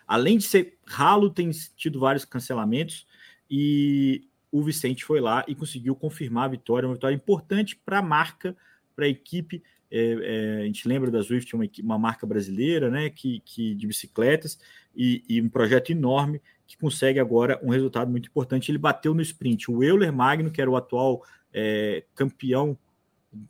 Além 0.07 0.38
de 0.38 0.44
ser 0.44 0.79
ralo, 0.87 1.31
tem 1.31 1.51
tido 1.77 1.99
vários 1.99 2.25
cancelamentos 2.25 3.07
e 3.51 4.29
o 4.54 4.62
Vicente 4.62 5.04
foi 5.04 5.20
lá 5.20 5.44
e 5.48 5.54
conseguiu 5.54 5.96
confirmar 5.96 6.44
a 6.44 6.48
vitória, 6.48 6.88
uma 6.88 6.94
vitória 6.94 7.16
importante 7.16 7.74
para 7.74 7.98
a 7.98 8.02
marca, 8.02 8.56
para 8.94 9.04
a 9.04 9.08
equipe. 9.08 9.60
É, 9.90 10.58
é, 10.60 10.62
a 10.62 10.64
gente 10.66 10.86
lembra 10.86 11.10
da 11.10 11.20
Swift, 11.24 11.56
uma, 11.56 11.64
uma 11.82 11.98
marca 11.98 12.24
brasileira, 12.24 12.88
né, 12.88 13.10
que, 13.10 13.40
que 13.40 13.74
de 13.74 13.84
bicicletas 13.84 14.56
e, 14.94 15.24
e, 15.28 15.42
um 15.42 15.48
projeto 15.48 15.90
enorme 15.90 16.40
que 16.68 16.78
consegue 16.78 17.18
agora 17.18 17.58
um 17.64 17.70
resultado 17.70 18.08
muito 18.08 18.28
importante. 18.28 18.70
Ele 18.70 18.78
bateu 18.78 19.12
no 19.12 19.20
sprint. 19.22 19.68
O 19.72 19.82
Euler 19.82 20.12
Magno, 20.12 20.52
que 20.52 20.60
era 20.60 20.70
o 20.70 20.76
atual 20.76 21.24
é, 21.52 22.04
campeão, 22.14 22.78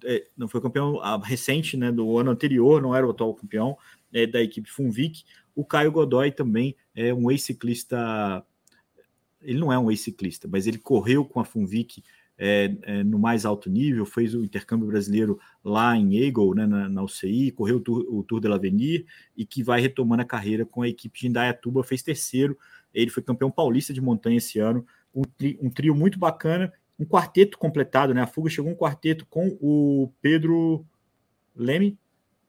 é, 0.04 0.26
não 0.34 0.48
foi 0.48 0.62
campeão 0.62 0.98
recente, 1.18 1.76
né, 1.76 1.92
do 1.92 2.16
ano 2.16 2.30
anterior, 2.30 2.80
não 2.80 2.96
era 2.96 3.06
o 3.06 3.10
atual 3.10 3.34
campeão 3.34 3.76
é, 4.10 4.26
da 4.26 4.40
equipe 4.40 4.70
Funvic. 4.70 5.24
O 5.54 5.66
Caio 5.66 5.92
Godoy 5.92 6.32
também 6.32 6.74
é 6.94 7.12
um 7.12 7.30
ex-ciclista. 7.30 8.42
Ele 9.44 9.59
não 9.59 9.72
é 9.72 9.78
um 9.78 9.90
ex-ciclista, 9.90 10.48
mas 10.50 10.66
ele 10.66 10.78
correu 10.78 11.24
com 11.24 11.38
a 11.38 11.44
Funvic 11.44 12.02
é, 12.37 12.74
é, 12.83 13.04
no 13.04 13.18
mais 13.18 13.44
alto 13.44 13.70
nível, 13.70 14.04
fez 14.04 14.35
o 14.35 14.44
intercâmbio 14.44 14.88
brasileiro 14.88 15.38
lá 15.62 15.96
em 15.96 16.16
Eagle, 16.16 16.54
né, 16.54 16.66
na, 16.66 16.88
na 16.88 17.02
UCI, 17.02 17.52
correu 17.52 17.76
o 17.76 17.80
Tour, 17.80 18.07
o 18.09 18.22
Tour 18.24 18.40
de 18.40 18.48
l'Avenir 18.48 19.07
e 19.37 19.46
que 19.46 19.62
vai 19.62 19.80
retomando 19.80 20.22
a 20.22 20.26
carreira 20.26 20.66
com 20.66 20.83
a 20.83 20.88
equipe 20.88 21.20
de 21.20 21.28
Indaiatuba, 21.28 21.85
fez 21.85 22.02
terceiro. 22.02 22.59
Ele 22.92 23.11
foi 23.11 23.22
campeão 23.22 23.50
paulista 23.50 23.92
de 23.92 24.00
montanha 24.00 24.38
esse 24.38 24.59
ano, 24.59 24.85
um, 25.14 25.22
tri, 25.22 25.59
um 25.61 25.70
trio 25.70 25.94
muito 25.94 26.18
bacana, 26.18 26.72
um 26.98 27.04
quarteto 27.04 27.59
completado, 27.59 28.14
né? 28.14 28.22
A 28.22 28.26
fuga 28.26 28.48
chegou 28.50 28.70
um 28.70 28.76
quarteto 28.76 29.26
com 29.26 29.57
o 29.61 30.12
Pedro 30.20 30.85
Leme, 31.57 31.98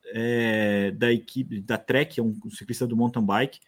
é, 0.07 0.91
da 0.91 1.11
equipe 1.11 1.59
da 1.61 1.77
Trek, 1.77 2.19
é 2.19 2.23
um 2.23 2.35
ciclista 2.51 2.85
do 2.85 2.95
mountain 2.95 3.25
bike. 3.25 3.59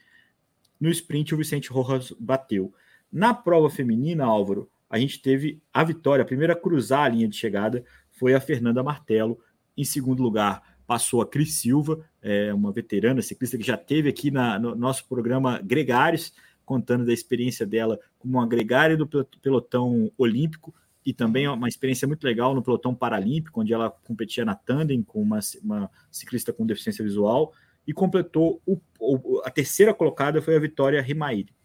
No 0.80 0.90
sprint, 0.90 1.34
o 1.34 1.38
Vicente 1.38 1.70
Rojas 1.70 2.14
bateu. 2.20 2.74
Na 3.12 3.34
prova 3.34 3.70
feminina, 3.70 4.26
Álvaro, 4.26 4.70
a 4.90 4.98
gente 5.00 5.22
teve 5.22 5.62
a 5.74 5.84
vitória. 5.84 6.24
A 6.24 6.26
primeira 6.26 6.54
a 6.54 6.56
cruzar 6.56 7.04
a 7.04 7.10
linha 7.10 7.28
de 7.28 7.36
chegada 7.36 7.84
foi 8.12 8.34
a 8.34 8.40
Fernanda 8.40 8.84
Martelo. 8.84 9.40
Em 9.76 9.84
segundo 9.84 10.24
lugar, 10.24 10.62
passou 10.86 11.22
a 11.22 11.28
Cris 11.28 11.56
Silva, 11.56 12.00
é, 12.22 12.54
uma 12.54 12.72
veterana 12.72 13.22
ciclista 13.22 13.58
que 13.58 13.64
já 13.64 13.78
teve 13.78 14.10
aqui 14.10 14.32
na, 14.32 14.58
no 14.58 14.76
nosso 14.76 15.08
programa 15.08 15.60
Gregários, 15.60 16.34
contando 16.66 17.06
da 17.06 17.14
experiência 17.14 17.66
dela 17.66 18.00
como 18.18 18.38
uma 18.38 18.48
gregária 18.48 18.98
do 18.98 19.08
pelotão 19.42 20.12
olímpico 20.18 20.74
e 21.06 21.14
também 21.14 21.48
uma 21.48 21.70
experiência 21.70 22.06
muito 22.08 22.26
legal 22.26 22.54
no 22.54 22.62
pelotão 22.62 22.94
paralímpico, 22.94 23.62
onde 23.62 23.74
ela 23.74 23.90
competia 23.90 24.44
na 24.44 24.56
tandem 24.56 25.02
com 25.02 25.22
uma, 25.22 25.40
uma 25.64 25.90
ciclista 26.12 26.52
com 26.52 26.66
deficiência 26.66 27.04
visual 27.04 27.54
e 27.88 27.94
completou 27.94 28.62
o, 28.66 28.78
o, 29.00 29.42
a 29.46 29.50
terceira 29.50 29.94
colocada 29.94 30.42
foi 30.42 30.58
a 30.58 30.60
Vitória 30.60 31.02
Rimaíri. 31.02 31.56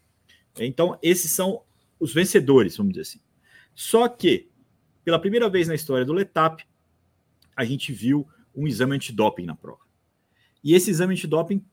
Então, 0.59 0.97
esses 1.01 1.31
são 1.31 1.63
os 1.99 2.13
vencedores, 2.13 2.77
vamos 2.77 2.93
dizer 2.93 3.01
assim. 3.01 3.19
Só 3.73 4.07
que, 4.07 4.49
pela 5.03 5.19
primeira 5.19 5.49
vez 5.49 5.67
na 5.67 5.75
história 5.75 6.05
do 6.05 6.13
Letap, 6.13 6.63
a 7.55 7.65
gente 7.65 7.91
viu 7.91 8.27
um 8.55 8.67
exame 8.67 8.95
antidoping 8.95 9.45
na 9.45 9.55
prova. 9.55 9.81
E 10.63 10.73
esse 10.73 10.91
exame 10.91 11.13
antidoping 11.13 11.63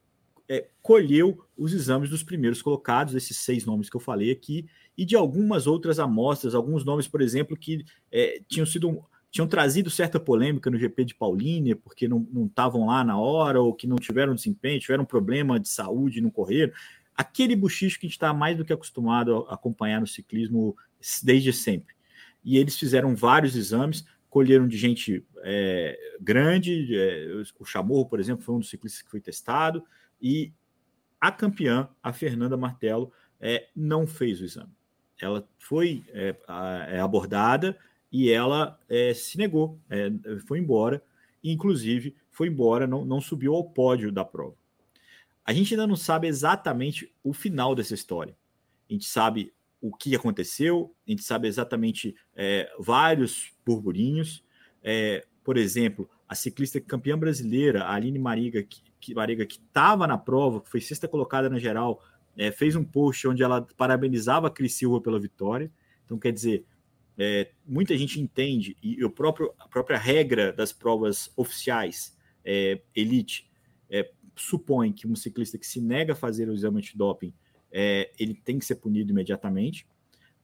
é, 0.49 0.69
colheu 0.83 1.45
os 1.57 1.73
exames 1.73 2.11
dos 2.11 2.23
primeiros 2.23 2.61
colocados, 2.61 3.15
esses 3.15 3.37
seis 3.37 3.65
nomes 3.65 3.89
que 3.89 3.97
eu 3.97 4.01
falei 4.01 4.31
aqui, 4.31 4.67
e 4.97 5.05
de 5.05 5.15
algumas 5.15 5.67
outras 5.67 5.99
amostras, 5.99 6.55
alguns 6.55 6.85
nomes, 6.85 7.07
por 7.07 7.21
exemplo, 7.23 7.57
que 7.57 7.85
é, 8.11 8.43
tinham 8.49 8.67
sido 8.67 9.05
tinham 9.31 9.47
trazido 9.47 9.89
certa 9.89 10.19
polêmica 10.19 10.69
no 10.69 10.77
GP 10.77 11.05
de 11.05 11.15
Paulínia, 11.15 11.77
porque 11.77 12.09
não 12.09 12.47
estavam 12.47 12.87
lá 12.87 13.05
na 13.05 13.17
hora, 13.17 13.61
ou 13.61 13.73
que 13.73 13.87
não 13.87 13.95
tiveram 13.95 14.35
desempenho, 14.35 14.81
tiveram 14.81 15.05
problema 15.05 15.61
de 15.61 15.69
saúde 15.69 16.21
não 16.21 16.31
correram. 16.31 16.73
Aquele 17.21 17.55
buchicho 17.55 18.01
que 18.01 18.07
a 18.07 18.09
gente 18.09 18.17
está 18.17 18.33
mais 18.33 18.57
do 18.57 18.65
que 18.65 18.73
acostumado 18.73 19.45
a 19.51 19.53
acompanhar 19.53 20.01
no 20.01 20.07
ciclismo 20.07 20.75
desde 21.23 21.53
sempre. 21.53 21.95
E 22.43 22.57
eles 22.57 22.79
fizeram 22.79 23.15
vários 23.15 23.55
exames, 23.57 24.07
colheram 24.31 24.67
de 24.67 24.79
gente 24.79 25.23
é, 25.43 25.99
grande, 26.19 26.97
é, 26.99 27.27
o 27.59 27.65
Chamorro, 27.67 28.07
por 28.07 28.21
exemplo, 28.21 28.43
foi 28.43 28.55
um 28.55 28.61
dos 28.61 28.71
ciclistas 28.71 29.03
que 29.03 29.11
foi 29.11 29.21
testado, 29.21 29.85
e 30.19 30.55
a 31.21 31.31
campeã, 31.31 31.91
a 32.03 32.11
Fernanda 32.11 32.57
Martelo, 32.57 33.13
é, 33.39 33.69
não 33.77 34.07
fez 34.07 34.41
o 34.41 34.45
exame. 34.47 34.73
Ela 35.21 35.47
foi 35.59 36.03
é, 36.15 36.35
é 36.89 37.01
abordada 37.01 37.77
e 38.11 38.31
ela 38.31 38.81
é, 38.89 39.13
se 39.13 39.37
negou, 39.37 39.79
foi 40.47 40.59
embora, 40.59 41.05
inclusive 41.45 42.17
foi 42.31 42.49
embora, 42.49 42.87
não, 42.87 43.05
não 43.05 43.21
subiu 43.21 43.55
ao 43.55 43.65
pódio 43.65 44.11
da 44.11 44.25
prova. 44.25 44.60
A 45.45 45.53
gente 45.53 45.75
ainda 45.75 45.87
não 45.87 45.97
sabe 45.97 46.27
exatamente 46.27 47.13
o 47.23 47.33
final 47.33 47.75
dessa 47.75 47.95
história. 47.95 48.37
A 48.89 48.93
gente 48.93 49.07
sabe 49.07 49.53
o 49.81 49.95
que 49.95 50.15
aconteceu, 50.15 50.95
a 51.07 51.11
gente 51.11 51.23
sabe 51.23 51.49
exatamente 51.49 52.15
é, 52.37 52.71
vários 52.79 53.53
burburinhos. 53.65 54.45
É, 54.83 55.27
por 55.43 55.57
exemplo, 55.57 56.09
a 56.29 56.35
ciclista 56.35 56.81
campeã 56.81 57.19
brasileira, 57.19 57.85
a 57.85 57.95
Aline 57.95 58.19
Mariga, 58.19 58.63
que, 58.63 58.83
que 59.01 59.15
estava 59.49 60.07
na 60.07 60.19
prova, 60.19 60.61
que 60.61 60.69
foi 60.69 60.81
sexta 60.81 61.09
colocada 61.09 61.49
na 61.49 61.59
geral, 61.59 62.03
é, 62.37 62.51
fez 62.51 62.77
um 62.77 62.85
post 62.85 63.27
onde 63.27 63.43
ela 63.43 63.67
parabenizava 63.77 64.49
a 64.49 64.51
Cris 64.51 64.75
Silva 64.75 65.01
pela 65.01 65.19
vitória. 65.19 65.71
Então, 66.05 66.19
quer 66.19 66.33
dizer, 66.33 66.65
é, 67.19 67.51
muita 67.67 67.97
gente 67.97 68.21
entende, 68.21 68.77
e 68.83 69.05
o 69.05 69.11
próprio, 69.11 69.53
a 69.59 69.69
própria 69.69 69.99
regra 69.99 70.53
das 70.53 70.73
provas 70.73 71.33
oficiais, 71.37 72.17
é, 72.45 72.81
elite, 72.95 73.51
é, 73.91 74.11
supõe 74.37 74.93
que 74.93 75.07
um 75.07 75.15
ciclista 75.15 75.59
que 75.59 75.67
se 75.67 75.81
nega 75.81 76.13
a 76.13 76.17
fazer 76.17 76.49
o 76.49 76.55
exame 76.55 76.79
antidoping, 76.79 77.33
é, 77.71 78.11
ele 78.19 78.35
tem 78.35 78.59
que 78.59 78.65
ser 78.65 78.77
punido 78.77 79.13
imediatamente, 79.13 79.87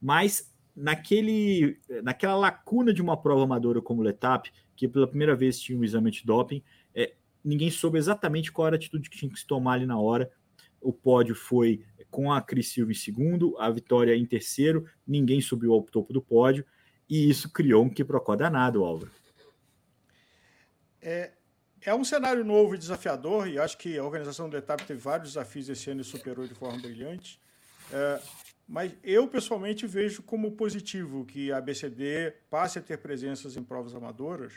mas 0.01 0.53
naquele, 0.75 1.79
naquela 2.03 2.35
lacuna 2.35 2.93
de 2.93 3.01
uma 3.01 3.17
prova 3.17 3.43
amadora 3.43 3.81
como 3.81 4.01
o 4.01 4.03
Letap, 4.03 4.51
que 4.75 4.87
pela 4.87 5.07
primeira 5.07 5.35
vez 5.35 5.59
tinha 5.59 5.77
um 5.77 5.83
exame 5.83 6.09
antidoping, 6.09 6.61
é, 6.93 7.15
ninguém 7.43 7.71
soube 7.71 7.97
exatamente 7.97 8.51
qual 8.51 8.67
era 8.67 8.75
a 8.75 8.77
atitude 8.77 9.09
que 9.09 9.17
tinha 9.17 9.31
que 9.31 9.39
se 9.39 9.47
tomar 9.47 9.73
ali 9.73 9.85
na 9.85 9.99
hora. 9.99 10.31
O 10.79 10.93
pódio 10.93 11.33
foi 11.33 11.83
com 12.11 12.31
a 12.31 12.41
Cris 12.41 12.69
Silva 12.69 12.91
em 12.91 12.95
segundo, 12.95 13.57
a 13.57 13.69
vitória 13.69 14.15
em 14.15 14.25
terceiro, 14.25 14.85
ninguém 15.05 15.41
subiu 15.41 15.73
ao 15.73 15.81
topo 15.81 16.13
do 16.13 16.21
pódio, 16.21 16.63
e 17.09 17.29
isso 17.29 17.51
criou 17.51 17.83
um 17.83 17.89
quiprocó 17.89 18.35
danado, 18.35 18.83
Álvaro. 18.83 19.11
É, 21.01 21.31
é 21.81 21.93
um 21.93 22.03
cenário 22.03 22.43
novo 22.43 22.75
e 22.75 22.77
desafiador, 22.77 23.47
e 23.47 23.57
acho 23.57 23.77
que 23.77 23.97
a 23.97 24.03
organização 24.03 24.49
do 24.49 24.57
Etap 24.57 24.83
teve 24.85 24.99
vários 24.99 25.29
desafios 25.29 25.69
esse 25.69 25.89
ano 25.89 26.01
e 26.01 26.03
superou 26.03 26.47
de 26.47 26.53
forma 26.53 26.79
brilhante. 26.79 27.39
É, 27.91 28.21
mas 28.67 28.91
eu, 29.03 29.27
pessoalmente, 29.27 29.87
vejo 29.87 30.21
como 30.21 30.51
positivo 30.51 31.25
que 31.25 31.51
a 31.51 31.57
ABCD 31.57 32.33
passe 32.49 32.77
a 32.77 32.81
ter 32.81 32.97
presenças 32.97 33.55
em 33.55 33.63
provas 33.63 33.95
amadoras, 33.95 34.53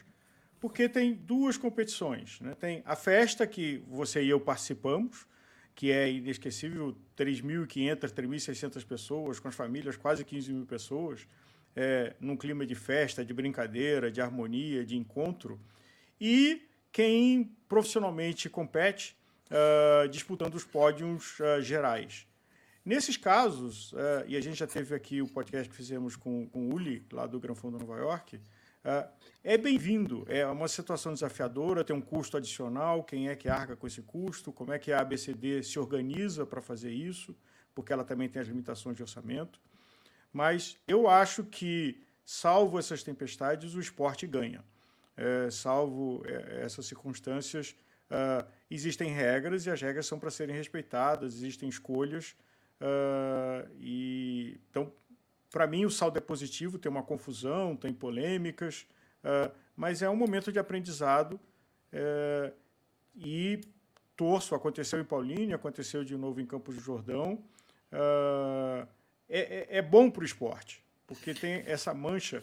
porque 0.59 0.89
tem 0.89 1.15
duas 1.15 1.57
competições. 1.57 2.41
Né? 2.41 2.55
Tem 2.59 2.83
a 2.85 2.97
festa, 2.97 3.47
que 3.47 3.83
você 3.87 4.23
e 4.23 4.29
eu 4.29 4.41
participamos, 4.41 5.27
que 5.75 5.93
é 5.93 6.11
inesquecível, 6.11 6.97
3.500, 7.17 8.01
3.600 8.13 8.85
pessoas, 8.85 9.39
com 9.39 9.49
as 9.49 9.55
famílias, 9.55 9.97
quase 9.97 10.25
15 10.25 10.53
mil 10.53 10.67
pessoas, 10.67 11.27
é, 11.77 12.15
num 12.21 12.37
clima 12.37 12.67
de 12.67 12.75
festa, 12.75 13.25
de 13.25 13.33
brincadeira, 13.33 14.11
de 14.11 14.21
harmonia, 14.21 14.85
de 14.85 14.97
encontro. 14.97 15.61
E 16.21 16.69
quem 16.93 17.57
profissionalmente 17.69 18.49
compete 18.49 19.17
uh, 19.51 20.09
disputando 20.09 20.55
os 20.55 20.65
pódios 20.65 21.39
uh, 21.41 21.61
gerais. 21.61 22.27
Nesses 22.85 23.17
casos, 23.17 23.93
uh, 23.93 24.25
e 24.27 24.37
a 24.37 24.41
gente 24.41 24.59
já 24.59 24.67
teve 24.67 24.95
aqui 24.95 25.21
o 25.23 25.29
podcast 25.29 25.69
que 25.69 25.77
fizemos 25.77 26.17
com, 26.17 26.49
com 26.49 26.69
o 26.69 26.75
Uli, 26.75 27.07
lá 27.13 27.27
do 27.27 27.39
Gran 27.39 27.55
Fundo 27.55 27.79
Nova 27.79 27.99
York, 27.99 28.41
é 29.45 29.59
bem-vindo. 29.59 30.25
É 30.27 30.47
uma 30.47 30.67
situação 30.67 31.13
desafiadora, 31.13 31.85
tem 31.85 31.95
um 31.95 32.01
custo 32.01 32.39
adicional, 32.39 33.05
quem 33.05 33.29
é 33.29 33.37
que 33.37 33.47
arca 33.47 33.77
com 33.77 33.87
esse 33.87 34.01
custo, 34.01 34.51
como 34.51 34.73
é 34.73 34.79
que 34.79 34.91
a 34.91 35.01
ABCD 35.01 35.63
se 35.63 35.79
organiza 35.79 36.47
para 36.47 36.63
fazer 36.63 36.91
isso, 36.91 37.37
porque 37.75 37.93
ela 37.93 38.05
também 38.05 38.27
tem 38.27 38.41
as 38.41 38.49
limitações 38.49 38.97
de 38.97 39.03
orçamento. 39.03 39.61
Mas 40.33 40.79
eu 40.89 41.07
acho 41.11 41.45
que, 41.45 42.03
salvo 42.25 42.79
essas 42.79 43.03
tempestades, 43.03 43.75
o 43.75 43.81
esporte 43.81 44.27
ganha 44.27 44.65
é, 45.21 45.51
salvo 45.51 46.23
é, 46.27 46.65
essas 46.65 46.87
circunstâncias, 46.87 47.77
uh, 48.11 48.47
existem 48.71 49.13
regras 49.13 49.67
e 49.67 49.71
as 49.71 49.81
regras 49.81 50.07
são 50.07 50.19
para 50.19 50.31
serem 50.31 50.57
respeitadas, 50.57 51.35
existem 51.35 51.69
escolhas. 51.69 52.35
Uh, 52.81 53.69
e 53.79 54.59
então, 54.71 54.91
para 55.51 55.67
mim, 55.67 55.85
o 55.85 55.91
saldo 55.91 56.17
é 56.17 56.21
positivo, 56.21 56.79
tem 56.79 56.91
uma 56.91 57.03
confusão, 57.03 57.77
tem 57.77 57.93
polêmicas, 57.93 58.87
uh, 59.23 59.55
mas 59.77 60.01
é 60.01 60.09
um 60.09 60.17
momento 60.17 60.51
de 60.51 60.59
aprendizado 60.59 61.35
uh, 61.35 62.53
e 63.15 63.61
torço. 64.17 64.55
Aconteceu 64.55 65.01
em 65.01 65.05
Paulínia, 65.05 65.57
aconteceu 65.57 66.03
de 66.03 66.17
novo 66.17 66.41
em 66.41 66.47
Campos 66.47 66.77
do 66.77 66.81
Jordão. 66.81 67.45
É, 69.33 69.67
é, 69.69 69.79
é, 69.79 69.83
bom 69.83 70.11
para 70.11 70.23
o 70.23 70.25
esporte, 70.25 70.83
porque 71.07 71.33
tem 71.33 71.63
essa 71.67 71.95
mancha 71.95 72.43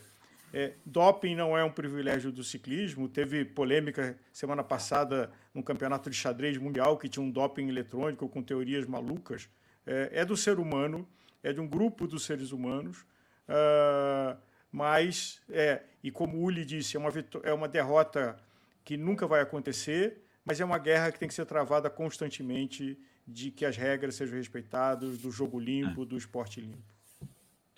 É, 0.54 0.74
doping 0.86 1.36
não 1.36 1.58
é 1.58 1.64
um 1.64 1.72
privilégio 1.72 2.32
do 2.32 2.43
ciclismo. 2.43 3.08
Teve 3.10 3.43
polêmica 3.43 4.18
semana 4.32 4.64
passada 4.64 5.32
no 5.54 5.62
campeonato 5.62 6.10
de 6.10 6.16
xadrez 6.16 6.58
mundial 6.58 6.98
que 6.98 7.10
tinha 7.10 7.24
um 7.24 7.30
doping 7.30 7.68
eletrônico 7.68 8.28
com 8.30 8.41
teorias 8.41 8.86
malucas. 8.86 9.50
É, 9.86 10.22
é 10.22 10.26
do 10.26 10.38
ser 10.38 10.60
humano, 10.60 11.08
é 11.43 11.52
de 11.52 11.60
um 11.60 11.68
grupo 11.68 12.08
dos 12.08 12.26
seres 12.26 12.52
humanos. 12.52 13.06
Uh, 13.48 14.38
mas, 14.72 15.41
é, 15.50 15.84
e 16.04 16.12
como 16.12 16.38
o 16.38 16.43
Uli 16.43 16.66
disse, 16.66 16.98
é 16.98 17.00
uma, 17.00 17.12
é 17.43 17.54
uma 17.54 17.68
derrota 17.68 18.38
que 18.84 18.98
nunca 18.98 19.26
vai 19.26 19.41
acontecer, 19.41 20.24
mas 20.45 20.60
é 20.60 20.66
uma 20.66 20.78
guerra 20.78 21.12
que 21.12 21.20
tem 21.20 21.28
que 21.28 21.34
ser 21.34 21.45
travada 21.45 21.89
constantemente 21.89 22.98
de 23.28 23.52
que 23.52 23.66
as 23.66 23.76
regras 23.76 24.16
sejam 24.16 24.38
respeitadas, 24.38 25.18
do 25.18 25.30
jogo 25.30 25.60
limpo, 25.60 26.04
é. 26.04 26.06
do 26.06 26.18
esporte 26.18 26.62
limpo. 26.62 26.84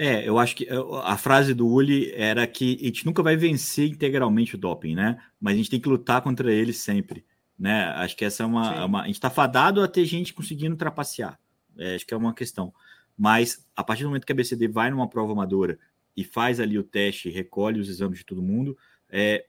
É, 0.02 0.26
eu 0.26 0.40
acho 0.40 0.56
que 0.56 0.66
a 1.04 1.18
frase 1.18 1.54
do 1.54 1.68
Uli 1.68 2.10
era 2.14 2.48
que 2.48 2.78
a 2.82 2.86
gente 2.86 3.06
nunca 3.06 3.22
vai 3.22 3.36
vencer 3.36 3.90
integralmente 3.90 4.56
o 4.56 4.58
doping, 4.58 4.96
né? 4.96 5.22
Mas 5.38 5.56
a 5.56 5.58
gente 5.58 5.70
tem 5.70 5.80
que 5.80 5.90
lutar 5.90 6.22
contra 6.22 6.54
ele 6.54 6.72
sempre, 6.72 7.26
né? 7.58 7.84
Acho 7.96 8.16
que 8.16 8.24
essa 8.24 8.44
é 8.44 8.46
uma. 8.46 8.76
É 8.76 8.86
uma 8.86 9.02
a 9.02 9.06
gente 9.08 9.16
está 9.16 9.30
fadado 9.30 9.84
a 9.84 9.90
ter 9.90 10.06
gente 10.06 10.34
conseguindo 10.34 10.78
trapacear. 10.78 11.38
É, 11.78 11.96
acho 11.96 12.08
que 12.08 12.14
é 12.14 12.18
uma 12.18 12.34
questão. 12.34 12.74
Mas 13.18 13.68
a 13.76 13.84
partir 13.84 14.04
do 14.04 14.10
momento 14.10 14.26
que 14.26 14.32
a 14.32 14.36
BCD 14.36 14.70
vai 14.70 14.90
numa 14.90 15.10
prova 15.10 15.34
amadora 15.34 15.78
e 16.16 16.24
faz 16.24 16.62
ali 16.62 16.80
o 16.80 16.84
teste, 16.84 17.30
recolhe 17.30 17.82
os 17.82 17.90
exames 17.90 18.20
de 18.20 18.26
todo 18.26 18.42
mundo, 18.42 18.78
é, 19.10 19.48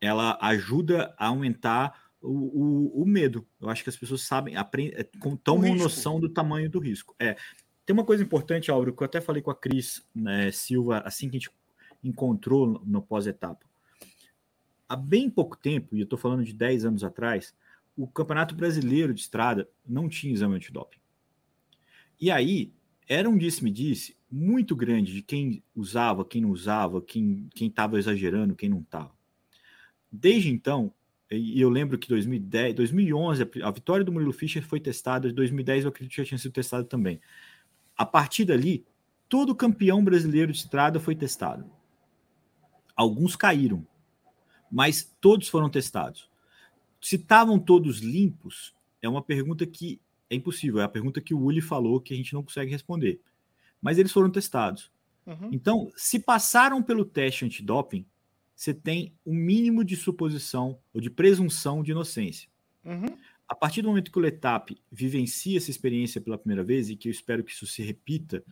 ela 0.00 0.38
ajuda 0.40 1.14
a 1.18 1.26
aumentar 1.26 2.02
o, 2.18 2.30
o, 2.30 3.02
o, 3.02 3.06
medo. 3.06 3.46
Eu 3.60 3.68
acho 3.68 3.82
que 3.82 3.90
as 3.90 3.96
pessoas 3.96 4.22
sabem, 4.22 4.56
aprendem, 4.56 4.94
é, 4.98 5.06
tomam 5.44 5.74
noção 5.74 6.18
do 6.18 6.30
tamanho 6.30 6.70
do 6.70 6.78
risco. 6.78 7.14
É, 7.20 7.36
tem 7.84 7.94
uma 7.94 8.04
coisa 8.04 8.22
importante, 8.22 8.70
Álvaro, 8.70 8.94
que 8.94 9.02
eu 9.02 9.06
até 9.06 9.20
falei 9.20 9.42
com 9.42 9.50
a 9.50 9.54
Cris 9.54 10.04
né, 10.14 10.50
Silva 10.50 10.98
assim 11.00 11.28
que 11.28 11.36
a 11.36 11.40
gente 11.40 11.50
encontrou 12.02 12.80
no 12.84 13.02
pós-etapa. 13.02 13.66
Há 14.88 14.96
bem 14.96 15.30
pouco 15.30 15.56
tempo, 15.56 15.96
e 15.96 16.00
eu 16.00 16.04
estou 16.04 16.18
falando 16.18 16.44
de 16.44 16.52
10 16.52 16.84
anos 16.84 17.04
atrás, 17.04 17.54
o 17.96 18.06
Campeonato 18.06 18.54
Brasileiro 18.54 19.14
de 19.14 19.20
Estrada 19.20 19.68
não 19.86 20.08
tinha 20.08 20.32
exame 20.32 20.56
antidoping. 20.56 20.98
E 22.20 22.30
aí, 22.30 22.72
era 23.08 23.28
um 23.28 23.36
disse-me-disse 23.36 24.16
muito 24.30 24.74
grande 24.76 25.12
de 25.12 25.22
quem 25.22 25.62
usava, 25.74 26.24
quem 26.24 26.42
não 26.42 26.50
usava, 26.50 27.02
quem 27.02 27.48
estava 27.54 27.98
exagerando, 27.98 28.54
quem 28.54 28.68
não 28.68 28.80
estava. 28.80 29.12
Desde 30.10 30.50
então, 30.50 30.92
e 31.30 31.60
eu 31.60 31.70
lembro 31.70 31.98
que 31.98 32.08
2010, 32.08 32.74
2011, 32.74 33.50
a 33.62 33.70
vitória 33.70 34.04
do 34.04 34.12
Murilo 34.12 34.32
Fischer 34.32 34.62
foi 34.62 34.80
testada, 34.80 35.28
em 35.28 35.34
2010 35.34 35.84
eu 35.84 35.90
acredito 35.90 36.10
que 36.12 36.22
já 36.22 36.24
tinha 36.26 36.38
sido 36.38 36.52
testado 36.52 36.84
também. 36.84 37.20
A 38.02 38.04
partir 38.04 38.44
dali, 38.44 38.84
todo 39.28 39.54
campeão 39.54 40.02
brasileiro 40.02 40.50
de 40.50 40.58
estrada 40.58 40.98
foi 40.98 41.14
testado. 41.14 41.70
Alguns 42.96 43.36
caíram, 43.36 43.86
mas 44.68 45.04
todos 45.20 45.48
foram 45.48 45.70
testados. 45.70 46.28
Se 47.00 47.14
estavam 47.14 47.60
todos 47.60 48.00
limpos, 48.00 48.74
é 49.00 49.08
uma 49.08 49.22
pergunta 49.22 49.64
que 49.64 50.00
é 50.28 50.34
impossível. 50.34 50.80
É 50.80 50.82
a 50.82 50.88
pergunta 50.88 51.20
que 51.20 51.32
o 51.32 51.38
Uli 51.38 51.60
falou 51.60 52.00
que 52.00 52.12
a 52.12 52.16
gente 52.16 52.34
não 52.34 52.42
consegue 52.42 52.72
responder. 52.72 53.20
Mas 53.80 53.98
eles 53.98 54.10
foram 54.10 54.32
testados. 54.32 54.90
Uhum. 55.24 55.50
Então, 55.52 55.92
se 55.94 56.18
passaram 56.18 56.82
pelo 56.82 57.04
teste 57.04 57.44
antidoping, 57.44 58.04
você 58.52 58.74
tem 58.74 59.14
um 59.24 59.32
mínimo 59.32 59.84
de 59.84 59.94
suposição 59.94 60.76
ou 60.92 61.00
de 61.00 61.08
presunção 61.08 61.84
de 61.84 61.92
inocência. 61.92 62.48
Uhum. 62.84 63.16
A 63.52 63.54
partir 63.54 63.82
do 63.82 63.88
momento 63.88 64.10
que 64.10 64.18
o 64.18 64.22
Letap 64.22 64.74
vivencia 64.90 65.58
essa 65.58 65.70
experiência 65.70 66.22
pela 66.22 66.38
primeira 66.38 66.64
vez, 66.64 66.88
e 66.88 66.96
que 66.96 67.08
eu 67.08 67.12
espero 67.12 67.44
que 67.44 67.52
isso 67.52 67.66
se 67.66 67.82
repita, 67.82 68.42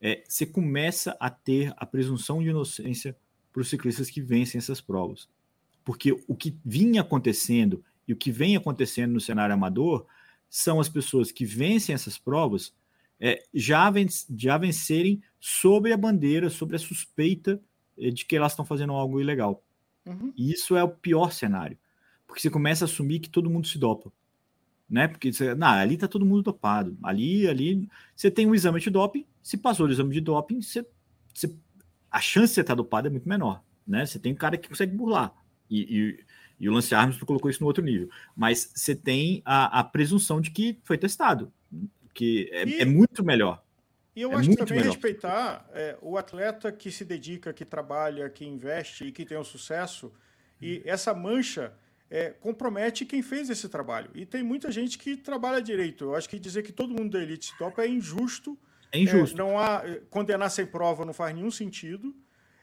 é, 0.00 0.24
você 0.26 0.44
começa 0.44 1.16
a 1.20 1.30
ter 1.30 1.72
a 1.76 1.86
presunção 1.86 2.42
de 2.42 2.48
inocência 2.48 3.16
para 3.52 3.62
os 3.62 3.68
ciclistas 3.68 4.10
que 4.10 4.20
vencem 4.20 4.58
essas 4.58 4.80
provas. 4.80 5.28
Porque 5.84 6.10
o 6.26 6.34
que 6.34 6.58
vinha 6.64 7.02
acontecendo 7.02 7.84
e 8.06 8.12
o 8.12 8.16
que 8.16 8.32
vem 8.32 8.56
acontecendo 8.56 9.12
no 9.12 9.20
cenário 9.20 9.54
amador 9.54 10.06
são 10.50 10.80
as 10.80 10.88
pessoas 10.88 11.30
que 11.30 11.44
vencem 11.44 11.94
essas 11.94 12.18
provas 12.18 12.74
é, 13.20 13.44
já, 13.54 13.88
ven 13.90 14.08
já 14.36 14.58
vencerem 14.58 15.22
sobre 15.38 15.92
a 15.92 15.96
bandeira, 15.96 16.50
sobre 16.50 16.74
a 16.74 16.80
suspeita 16.80 17.62
é, 17.96 18.10
de 18.10 18.24
que 18.24 18.34
elas 18.34 18.50
estão 18.50 18.64
fazendo 18.64 18.92
algo 18.92 19.20
ilegal. 19.20 19.62
Uhum. 20.04 20.32
E 20.36 20.50
isso 20.50 20.74
é 20.74 20.82
o 20.82 20.88
pior 20.88 21.30
cenário, 21.30 21.78
porque 22.26 22.42
você 22.42 22.50
começa 22.50 22.84
a 22.84 22.86
assumir 22.86 23.20
que 23.20 23.30
todo 23.30 23.48
mundo 23.48 23.68
se 23.68 23.78
dopa 23.78 24.12
né? 24.92 25.08
Porque 25.08 25.32
você, 25.32 25.54
não, 25.54 25.68
ali 25.68 25.96
tá 25.96 26.06
todo 26.06 26.26
mundo 26.26 26.42
dopado. 26.42 26.96
Ali, 27.02 27.48
ali, 27.48 27.88
você 28.14 28.30
tem 28.30 28.46
um 28.46 28.54
exame 28.54 28.78
de 28.78 28.90
doping, 28.90 29.24
se 29.42 29.56
passou 29.56 29.86
do 29.86 29.92
exame 29.92 30.12
de 30.12 30.20
doping, 30.20 30.60
você, 30.60 30.86
você, 31.32 31.56
a 32.10 32.20
chance 32.20 32.48
de 32.48 32.54
você 32.56 32.60
estar 32.60 32.72
tá 32.72 32.76
dopado 32.76 33.08
é 33.08 33.10
muito 33.10 33.26
menor, 33.26 33.64
né? 33.86 34.04
Você 34.04 34.18
tem 34.18 34.32
um 34.32 34.36
cara 34.36 34.58
que 34.58 34.68
consegue 34.68 34.94
burlar. 34.94 35.32
E, 35.70 35.80
e, 35.80 36.24
e 36.60 36.68
o 36.68 36.72
Lance 36.72 36.94
Armstrong 36.94 37.26
colocou 37.26 37.50
isso 37.50 37.62
no 37.62 37.66
outro 37.66 37.82
nível. 37.82 38.10
Mas 38.36 38.70
você 38.74 38.94
tem 38.94 39.40
a, 39.46 39.80
a 39.80 39.82
presunção 39.82 40.42
de 40.42 40.50
que 40.50 40.78
foi 40.84 40.98
testado, 40.98 41.50
que 42.12 42.50
é, 42.52 42.66
e, 42.66 42.80
é 42.82 42.84
muito 42.84 43.24
melhor. 43.24 43.64
E 44.14 44.20
eu 44.20 44.30
é 44.32 44.34
acho 44.34 44.50
que 44.50 44.56
também 44.56 44.74
melhor. 44.74 44.92
respeitar 44.92 45.66
é, 45.72 45.96
o 46.02 46.18
atleta 46.18 46.70
que 46.70 46.90
se 46.90 47.02
dedica, 47.02 47.50
que 47.54 47.64
trabalha, 47.64 48.28
que 48.28 48.44
investe 48.44 49.06
e 49.06 49.12
que 49.12 49.24
tem 49.24 49.38
o 49.38 49.40
um 49.40 49.44
sucesso. 49.44 50.12
E 50.60 50.82
essa 50.84 51.14
mancha 51.14 51.72
é, 52.12 52.28
compromete 52.28 53.06
quem 53.06 53.22
fez 53.22 53.48
esse 53.48 53.70
trabalho. 53.70 54.10
E 54.14 54.26
tem 54.26 54.42
muita 54.42 54.70
gente 54.70 54.98
que 54.98 55.16
trabalha 55.16 55.62
direito. 55.62 56.04
Eu 56.04 56.14
acho 56.14 56.28
que 56.28 56.38
dizer 56.38 56.62
que 56.62 56.70
todo 56.70 56.90
mundo 56.90 57.12
da 57.12 57.22
elite 57.22 57.56
top 57.56 57.80
é 57.80 57.88
injusto. 57.88 58.56
É 58.92 58.98
injusto. 58.98 59.34
É, 59.34 59.38
não 59.38 59.58
há 59.58 59.82
é, 59.82 60.02
condenar 60.10 60.50
sem 60.50 60.66
prova 60.66 61.06
não 61.06 61.14
faz 61.14 61.34
nenhum 61.34 61.50
sentido. 61.50 62.14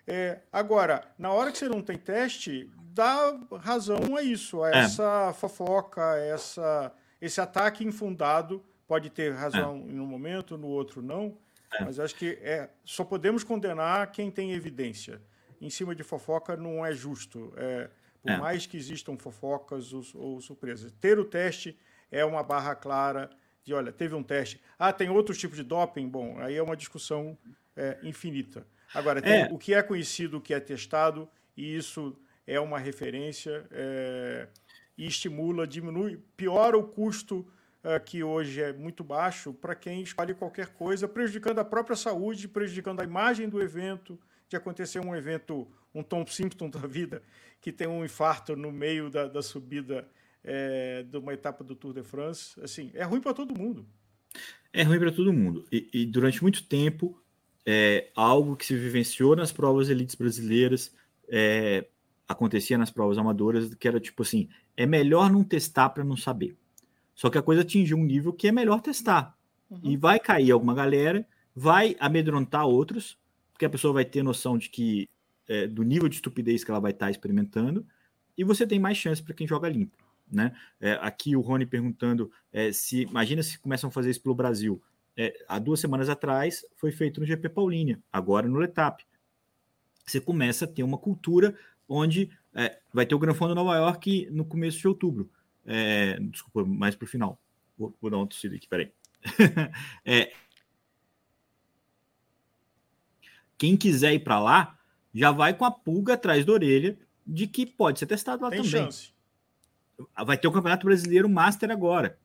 É, 0.06 0.41
agora, 0.54 1.04
na 1.18 1.32
hora 1.32 1.52
que 1.52 1.58
você 1.58 1.68
não 1.68 1.82
tem 1.82 1.97
teste, 1.97 2.70
dá 2.93 3.39
razão 3.60 4.16
a 4.16 4.22
isso, 4.22 4.62
a 4.62 4.70
é. 4.70 4.78
essa 4.82 5.34
fofoca, 5.34 6.12
a 6.12 6.18
essa, 6.20 6.93
esse 7.20 7.41
ataque 7.41 7.84
infundado. 7.84 8.64
Pode 8.88 9.10
ter 9.10 9.34
razão 9.34 9.84
é. 9.88 9.93
em 9.93 10.00
um 10.00 10.06
momento, 10.06 10.60
no 10.60 10.68
outro 10.68 11.02
não. 11.02 11.36
Mas 11.82 12.00
acho 12.00 12.16
que 12.16 12.38
é, 12.43 12.70
só 12.86 13.04
podemos 13.04 13.43
condenar 13.43 14.12
quem 14.12 14.30
tem 14.30 14.52
evidência. 14.52 15.20
Em 15.60 15.72
cima 15.72 15.95
de 15.95 16.04
fofoca 16.04 16.56
não 16.56 16.86
é 16.86 16.93
justo. 16.93 17.52
É, 17.58 17.89
por 18.22 18.32
é. 18.32 18.38
mais 18.38 18.66
que 18.66 18.78
existam 18.78 19.18
fofocas 19.18 19.94
ou, 19.94 20.04
ou, 20.16 20.42
surpresas. 20.42 20.92
Ter 21.00 21.18
o 21.20 21.26
teste 21.26 21.78
é 22.12 22.24
uma 22.26 22.44
barra 22.44 22.76
clara 22.76 23.30
de, 23.64 23.74
olha, 23.74 23.92
teve 23.92 24.16
um 24.16 24.24
teste. 24.24 24.62
Ah, 24.78 24.92
tem 24.92 25.10
outros 25.10 25.38
tipos 25.38 25.58
de 25.58 25.64
doping? 25.64 26.08
Bom, 26.08 26.40
aí 26.40 26.56
é 26.56 26.62
uma 26.62 26.76
discussão 26.76 27.38
é, 27.76 27.98
infinita. 28.04 28.66
Agora, 28.94 29.22
tem 29.22 29.44
é. 29.44 29.50
o 29.52 29.58
que 29.58 29.74
é 29.74 29.84
conhecido, 29.84 30.38
o 30.38 30.42
que 30.42 30.54
é 30.54 30.60
testado, 30.60 31.30
e 31.56 31.76
isso 31.76 32.18
é 32.46 32.60
uma 32.60 32.80
referência 32.80 33.66
é, 33.72 34.48
e 34.98 35.06
estimula, 35.06 35.66
diminui, 35.66 36.20
piora 36.36 36.78
o 36.78 36.84
custo 36.84 37.48
uh, 37.84 38.04
que 38.04 38.24
hoje 38.24 38.62
é 38.62 38.74
muito 38.74 39.04
baixo 39.04 39.54
para 39.54 39.74
quem 39.74 40.02
escolhe 40.02 40.34
qualquer 40.34 40.70
coisa, 40.70 41.08
prejudicando 41.08 41.60
a 41.60 41.66
própria 41.66 41.96
saúde, 41.96 42.48
prejudicando 42.48 43.00
a 43.00 43.04
imagem 43.04 43.48
do 43.48 43.62
evento, 43.62 44.20
de 44.50 44.56
acontecer 44.56 45.00
um 45.00 45.16
evento, 45.16 45.68
um 45.93 46.04
Tom 46.04 46.26
Simpson 46.26 46.68
da 46.70 46.86
vida, 46.88 47.22
que 47.62 47.72
tem 47.72 47.88
um 47.88 48.04
infarto 48.04 48.56
no 48.56 48.72
meio 48.72 49.10
da, 49.10 49.28
da 49.28 49.41
subida 49.41 50.10
é, 50.43 51.04
de 51.04 51.18
uma 51.18 51.34
etapa 51.34 51.64
do 51.64 51.76
Tour 51.76 51.93
de 51.93 52.04
France. 52.04 52.60
Assim, 52.62 52.91
é 52.93 53.04
ruim 53.04 53.22
para 53.22 53.34
todo 53.34 53.58
mundo. 53.58 53.86
É 54.74 54.84
ruim 54.84 55.00
para 55.00 55.12
todo 55.12 55.32
mundo. 55.32 55.66
E, 55.72 55.89
e, 55.93 56.06
durante 56.06 56.41
muito 56.41 56.64
tempo, 56.64 57.22
é, 57.66 58.10
algo 58.16 58.56
que 58.56 58.66
se 58.66 58.76
vivenciou 58.76 59.36
nas 59.36 59.52
provas 59.52 59.89
elites 59.89 60.16
brasileiras 60.16 60.93
é, 61.28 61.86
acontecia 62.28 62.78
nas 62.78 62.91
provas 62.91 63.18
amadoras, 63.18 63.74
que 63.74 63.88
era 63.88 64.00
tipo 64.00 64.22
assim: 64.24 64.50
é 64.78 64.86
melhor 64.86 65.32
não 65.32 65.43
testar 65.43 65.89
para 65.89 66.04
não 66.04 66.18
saber. 66.18 66.56
Só 67.16 67.30
que 67.30 67.38
a 67.38 67.41
coisa 67.41 67.62
atingiu 67.62 67.97
um 67.97 68.06
nível 68.06 68.32
que 68.32 68.47
é 68.47 68.52
melhor 68.52 68.82
testar. 68.82 69.36
Uhum. 69.70 69.80
E 69.84 69.97
vai 69.97 70.20
cair 70.20 70.52
alguma 70.52 70.74
galera, 70.74 71.28
vai 71.56 71.95
amedrontar 72.00 72.66
outros, 72.66 73.18
porque 73.60 73.66
a 73.66 73.70
pessoa 73.70 73.93
vai 73.93 74.05
ter 74.05 74.24
noção 74.24 74.57
de 74.57 74.70
que 74.70 75.10
é, 75.45 75.68
do 75.68 75.84
nível 75.84 76.07
de 76.07 76.16
estupidez 76.16 76.64
que 76.64 76.72
ela 76.72 76.80
vai 76.80 76.91
estar 76.91 77.12
experimentando, 77.12 77.86
e 78.38 78.43
você 78.45 78.66
tem 78.66 78.80
mais 78.80 78.97
chance 78.97 79.22
para 79.22 79.34
quem 79.34 79.45
joga 79.45 79.68
limpo. 79.68 79.97
Né? 80.32 80.55
É, 80.80 80.93
aqui 81.01 81.36
o 81.36 81.41
Rony 81.41 81.66
perguntando 81.66 82.32
é, 82.53 82.72
se 82.72 83.01
imagina 83.01 83.43
se 83.43 83.60
começam 83.60 83.89
a 83.89 83.91
fazer 83.91 84.12
isso 84.12 84.22
pelo 84.22 84.34
Brasil. 84.34 84.82
É, 85.18 85.43
há 85.45 85.60
duas 85.60 85.82
semanas 85.82 86.07
atrás 86.07 86.66
foi 86.78 86.93
feito 86.93 87.20
no 87.20 87.26
GP 87.26 87.49
Paulínia, 87.49 88.01
agora 88.14 88.47
no 88.47 88.60
Letap. 88.60 89.03
Você 90.05 90.22
começa 90.22 90.64
a 90.64 90.68
ter 90.68 90.84
uma 90.84 90.97
cultura 90.97 91.53
onde 91.86 92.32
é, 92.55 92.80
vai 92.93 93.05
ter 93.05 93.14
o 93.14 93.20
Gran 93.20 93.34
Fondo 93.34 93.53
Nova 93.53 93.76
York 93.76 94.30
no 94.32 94.45
começo 94.45 94.80
de 94.80 94.88
outubro. 94.88 95.30
É, 95.66 96.18
desculpa, 96.32 96.64
mais 96.64 96.95
para 96.95 97.03
o 97.03 97.10
final. 97.10 97.38
Vou, 97.78 97.93
vou, 97.99 98.10
dar 98.10 98.18
uma 98.18 98.28
tossida 98.28 98.55
aqui, 98.55 98.70
peraí. 98.70 98.89
é, 100.05 100.32
quem 103.60 103.76
quiser 103.76 104.14
ir 104.14 104.20
para 104.20 104.39
lá, 104.39 104.78
já 105.14 105.32
vai 105.32 105.53
com 105.53 105.66
a 105.66 105.72
pulga 105.72 106.14
atrás 106.14 106.45
da 106.45 106.53
orelha 106.53 106.97
de 107.28 107.45
que 107.45 107.66
pode 107.66 107.99
ser 107.99 108.05
testado 108.07 108.41
lá 108.41 108.49
Tem 108.49 108.64
também. 108.64 108.72
Chance. 108.72 109.12
Vai 110.26 110.38
ter 110.38 110.47
o 110.47 110.51
Campeonato 110.51 110.86
Brasileiro 110.86 111.30
Master 111.30 111.70
agora. 111.70 112.18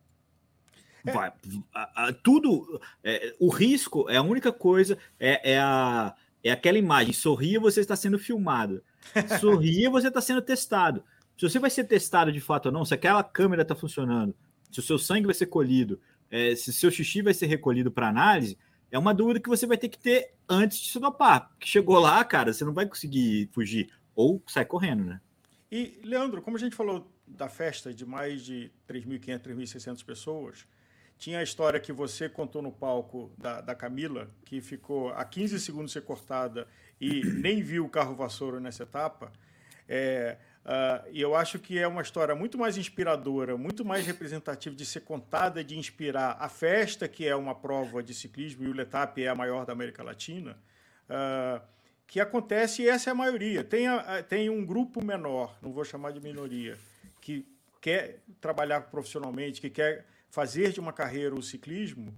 É. 1.04 1.12
Vai, 1.12 1.32
a, 1.74 2.06
a, 2.06 2.12
tudo. 2.12 2.80
É, 3.02 3.34
o 3.38 3.48
risco 3.48 4.08
é 4.08 4.16
a 4.16 4.22
única 4.22 4.52
coisa, 4.52 4.96
é, 5.18 5.52
é, 5.52 5.58
a, 5.58 6.14
É 6.42 6.52
aquela 6.52 6.78
imagem, 6.78 7.12
sorria, 7.12 7.58
você 7.58 7.80
está 7.80 7.96
sendo 7.96 8.18
filmado. 8.18 8.82
Sorria, 9.38 9.90
você 9.90 10.08
está 10.08 10.20
sendo 10.22 10.40
testado. 10.40 11.04
Se 11.36 11.46
você 11.46 11.58
vai 11.58 11.68
ser 11.68 11.84
testado 11.84 12.32
de 12.32 12.40
fato 12.40 12.66
ou 12.66 12.72
não, 12.72 12.86
se 12.86 12.94
aquela 12.94 13.22
câmera 13.22 13.60
está 13.60 13.74
funcionando, 13.74 14.34
se 14.70 14.78
o 14.78 14.82
seu 14.82 14.98
sangue 14.98 15.26
vai 15.26 15.34
ser 15.34 15.46
colhido, 15.46 16.00
é, 16.30 16.54
se 16.54 16.70
o 16.70 16.72
seu 16.72 16.90
xixi 16.90 17.20
vai 17.20 17.34
ser 17.34 17.46
recolhido 17.46 17.90
para 17.90 18.08
análise, 18.08 18.56
é 18.94 18.98
uma 18.98 19.12
dúvida 19.12 19.40
que 19.40 19.48
você 19.48 19.66
vai 19.66 19.76
ter 19.76 19.88
que 19.88 19.98
ter 19.98 20.34
antes 20.48 20.78
de 20.78 20.88
se 20.88 21.00
dopar. 21.00 21.48
Porque 21.48 21.66
chegou 21.66 21.98
lá, 21.98 22.24
cara, 22.24 22.52
você 22.52 22.64
não 22.64 22.72
vai 22.72 22.86
conseguir 22.86 23.50
fugir. 23.52 23.90
Ou 24.14 24.40
sai 24.46 24.64
correndo, 24.64 25.04
né? 25.04 25.20
E, 25.68 26.00
Leandro, 26.04 26.40
como 26.40 26.56
a 26.56 26.60
gente 26.60 26.76
falou 26.76 27.12
da 27.26 27.48
festa 27.48 27.92
de 27.92 28.06
mais 28.06 28.44
de 28.44 28.70
3.500, 28.88 29.40
3.600 29.40 30.04
pessoas, 30.04 30.66
tinha 31.18 31.40
a 31.40 31.42
história 31.42 31.80
que 31.80 31.92
você 31.92 32.28
contou 32.28 32.62
no 32.62 32.70
palco 32.70 33.32
da, 33.36 33.60
da 33.60 33.74
Camila, 33.74 34.30
que 34.44 34.60
ficou 34.60 35.08
a 35.08 35.24
15 35.24 35.58
segundos 35.58 35.90
ser 35.90 36.02
cortada 36.02 36.68
e 37.00 37.24
nem 37.24 37.62
viu 37.64 37.86
o 37.86 37.88
carro 37.88 38.14
vassoura 38.14 38.60
nessa 38.60 38.84
etapa. 38.84 39.32
É, 39.88 40.38
uh, 40.64 41.08
e 41.10 41.20
eu 41.20 41.34
acho 41.34 41.58
que 41.58 41.78
é 41.78 41.86
uma 41.86 42.02
história 42.02 42.34
muito 42.34 42.58
mais 42.58 42.76
inspiradora, 42.76 43.56
muito 43.56 43.84
mais 43.84 44.06
representativa 44.06 44.74
de 44.74 44.84
ser 44.84 45.00
contada, 45.00 45.62
de 45.62 45.78
inspirar 45.78 46.36
a 46.40 46.48
festa, 46.48 47.08
que 47.08 47.26
é 47.26 47.36
uma 47.36 47.54
prova 47.54 48.02
de 48.02 48.12
ciclismo, 48.14 48.64
e 48.64 48.68
o 48.68 48.72
Letap 48.72 49.22
é 49.22 49.28
a 49.28 49.34
maior 49.34 49.64
da 49.64 49.72
América 49.72 50.02
Latina, 50.02 50.58
uh, 51.08 51.62
que 52.06 52.20
acontece, 52.20 52.82
e 52.82 52.88
essa 52.88 53.10
é 53.10 53.12
a 53.12 53.14
maioria. 53.14 53.64
Tem, 53.64 53.86
a, 53.86 54.22
tem 54.22 54.50
um 54.50 54.64
grupo 54.64 55.04
menor, 55.04 55.56
não 55.62 55.72
vou 55.72 55.84
chamar 55.84 56.12
de 56.12 56.20
minoria, 56.20 56.76
que 57.20 57.46
quer 57.80 58.22
trabalhar 58.40 58.80
profissionalmente, 58.82 59.60
que 59.60 59.70
quer 59.70 60.06
fazer 60.30 60.72
de 60.72 60.80
uma 60.80 60.92
carreira 60.92 61.34
o 61.34 61.42
ciclismo, 61.42 62.16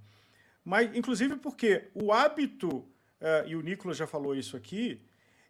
mas 0.64 0.94
inclusive 0.97 1.36
porque 1.36 1.88
o 1.94 2.12
hábito, 2.12 2.78
uh, 2.78 3.47
e 3.47 3.55
o 3.55 3.61
Nicolas 3.61 3.97
já 3.97 4.07
falou 4.07 4.34
isso 4.34 4.57
aqui, 4.57 5.01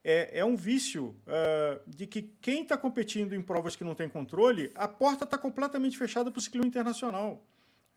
é, 0.08 0.38
é 0.38 0.44
um 0.44 0.54
vício 0.54 1.16
uh, 1.26 1.90
de 1.90 2.06
que 2.06 2.22
quem 2.40 2.62
está 2.62 2.76
competindo 2.76 3.34
em 3.34 3.42
provas 3.42 3.74
que 3.74 3.82
não 3.82 3.92
tem 3.92 4.08
controle, 4.08 4.70
a 4.76 4.86
porta 4.86 5.24
está 5.24 5.36
completamente 5.36 5.98
fechada 5.98 6.30
para 6.30 6.38
o 6.38 6.40
ciclismo 6.40 6.68
internacional. 6.68 7.44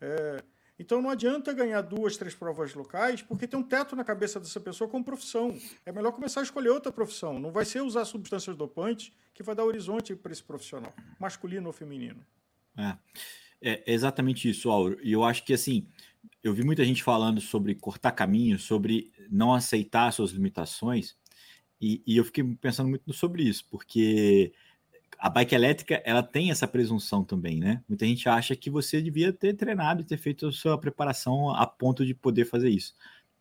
É, 0.00 0.42
então 0.76 1.00
não 1.00 1.08
adianta 1.08 1.52
ganhar 1.52 1.82
duas, 1.82 2.16
três 2.16 2.34
provas 2.34 2.74
locais, 2.74 3.22
porque 3.22 3.46
tem 3.46 3.56
um 3.56 3.62
teto 3.62 3.94
na 3.94 4.02
cabeça 4.02 4.40
dessa 4.40 4.58
pessoa 4.58 4.90
como 4.90 5.04
profissão. 5.04 5.56
É 5.86 5.92
melhor 5.92 6.10
começar 6.10 6.40
a 6.40 6.42
escolher 6.42 6.70
outra 6.70 6.90
profissão. 6.90 7.38
Não 7.38 7.52
vai 7.52 7.64
ser 7.64 7.80
usar 7.80 8.04
substâncias 8.04 8.56
dopantes 8.56 9.12
que 9.32 9.44
vai 9.44 9.54
dar 9.54 9.64
horizonte 9.64 10.16
para 10.16 10.32
esse 10.32 10.42
profissional, 10.42 10.92
masculino 11.16 11.68
ou 11.68 11.72
feminino. 11.72 12.26
É. 12.76 12.96
É 13.62 13.84
exatamente 13.86 14.48
isso, 14.48 14.70
Auro. 14.70 14.98
E 15.02 15.12
eu 15.12 15.22
acho 15.22 15.44
que 15.44 15.52
assim, 15.52 15.86
eu 16.42 16.52
vi 16.52 16.64
muita 16.64 16.84
gente 16.84 17.04
falando 17.04 17.40
sobre 17.40 17.74
cortar 17.74 18.12
caminho, 18.12 18.58
sobre 18.58 19.12
não 19.30 19.54
aceitar 19.54 20.10
suas 20.12 20.30
limitações, 20.30 21.14
e, 21.80 22.02
e 22.06 22.16
eu 22.16 22.24
fiquei 22.24 22.44
pensando 22.60 22.88
muito 22.88 23.12
sobre 23.12 23.42
isso, 23.42 23.64
porque 23.70 24.52
a 25.18 25.28
bike 25.28 25.54
elétrica 25.54 26.02
ela 26.04 26.22
tem 26.22 26.50
essa 26.50 26.66
presunção 26.66 27.24
também, 27.24 27.58
né? 27.58 27.82
Muita 27.88 28.06
gente 28.06 28.28
acha 28.28 28.54
que 28.56 28.70
você 28.70 29.00
devia 29.02 29.32
ter 29.32 29.54
treinado 29.54 30.02
e 30.02 30.04
ter 30.04 30.16
feito 30.16 30.46
a 30.46 30.52
sua 30.52 30.78
preparação 30.78 31.50
a 31.50 31.66
ponto 31.66 32.04
de 32.04 32.14
poder 32.14 32.44
fazer 32.44 32.70
isso. 32.70 32.94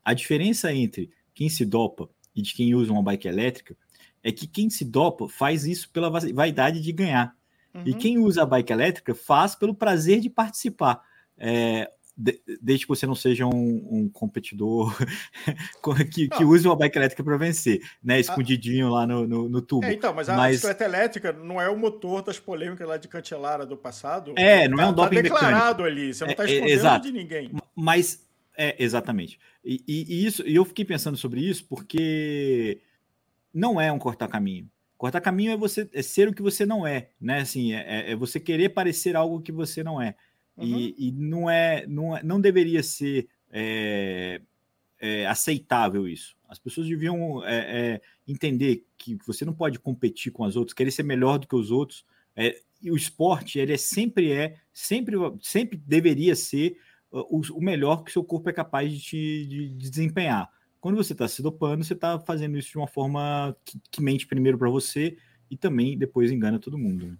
A 0.03 0.13
diferença 0.13 0.73
entre 0.73 1.11
quem 1.33 1.49
se 1.49 1.65
dopa 1.65 2.09
e 2.35 2.41
de 2.41 2.53
quem 2.53 2.75
usa 2.75 2.91
uma 2.91 3.03
bike 3.03 3.27
elétrica 3.27 3.77
é 4.23 4.31
que 4.31 4.47
quem 4.47 4.69
se 4.69 4.83
dopa 4.83 5.27
faz 5.27 5.65
isso 5.65 5.89
pela 5.91 6.09
vaidade 6.09 6.81
de 6.81 6.91
ganhar. 6.91 7.35
Uhum. 7.73 7.83
E 7.85 7.93
quem 7.93 8.17
usa 8.17 8.43
a 8.43 8.45
bike 8.45 8.73
elétrica 8.73 9.15
faz 9.15 9.55
pelo 9.55 9.73
prazer 9.73 10.19
de 10.19 10.29
participar. 10.29 11.01
É, 11.37 11.89
de, 12.19 12.37
desde 12.61 12.85
que 12.85 12.89
você 12.89 13.07
não 13.07 13.15
seja 13.15 13.45
um, 13.45 13.87
um 13.89 14.09
competidor 14.09 14.93
que, 16.11 16.27
que, 16.27 16.43
use 16.43 16.67
uma 16.67 16.75
bike 16.75 16.97
elétrica 16.97 17.23
para 17.23 17.37
vencer, 17.37 17.79
né? 18.03 18.19
Escondidinho 18.19 18.87
a... 18.87 18.91
lá 18.91 19.07
no, 19.07 19.25
no, 19.25 19.47
no, 19.47 19.61
tubo. 19.61 19.85
É, 19.85 19.93
então, 19.93 20.13
mas 20.13 20.27
a 20.27 20.35
mas... 20.35 20.57
bicicleta 20.57 20.83
elétrica 20.83 21.31
não 21.31 21.61
é 21.61 21.69
o 21.69 21.77
motor 21.77 22.21
das 22.21 22.37
polêmicas 22.37 22.85
lá 22.85 22.97
de 22.97 23.07
Cantelara 23.07 23.65
do 23.65 23.77
passado. 23.77 24.33
É, 24.35 24.67
não 24.67 24.77
tá, 24.77 24.83
é 24.83 24.85
um 24.87 24.89
tá 24.93 25.03
doping 25.03 25.15
tá 25.15 25.21
declarado 25.21 25.83
mecânico. 25.83 26.01
ali, 26.01 26.13
você 26.13 26.25
não 26.25 26.31
está 26.31 26.43
é, 26.43 26.51
é, 26.51 26.69
escondendo 26.71 27.03
de 27.03 27.11
ninguém. 27.13 27.51
Mas, 27.73 28.27
é, 28.57 28.75
exatamente. 28.77 29.39
E, 29.63 29.81
e, 29.87 30.05
e, 30.09 30.25
isso, 30.25 30.45
e 30.45 30.53
eu 30.53 30.65
fiquei 30.65 30.83
pensando 30.83 31.15
sobre 31.15 31.39
isso 31.39 31.65
porque 31.69 32.81
não 33.53 33.79
é 33.79 33.89
um 33.93 33.97
cortar 33.97 34.27
caminho. 34.27 34.69
Cortar 34.97 35.21
caminho 35.21 35.53
é 35.53 35.57
você 35.57 35.89
é 35.93 36.01
ser 36.01 36.27
o 36.27 36.33
que 36.33 36.41
você 36.41 36.65
não 36.65 36.85
é, 36.85 37.11
né? 37.21 37.39
Assim, 37.39 37.73
é, 37.73 38.09
é, 38.09 38.11
é 38.11 38.15
você 38.17 38.41
querer 38.41 38.67
parecer 38.67 39.15
algo 39.15 39.41
que 39.41 39.53
você 39.53 39.81
não 39.81 40.01
é. 40.01 40.15
Uhum. 40.59 40.77
E, 40.77 40.95
e, 40.97 41.11
não 41.11 41.49
é, 41.49 41.85
não, 41.87 42.15
é, 42.15 42.23
não 42.23 42.41
deveria 42.41 42.83
ser 42.83 43.27
é, 43.49 44.41
é, 44.99 45.25
aceitável 45.25 46.07
isso. 46.07 46.35
As 46.47 46.59
pessoas 46.59 46.87
deviam 46.87 47.43
é, 47.45 47.55
é, 47.57 48.01
entender 48.27 48.85
que 48.97 49.17
você 49.25 49.45
não 49.45 49.53
pode 49.53 49.79
competir 49.79 50.31
com 50.31 50.43
as 50.43 50.55
outras, 50.55 50.73
querer 50.73 50.91
ser 50.91 51.03
melhor 51.03 51.37
do 51.37 51.47
que 51.47 51.55
os 51.55 51.71
outros. 51.71 52.05
e 52.81 52.91
o 52.91 52.95
esporte, 52.95 53.59
ele 53.59 53.73
é 53.73 53.77
sempre 53.77 54.31
é, 54.31 54.55
sempre, 54.73 55.15
sempre 55.41 55.77
deveria 55.77 56.35
ser 56.35 56.77
o, 57.11 57.41
o 57.53 57.61
melhor 57.61 58.03
que 58.03 58.11
seu 58.11 58.23
corpo 58.23 58.49
é 58.49 58.53
capaz 58.53 58.91
de, 58.91 58.99
te, 58.99 59.45
de, 59.47 59.69
de 59.69 59.89
desempenhar. 59.89 60.49
Quando 60.79 60.95
você 60.95 61.13
está 61.13 61.27
se 61.27 61.41
dopando, 61.41 61.83
você 61.83 61.93
está 61.93 62.19
fazendo 62.19 62.57
isso 62.57 62.71
de 62.71 62.77
uma 62.77 62.87
forma 62.87 63.55
que, 63.65 63.79
que 63.91 64.01
mente 64.01 64.25
primeiro 64.25 64.57
para 64.57 64.69
você 64.69 65.17
e 65.49 65.57
também 65.57 65.97
depois 65.97 66.31
engana 66.31 66.59
todo 66.59 66.77
mundo. 66.77 67.07
Né? 67.07 67.17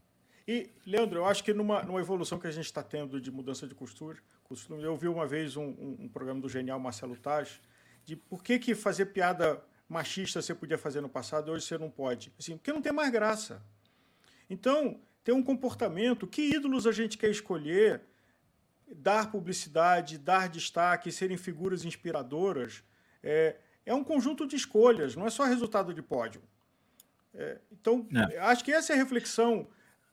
E, 0.52 0.68
Leandro, 0.84 1.20
eu 1.20 1.26
acho 1.28 1.44
que 1.44 1.54
numa, 1.54 1.84
numa 1.84 2.00
evolução 2.00 2.40
que 2.40 2.48
a 2.48 2.52
gente 2.52 2.66
está 2.66 2.82
tendo 2.82 3.22
de 3.22 3.30
mudança 3.30 3.68
de 3.68 3.76
costura, 3.76 4.18
costume, 4.44 4.82
eu 4.82 4.98
vi 4.98 5.08
uma 5.08 5.28
vez 5.28 5.56
um, 5.56 5.62
um, 5.62 5.98
um, 6.00 6.10
programa 6.10 6.42
do 6.42 6.50
genial 6.50 6.80
Marcelo 6.80 7.16
Taj 7.16 7.62
de 8.04 8.16
por 8.16 8.44
que, 8.44 8.58
que 8.58 8.74
fazer 8.74 9.06
piada 9.06 9.64
machista 9.88 10.42
você 10.42 10.56
podia 10.56 10.76
fazer 10.76 11.02
no 11.02 11.08
passado 11.08 11.52
hoje 11.52 11.68
você 11.68 11.78
não 11.78 11.92
pode. 11.92 12.34
Assim, 12.40 12.58
porque 12.58 12.74
não 12.74 12.82
tem 12.82 12.92
mais 12.92 13.12
graça. 13.12 13.62
Então, 14.50 15.00
tem 15.24 15.36
um 15.36 15.44
comportamento, 15.44 16.26
que 16.26 16.42
ídolos 16.42 16.88
a 16.88 16.92
gente 16.92 17.16
quer 17.16 17.30
escolher, 17.30 18.02
dar 18.92 19.30
publicidade, 19.30 20.18
dar 20.18 20.50
destaque, 20.50 21.12
serem 21.12 21.38
figuras 21.38 21.86
inspiradoras, 21.86 22.84
é, 23.22 23.56
é 23.86 23.94
um 23.94 24.04
conjunto 24.04 24.48
de 24.48 24.56
escolhas, 24.56 25.16
não 25.16 25.28
é 25.28 25.30
só 25.30 25.44
resultado 25.44 25.94
de 25.94 26.02
pódio. 26.02 26.42
É, 27.36 27.60
então, 27.72 28.08
é. 28.32 28.40
acho 28.40 28.66
que 28.66 28.72
essa 28.72 28.94
é 28.94 28.96
a 28.96 28.98
reflexão 28.98 29.68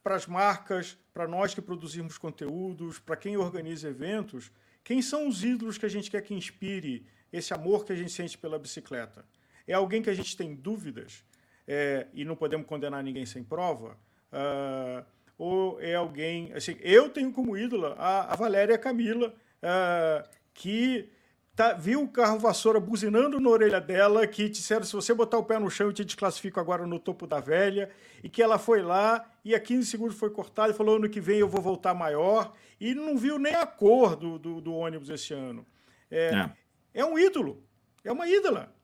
para 0.06 0.14
as 0.14 0.24
marcas, 0.28 0.96
para 1.12 1.26
nós 1.26 1.52
que 1.52 1.60
produzimos 1.60 2.16
conteúdos, 2.16 3.00
para 3.00 3.16
quem 3.16 3.36
organiza 3.36 3.88
eventos. 3.88 4.52
Quem 4.84 5.02
são 5.02 5.26
os 5.26 5.42
ídolos 5.42 5.78
que 5.78 5.84
a 5.84 5.88
gente 5.88 6.08
quer 6.08 6.22
que 6.22 6.32
inspire 6.32 7.04
esse 7.32 7.52
amor 7.52 7.84
que 7.84 7.92
a 7.92 7.96
gente 7.96 8.12
sente 8.12 8.38
pela 8.38 8.56
bicicleta? 8.56 9.24
É 9.66 9.74
alguém 9.74 10.00
que 10.00 10.08
a 10.08 10.14
gente 10.14 10.36
tem 10.36 10.54
dúvidas 10.54 11.24
é, 11.66 12.06
e 12.14 12.24
não 12.24 12.36
podemos 12.36 12.68
condenar 12.68 13.02
ninguém 13.02 13.26
sem 13.26 13.42
prova? 13.42 13.98
Uh, 14.30 15.04
ou 15.36 15.80
é 15.80 15.96
alguém. 15.96 16.52
Assim, 16.52 16.76
eu 16.82 17.08
tenho 17.08 17.32
como 17.32 17.58
ídola 17.58 17.96
a, 17.98 18.32
a 18.32 18.36
Valéria 18.36 18.78
Camila, 18.78 19.34
uh, 19.60 20.28
que 20.54 21.10
tá, 21.56 21.72
viu 21.72 22.02
o 22.02 22.08
carro 22.08 22.38
vassoura 22.38 22.78
buzinando 22.78 23.40
na 23.40 23.50
orelha 23.50 23.80
dela, 23.80 24.24
que 24.24 24.48
disseram 24.48 24.84
se 24.84 24.92
você 24.92 25.12
botar 25.12 25.38
o 25.38 25.44
pé 25.44 25.58
no 25.58 25.68
chão 25.68 25.88
eu 25.88 25.92
te 25.92 26.04
desclassifico 26.04 26.60
agora 26.60 26.86
no 26.86 27.00
topo 27.00 27.26
da 27.26 27.40
velha, 27.40 27.90
e 28.22 28.28
que 28.28 28.40
ela 28.40 28.56
foi 28.56 28.82
lá 28.82 29.28
e 29.46 29.54
a 29.54 29.60
15 29.60 29.88
segundos 29.88 30.18
foi 30.18 30.28
cortada 30.28 30.72
e 30.72 30.74
falou 30.74 30.96
ano 30.96 31.08
que 31.08 31.20
vem 31.20 31.38
eu 31.38 31.48
vou 31.48 31.62
voltar 31.62 31.94
maior, 31.94 32.52
e 32.80 32.96
não 32.96 33.16
viu 33.16 33.38
nem 33.38 33.54
a 33.54 33.64
cor 33.64 34.16
do, 34.16 34.40
do, 34.40 34.60
do 34.60 34.74
ônibus 34.74 35.08
esse 35.08 35.32
ano. 35.32 35.64
É, 36.10 36.34
é. 36.34 36.52
é, 36.94 37.04
um 37.04 37.16
ídolo, 37.16 37.64
é 38.02 38.10
uma 38.10 38.26
ídola. 38.26 38.74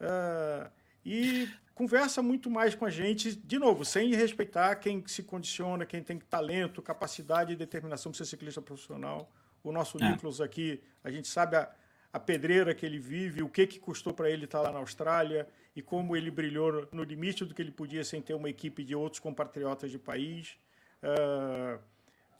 Uh, 0.00 0.70
e 1.04 1.46
conversa 1.74 2.22
muito 2.22 2.48
mais 2.48 2.74
com 2.74 2.86
a 2.86 2.90
gente, 2.90 3.36
de 3.36 3.58
novo, 3.58 3.84
sem 3.84 4.14
respeitar 4.14 4.76
quem 4.76 5.06
se 5.06 5.22
condiciona, 5.22 5.84
quem 5.84 6.02
tem 6.02 6.18
talento, 6.18 6.80
capacidade 6.80 7.52
e 7.52 7.56
determinação 7.56 8.10
para 8.10 8.16
ser 8.16 8.24
ciclista 8.24 8.62
profissional. 8.62 9.30
O 9.62 9.70
nosso 9.70 10.02
é. 10.02 10.10
Nicolas 10.10 10.40
aqui, 10.40 10.80
a 11.04 11.10
gente 11.10 11.28
sabe 11.28 11.54
a, 11.54 11.70
a 12.12 12.18
pedreira 12.18 12.74
que 12.74 12.86
ele 12.86 12.98
vive, 12.98 13.42
o 13.42 13.48
que, 13.48 13.66
que 13.66 13.78
custou 13.78 14.12
para 14.12 14.30
ele 14.30 14.44
estar 14.44 14.60
lá 14.60 14.72
na 14.72 14.78
Austrália 14.78 15.46
e 15.76 15.82
como 15.82 16.16
ele 16.16 16.30
brilhou 16.30 16.88
no 16.92 17.02
limite 17.02 17.44
do 17.44 17.54
que 17.54 17.62
ele 17.62 17.70
podia 17.70 18.02
sem 18.02 18.20
ter 18.20 18.34
uma 18.34 18.48
equipe 18.48 18.82
de 18.82 18.94
outros 18.94 19.20
compatriotas 19.20 19.90
de 19.90 19.98
país. 19.98 20.56
Uh, 21.02 21.78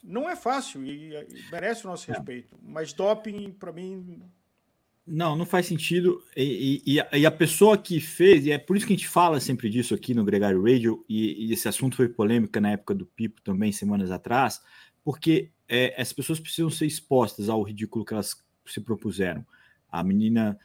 não 0.02 0.28
é 0.28 0.34
fácil 0.34 0.84
e, 0.84 1.14
e 1.14 1.50
merece 1.50 1.84
o 1.84 1.90
nosso 1.90 2.10
é. 2.10 2.14
respeito, 2.14 2.56
mas 2.62 2.92
doping, 2.92 3.52
para 3.52 3.72
mim. 3.72 4.22
Não, 5.06 5.36
não 5.36 5.46
faz 5.46 5.66
sentido. 5.66 6.22
E, 6.36 6.82
e, 6.86 7.18
e, 7.18 7.26
a, 7.26 7.30
pessoa 7.30 7.78
que 7.78 8.00
fez, 8.00 8.46
e 8.46 8.52
é 8.52 8.58
por 8.58 8.76
isso 8.76 8.86
que 8.86 8.92
a 8.92 8.96
gente 8.96 9.08
fala 9.08 9.40
sempre 9.40 9.70
disso 9.70 9.94
aqui 9.94 10.14
no 10.14 10.24
Gregário 10.24 10.62
Radio, 10.62 11.04
e, 11.08 11.52
esse 11.52 11.68
assunto 11.68 11.96
foi 11.96 12.08
polêmica 12.08 12.60
na 12.60 12.72
época 12.72 12.94
do 12.94 13.06
Pipo 13.06 13.40
também, 13.42 13.72
semanas 13.72 14.10
atrás, 14.10 14.60
porque 15.02 15.50
é, 15.68 16.00
as 16.00 16.12
pessoas 16.12 16.38
precisam 16.40 16.70
ser 16.70 16.86
expostas 16.86 17.48
ao 17.48 17.62
ridículo 17.62 18.04
que 18.04 18.12
elas 18.12 18.36
se 18.66 18.80
propuseram. 18.80 19.46
A 19.90 20.02
menina 20.02 20.58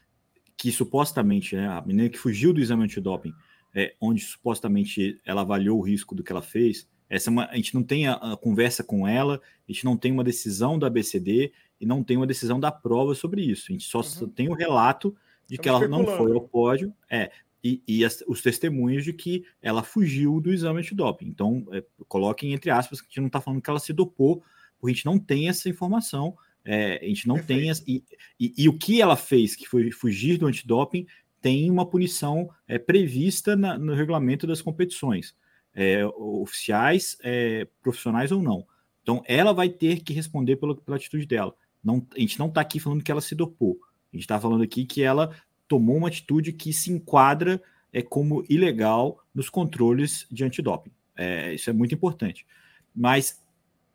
que 0.57 0.71
supostamente, 0.71 1.55
né, 1.55 1.67
a 1.67 1.81
menina 1.81 2.09
que 2.09 2.17
fugiu 2.17 2.53
do 2.53 2.61
exame 2.61 2.83
antidoping, 2.83 3.33
é, 3.75 3.95
onde 3.99 4.21
supostamente 4.21 5.19
ela 5.25 5.41
avaliou 5.41 5.79
o 5.79 5.81
risco 5.81 6.13
do 6.13 6.23
que 6.23 6.31
ela 6.31 6.41
fez, 6.41 6.87
essa 7.09 7.29
é 7.29 7.31
uma, 7.31 7.45
a 7.45 7.55
gente 7.55 7.75
não 7.75 7.83
tem 7.83 8.07
a, 8.07 8.13
a, 8.13 8.37
conversa 8.37 8.83
com 8.83 9.07
ela, 9.07 9.41
a 9.67 9.71
gente 9.71 9.85
não 9.85 9.97
tem 9.97 10.11
uma 10.11 10.23
decisão 10.23 10.79
da 10.79 10.87
ABCD 10.87 11.51
e 11.79 11.85
não 11.85 12.03
tem 12.03 12.17
uma 12.17 12.27
decisão 12.27 12.59
da 12.59 12.71
prova 12.71 13.13
sobre 13.13 13.41
isso. 13.41 13.65
A 13.69 13.71
gente 13.71 13.85
só 13.85 13.99
uhum. 13.99 14.29
tem 14.29 14.49
o 14.49 14.53
relato 14.53 15.15
de 15.47 15.57
que 15.57 15.67
ela 15.67 15.87
não 15.87 16.05
foi 16.05 16.31
ao 16.31 16.41
pódio. 16.41 16.93
É, 17.09 17.31
e, 17.63 17.81
e 17.87 18.03
as, 18.03 18.23
os 18.27 18.41
testemunhos 18.41 19.03
de 19.05 19.13
que 19.13 19.45
ela 19.61 19.83
fugiu 19.83 20.41
do 20.41 20.51
exame 20.51 20.79
antidoping. 20.79 21.27
Então, 21.27 21.65
é, 21.71 21.83
coloquem 22.07 22.51
entre 22.53 22.69
aspas 22.69 22.99
que 22.99 23.07
a 23.07 23.09
gente 23.09 23.21
não 23.21 23.27
está 23.27 23.39
falando 23.39 23.61
que 23.61 23.69
ela 23.69 23.79
se 23.79 23.93
dopou, 23.93 24.43
porque 24.79 24.91
a 24.91 24.95
gente 24.95 25.05
não 25.05 25.17
tem 25.17 25.47
essa 25.47 25.69
informação, 25.69 26.35
é, 26.65 26.99
a 27.01 27.07
gente 27.07 27.27
não 27.27 27.35
Perfeito. 27.35 27.59
tem. 27.59 27.69
Essa, 27.69 27.83
e, 27.87 28.03
e, 28.39 28.53
e, 28.57 28.69
o 28.69 28.77
que 28.77 29.01
ela 29.01 29.15
fez, 29.15 29.55
que 29.55 29.67
foi 29.67 29.91
fugir 29.91 30.37
do 30.37 30.47
antidoping, 30.47 31.05
tem 31.41 31.69
uma 31.69 31.85
punição 31.85 32.49
é, 32.67 32.79
prevista 32.79 33.55
na, 33.55 33.77
no 33.77 33.93
regulamento 33.93 34.47
das 34.47 34.61
competições, 34.61 35.35
é, 35.73 36.05
oficiais, 36.05 37.17
é, 37.21 37.67
profissionais 37.81 38.31
ou 38.31 38.41
não. 38.41 38.65
Então, 39.01 39.21
ela 39.27 39.53
vai 39.53 39.67
ter 39.67 40.01
que 40.01 40.13
responder 40.13 40.55
pela, 40.55 40.75
pela 40.75 40.95
atitude 40.95 41.25
dela. 41.25 41.53
Não, 41.83 42.07
a 42.15 42.19
gente 42.19 42.39
não 42.39 42.47
está 42.47 42.61
aqui 42.61 42.79
falando 42.79 43.03
que 43.03 43.11
ela 43.11 43.19
se 43.19 43.35
dopou. 43.35 43.77
A 44.11 44.15
gente 44.15 44.23
está 44.23 44.39
falando 44.39 44.63
aqui 44.63 44.85
que 44.85 45.01
ela 45.01 45.35
tomou 45.67 45.97
uma 45.97 46.07
atitude 46.07 46.53
que 46.53 46.71
se 46.71 46.91
enquadra 46.91 47.61
é, 47.91 48.01
como 48.01 48.45
ilegal 48.49 49.19
nos 49.35 49.49
controles 49.49 50.25
de 50.31 50.45
antidoping. 50.45 50.91
É, 51.15 51.53
isso 51.53 51.69
é 51.69 51.73
muito 51.73 51.93
importante. 51.93 52.45
Mas 52.95 53.43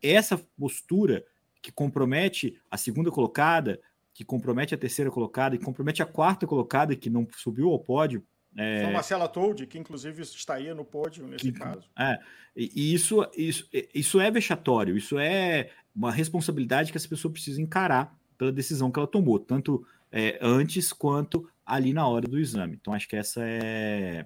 essa 0.02 0.36
postura 0.58 1.24
que 1.68 1.72
compromete 1.72 2.58
a 2.70 2.78
segunda 2.78 3.10
colocada, 3.10 3.78
que 4.14 4.24
compromete 4.24 4.74
a 4.74 4.78
terceira 4.78 5.10
colocada 5.10 5.54
e 5.54 5.58
compromete 5.58 6.02
a 6.02 6.06
quarta 6.06 6.46
colocada, 6.46 6.96
que 6.96 7.10
não 7.10 7.28
subiu 7.36 7.68
ao 7.68 7.78
pódio. 7.78 8.24
É... 8.56 8.84
Foi 8.84 8.92
Marcela 8.94 9.28
Told, 9.28 9.66
que 9.66 9.78
inclusive 9.78 10.22
estaria 10.22 10.74
no 10.74 10.82
pódio 10.82 11.26
nesse 11.26 11.52
que, 11.52 11.58
caso. 11.58 11.86
É, 11.98 12.18
e 12.56 12.94
isso, 12.94 13.28
isso, 13.36 13.68
isso 13.94 14.18
é 14.18 14.30
vexatório, 14.30 14.96
isso 14.96 15.18
é 15.18 15.70
uma 15.94 16.10
responsabilidade 16.10 16.90
que 16.90 16.96
essa 16.96 17.08
pessoa 17.08 17.30
precisa 17.30 17.60
encarar 17.60 18.18
pela 18.38 18.50
decisão 18.50 18.90
que 18.90 18.98
ela 18.98 19.06
tomou, 19.06 19.38
tanto 19.38 19.86
é, 20.10 20.38
antes 20.40 20.90
quanto 20.90 21.50
ali 21.66 21.92
na 21.92 22.08
hora 22.08 22.26
do 22.26 22.38
exame. 22.38 22.78
Então, 22.80 22.94
acho 22.94 23.06
que 23.06 23.16
essa 23.16 23.42
é, 23.44 24.24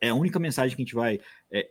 é 0.00 0.10
a 0.10 0.14
única 0.14 0.38
mensagem 0.38 0.76
que 0.76 0.82
a 0.82 0.84
gente 0.84 0.94
vai 0.94 1.18
é, 1.50 1.68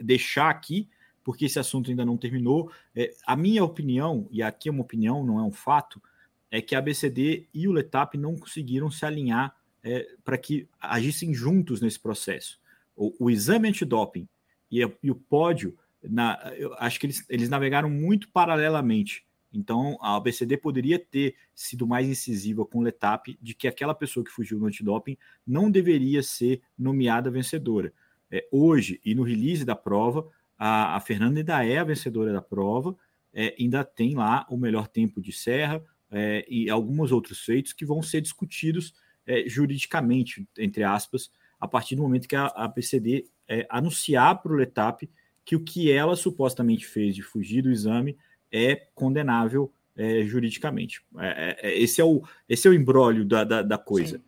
deixar 0.00 0.50
aqui, 0.50 0.88
porque 1.24 1.46
esse 1.46 1.58
assunto 1.58 1.90
ainda 1.90 2.04
não 2.04 2.16
terminou. 2.16 2.70
É, 2.94 3.14
a 3.26 3.36
minha 3.36 3.64
opinião, 3.64 4.28
e 4.30 4.42
aqui 4.42 4.68
é 4.68 4.72
uma 4.72 4.82
opinião, 4.82 5.24
não 5.24 5.38
é 5.38 5.42
um 5.42 5.52
fato, 5.52 6.02
é 6.50 6.60
que 6.60 6.74
a 6.74 6.78
ABCD 6.78 7.48
e 7.52 7.66
o 7.66 7.72
Letap 7.72 8.16
não 8.18 8.36
conseguiram 8.36 8.90
se 8.90 9.06
alinhar 9.06 9.56
é, 9.82 10.06
para 10.24 10.38
que 10.38 10.68
agissem 10.80 11.32
juntos 11.32 11.80
nesse 11.80 11.98
processo. 11.98 12.60
O, 12.94 13.26
o 13.26 13.30
exame 13.30 13.68
antidoping 13.68 14.28
e, 14.70 14.80
e 15.02 15.10
o 15.10 15.14
pódio, 15.14 15.76
na, 16.02 16.52
eu 16.56 16.74
acho 16.74 17.00
que 17.00 17.06
eles, 17.06 17.24
eles 17.28 17.48
navegaram 17.48 17.88
muito 17.88 18.28
paralelamente. 18.28 19.24
Então, 19.52 19.98
a 20.00 20.16
ABCD 20.16 20.56
poderia 20.56 20.98
ter 20.98 21.34
sido 21.54 21.86
mais 21.86 22.08
incisiva 22.08 22.64
com 22.64 22.78
o 22.78 22.82
Letap 22.82 23.36
de 23.40 23.54
que 23.54 23.68
aquela 23.68 23.94
pessoa 23.94 24.24
que 24.24 24.30
fugiu 24.30 24.58
do 24.58 24.66
antidoping 24.66 25.16
não 25.46 25.70
deveria 25.70 26.22
ser 26.22 26.62
nomeada 26.78 27.30
vencedora. 27.30 27.92
É, 28.30 28.48
hoje, 28.50 28.98
e 29.04 29.14
no 29.14 29.22
release 29.22 29.64
da 29.64 29.76
prova, 29.76 30.26
a, 30.64 30.94
a 30.94 31.00
Fernanda 31.00 31.40
ainda 31.40 31.64
é 31.64 31.78
a 31.78 31.84
vencedora 31.84 32.32
da 32.32 32.40
prova, 32.40 32.96
é, 33.34 33.52
ainda 33.58 33.82
tem 33.82 34.14
lá 34.14 34.46
o 34.48 34.56
melhor 34.56 34.86
tempo 34.86 35.20
de 35.20 35.32
serra 35.32 35.82
é, 36.08 36.46
e 36.48 36.70
alguns 36.70 37.10
outros 37.10 37.40
feitos 37.40 37.72
que 37.72 37.84
vão 37.84 38.00
ser 38.00 38.20
discutidos 38.20 38.94
é, 39.26 39.42
juridicamente, 39.48 40.46
entre 40.56 40.84
aspas, 40.84 41.32
a 41.58 41.66
partir 41.66 41.96
do 41.96 42.02
momento 42.02 42.28
que 42.28 42.36
a, 42.36 42.46
a 42.46 42.66
ABCD 42.66 43.24
é, 43.48 43.66
anunciar 43.68 44.40
para 44.40 44.52
o 44.52 44.54
Letap 44.54 45.10
que 45.44 45.56
o 45.56 45.64
que 45.64 45.90
ela 45.90 46.14
supostamente 46.14 46.86
fez 46.86 47.16
de 47.16 47.22
fugir 47.22 47.62
do 47.62 47.70
exame 47.72 48.16
é 48.52 48.76
condenável 48.94 49.72
é, 49.96 50.24
juridicamente. 50.24 51.04
É, 51.18 51.76
esse, 51.76 52.00
é 52.00 52.04
o, 52.04 52.22
esse 52.48 52.68
é 52.68 52.70
o 52.70 52.74
embrólio 52.74 53.24
da, 53.24 53.42
da, 53.42 53.62
da 53.62 53.78
coisa. 53.78 54.22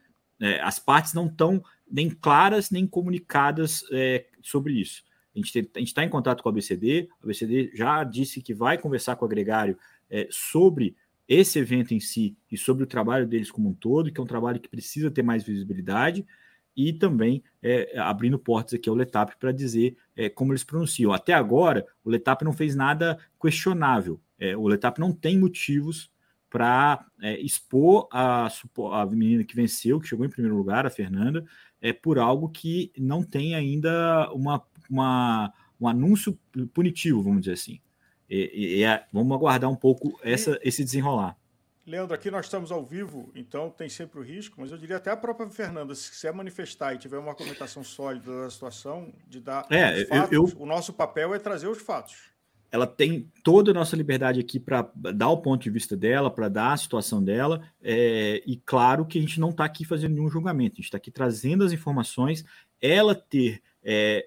As 0.62 0.80
partes 0.80 1.14
não 1.14 1.26
estão 1.28 1.62
nem 1.88 2.10
claras 2.10 2.72
nem 2.72 2.88
comunicadas 2.88 3.84
sobre 4.42 4.74
isso. 4.74 5.04
A 5.34 5.38
gente 5.38 5.70
está 5.76 6.04
em 6.04 6.08
contato 6.08 6.42
com 6.42 6.48
a 6.48 6.52
BCD, 6.52 7.08
a 7.22 7.26
BCD 7.26 7.72
já 7.74 8.04
disse 8.04 8.40
que 8.40 8.54
vai 8.54 8.78
conversar 8.78 9.16
com 9.16 9.24
o 9.24 9.26
agregário 9.26 9.76
sobre 10.30 10.94
esse 11.28 11.58
evento 11.58 11.94
em 11.94 12.00
si 12.00 12.36
e 12.50 12.56
sobre 12.56 12.84
o 12.84 12.86
trabalho 12.86 13.26
deles 13.26 13.50
como 13.50 13.70
um 13.70 13.74
todo, 13.74 14.12
que 14.12 14.20
é 14.20 14.22
um 14.22 14.26
trabalho 14.26 14.60
que 14.60 14.68
precisa 14.68 15.10
ter 15.10 15.22
mais 15.22 15.42
visibilidade, 15.42 16.24
e 16.76 16.92
também 16.92 17.42
é, 17.62 17.98
abrindo 17.98 18.38
portas 18.38 18.74
aqui 18.74 18.88
ao 18.88 18.94
Letap 18.94 19.36
para 19.38 19.52
dizer 19.52 19.96
é, 20.16 20.28
como 20.28 20.52
eles 20.52 20.64
pronunciam. 20.64 21.12
Até 21.12 21.32
agora, 21.32 21.86
o 22.04 22.10
Letap 22.10 22.44
não 22.44 22.52
fez 22.52 22.74
nada 22.74 23.18
questionável. 23.40 24.20
É, 24.38 24.56
o 24.56 24.66
Letap 24.66 24.98
não 24.98 25.12
tem 25.12 25.38
motivos 25.38 26.10
para 26.54 27.04
é, 27.20 27.36
expor 27.40 28.06
a, 28.12 28.46
a 28.92 29.06
menina 29.06 29.42
que 29.42 29.56
venceu, 29.56 29.98
que 29.98 30.06
chegou 30.06 30.24
em 30.24 30.28
primeiro 30.28 30.56
lugar, 30.56 30.86
a 30.86 30.90
Fernanda, 30.90 31.44
é, 31.82 31.92
por 31.92 32.16
algo 32.16 32.48
que 32.48 32.92
não 32.96 33.24
tem 33.24 33.56
ainda 33.56 34.30
uma, 34.32 34.64
uma 34.88 35.52
um 35.80 35.88
anúncio 35.88 36.38
punitivo, 36.72 37.24
vamos 37.24 37.40
dizer 37.40 37.54
assim. 37.54 37.80
E, 38.30 38.78
e 38.78 38.84
é, 38.84 39.04
vamos 39.12 39.36
aguardar 39.36 39.68
um 39.68 39.74
pouco 39.74 40.16
essa, 40.22 40.56
esse 40.62 40.84
desenrolar. 40.84 41.36
Leandro, 41.84 42.14
aqui 42.14 42.30
nós 42.30 42.46
estamos 42.46 42.70
ao 42.70 42.86
vivo, 42.86 43.32
então 43.34 43.68
tem 43.68 43.88
sempre 43.88 44.20
o 44.20 44.22
risco, 44.22 44.54
mas 44.60 44.70
eu 44.70 44.78
diria 44.78 44.98
até 44.98 45.10
a 45.10 45.16
própria 45.16 45.50
Fernanda, 45.50 45.92
se 45.92 46.08
quiser 46.08 46.32
manifestar 46.32 46.94
e 46.94 46.98
tiver 46.98 47.18
uma 47.18 47.32
argumentação 47.32 47.82
sólida 47.82 48.44
da 48.44 48.50
situação, 48.50 49.12
de 49.26 49.40
dar 49.40 49.66
é, 49.70 50.02
os 50.02 50.08
fatos, 50.08 50.32
eu, 50.32 50.46
eu, 50.46 50.62
o 50.62 50.66
nosso 50.66 50.92
papel 50.92 51.34
é 51.34 51.38
trazer 51.40 51.66
os 51.66 51.82
fatos. 51.82 52.32
Ela 52.70 52.86
tem 52.86 53.30
toda 53.42 53.70
a 53.70 53.74
nossa 53.74 53.94
liberdade 53.94 54.40
aqui 54.40 54.58
para 54.58 54.90
dar 54.94 55.28
o 55.28 55.38
ponto 55.38 55.62
de 55.62 55.70
vista 55.70 55.96
dela, 55.96 56.30
para 56.30 56.48
dar 56.48 56.72
a 56.72 56.76
situação 56.76 57.22
dela, 57.22 57.62
é, 57.82 58.42
e 58.46 58.56
claro 58.56 59.06
que 59.06 59.18
a 59.18 59.20
gente 59.20 59.38
não 59.38 59.50
está 59.50 59.64
aqui 59.64 59.84
fazendo 59.84 60.14
nenhum 60.14 60.28
julgamento, 60.28 60.74
a 60.74 60.76
gente 60.76 60.86
está 60.86 60.96
aqui 60.96 61.10
trazendo 61.10 61.64
as 61.64 61.72
informações, 61.72 62.44
ela 62.80 63.14
ter 63.14 63.62
é, 63.82 64.26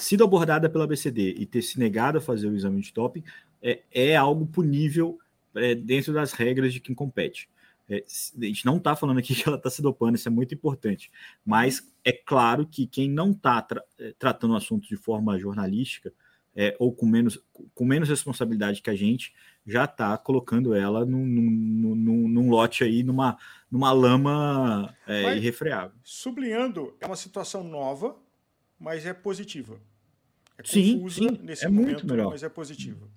sido 0.00 0.24
abordada 0.24 0.70
pela 0.70 0.86
BCD 0.86 1.34
e 1.38 1.44
ter 1.44 1.62
se 1.62 1.78
negado 1.78 2.18
a 2.18 2.20
fazer 2.20 2.48
o 2.48 2.56
exame 2.56 2.80
de 2.80 2.92
doping 2.92 3.22
é, 3.62 3.82
é 3.92 4.16
algo 4.16 4.46
punível 4.46 5.18
é, 5.54 5.74
dentro 5.74 6.12
das 6.12 6.32
regras 6.32 6.72
de 6.72 6.80
quem 6.80 6.94
compete. 6.94 7.48
É, 7.88 7.96
a 7.96 8.44
gente 8.44 8.64
não 8.64 8.78
está 8.78 8.96
falando 8.96 9.18
aqui 9.18 9.34
que 9.36 9.46
ela 9.46 9.56
está 9.56 9.70
se 9.70 9.82
dopando, 9.82 10.14
isso 10.14 10.28
é 10.28 10.30
muito 10.30 10.54
importante, 10.54 11.10
mas 11.44 11.92
é 12.04 12.12
claro 12.12 12.66
que 12.66 12.86
quem 12.86 13.10
não 13.10 13.30
está 13.30 13.60
tra 13.60 13.82
é, 13.98 14.14
tratando 14.18 14.52
o 14.52 14.56
assunto 14.56 14.88
de 14.88 14.96
forma 14.96 15.38
jornalística 15.38 16.12
é, 16.56 16.76
ou 16.78 16.92
com 16.92 17.06
menos, 17.06 17.38
com 17.74 17.84
menos 17.84 18.08
responsabilidade 18.08 18.80
que 18.80 18.90
a 18.90 18.94
gente 18.94 19.34
já 19.66 19.84
está 19.84 20.16
colocando 20.16 20.74
ela 20.74 21.04
num, 21.04 21.24
num, 21.24 21.94
num, 21.94 22.28
num, 22.28 22.50
lote 22.50 22.84
aí, 22.84 23.02
numa, 23.02 23.36
numa 23.70 23.92
lama 23.92 24.94
é, 25.06 25.36
irrefreável. 25.36 25.96
Sublinhando, 26.02 26.94
é 27.00 27.06
uma 27.06 27.16
situação 27.16 27.64
nova, 27.64 28.16
mas 28.78 29.06
é 29.06 29.14
positiva. 29.14 29.80
É 30.58 30.62
sim, 30.64 31.08
sim, 31.08 31.38
nesse 31.42 31.64
é 31.64 31.68
momento, 31.68 31.86
muito 31.86 32.06
melhor. 32.06 32.30
mas 32.30 32.42
é 32.42 32.48
positiva. 32.48 33.08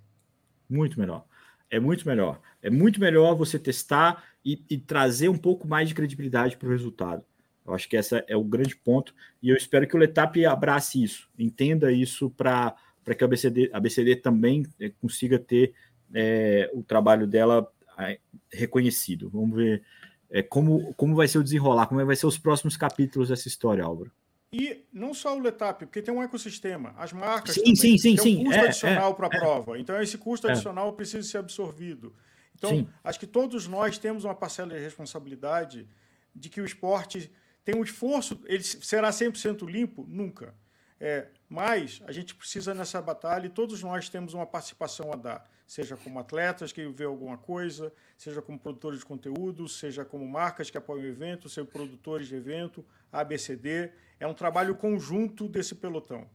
Muito 0.69 0.99
melhor. 0.99 1.25
É 1.69 1.79
muito 1.79 2.07
melhor. 2.07 2.39
É 2.61 2.69
muito 2.69 2.99
melhor 2.99 3.35
você 3.35 3.59
testar 3.59 4.23
e, 4.43 4.63
e 4.69 4.77
trazer 4.77 5.29
um 5.29 5.37
pouco 5.37 5.67
mais 5.67 5.89
de 5.89 5.95
credibilidade 5.95 6.57
para 6.57 6.67
o 6.67 6.71
resultado. 6.71 7.23
Eu 7.65 7.73
acho 7.73 7.89
que 7.89 7.97
esse 7.97 8.23
é 8.27 8.37
o 8.37 8.43
grande 8.43 8.75
ponto. 8.75 9.13
E 9.43 9.49
eu 9.49 9.55
espero 9.57 9.85
que 9.85 9.95
o 9.95 9.99
Letap 9.99 10.43
abrace 10.45 11.03
isso, 11.03 11.29
entenda 11.37 11.91
isso 11.91 12.29
para 12.29 12.73
que 13.15 13.23
a 13.23 13.27
BCD, 13.27 13.69
a 13.73 13.79
BCD 13.79 14.15
também 14.17 14.65
é, 14.79 14.89
consiga 14.89 15.39
ter 15.39 15.73
é, 16.13 16.69
o 16.73 16.83
trabalho 16.83 17.27
dela 17.27 17.71
é, 17.99 18.19
reconhecido. 18.51 19.29
Vamos 19.29 19.55
ver 19.55 19.83
é, 20.29 20.41
como, 20.43 20.93
como 20.95 21.15
vai 21.15 21.27
ser 21.27 21.37
o 21.37 21.43
desenrolar, 21.43 21.87
como 21.87 22.05
vai 22.05 22.15
ser 22.15 22.27
os 22.27 22.37
próximos 22.37 22.75
capítulos 22.75 23.29
dessa 23.29 23.47
história, 23.47 23.83
Álvaro. 23.83 24.11
E 24.51 24.85
não 24.93 25.13
só 25.13 25.35
o 25.35 25.39
Letap, 25.39 25.85
porque 25.85 26.01
tem 26.01 26.13
um 26.13 26.23
ecossistema, 26.23 26.93
as 26.97 27.11
marcas 27.11 27.55
sim, 27.55 27.61
também, 27.61 27.75
sim, 27.75 27.97
sim, 27.97 28.15
tem 28.15 28.37
um 28.37 28.43
custo 28.45 28.59
é, 28.59 28.67
adicional 28.67 29.11
é, 29.11 29.13
para 29.13 29.27
a 29.27 29.29
é, 29.35 29.39
prova. 29.39 29.79
Então, 29.79 30.01
esse 30.01 30.17
custo 30.17 30.47
é. 30.47 30.51
adicional 30.51 30.93
precisa 30.93 31.27
ser 31.27 31.37
absorvido. 31.39 32.15
Então, 32.55 32.69
sim. 32.69 32.87
acho 33.03 33.19
que 33.19 33.27
todos 33.27 33.67
nós 33.67 33.97
temos 33.97 34.23
uma 34.23 34.33
parcela 34.33 34.73
de 34.73 34.79
responsabilidade 34.79 35.87
de 36.33 36.49
que 36.49 36.61
o 36.61 36.65
esporte 36.65 37.31
tem 37.63 37.75
um 37.75 37.83
esforço, 37.83 38.39
ele 38.45 38.63
será 38.63 39.09
100% 39.09 39.69
limpo? 39.69 40.05
Nunca. 40.07 40.55
É, 40.99 41.27
mas 41.49 42.01
a 42.05 42.11
gente 42.11 42.35
precisa 42.35 42.73
nessa 42.73 43.01
batalha 43.01 43.47
e 43.47 43.49
todos 43.49 43.81
nós 43.81 44.09
temos 44.09 44.33
uma 44.33 44.45
participação 44.45 45.11
a 45.13 45.15
dar, 45.15 45.49
seja 45.65 45.95
como 45.95 46.19
atletas 46.19 46.71
que 46.71 46.85
vê 46.87 47.05
alguma 47.05 47.37
coisa, 47.37 47.93
seja 48.17 48.41
como 48.41 48.59
produtores 48.59 48.99
de 48.99 49.05
conteúdo, 49.05 49.67
seja 49.67 50.03
como 50.03 50.27
marcas 50.27 50.69
que 50.69 50.77
apoiam 50.77 51.03
o 51.03 51.07
evento, 51.07 51.47
seja 51.47 51.65
produtores 51.65 52.27
de 52.27 52.35
evento, 52.35 52.85
ABCD. 53.11 53.91
É 54.19 54.27
um 54.27 54.33
trabalho 54.33 54.75
conjunto 54.75 55.47
desse 55.47 55.75
pelotão. 55.75 56.27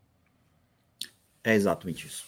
É 1.45 1.55
exatamente 1.55 2.07
isso. 2.07 2.25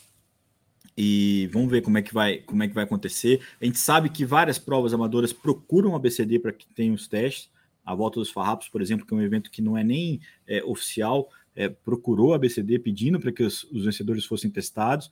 E 0.97 1.49
vamos 1.53 1.70
ver 1.70 1.82
como 1.82 1.99
é 1.99 2.03
que 2.03 2.14
vai, 2.14 2.39
como 2.39 2.62
é 2.62 2.68
que 2.68 2.74
vai 2.74 2.85
acontecer. 2.85 3.45
A 3.61 3.64
gente 3.64 3.78
sabe 3.78 4.09
que 4.09 4.24
várias 4.24 4.59
provas 4.59 4.93
amadoras 4.95 5.32
procuram 5.32 5.97
ABCD 5.97 6.39
para 6.39 6.53
que 6.53 6.66
tenham 6.66 6.95
os 6.95 7.09
testes. 7.09 7.51
A 7.85 7.95
volta 7.95 8.18
dos 8.18 8.30
farrapos, 8.30 8.68
por 8.68 8.80
exemplo, 8.80 9.05
que 9.05 9.12
é 9.12 9.16
um 9.16 9.22
evento 9.22 9.51
que 9.51 9.61
não 9.61 9.76
é 9.76 9.85
nem 9.85 10.20
é, 10.47 10.62
oficial, 10.64 11.28
é, 11.55 11.69
procurou 11.69 12.35
a 12.35 12.39
BCD 12.39 12.79
pedindo 12.79 13.21
para 13.21 13.33
que 13.33 13.43
os, 13.43 13.65
os, 13.65 13.85
vencedores 13.85 14.25
fossem 14.25 14.51
testados. 14.51 15.11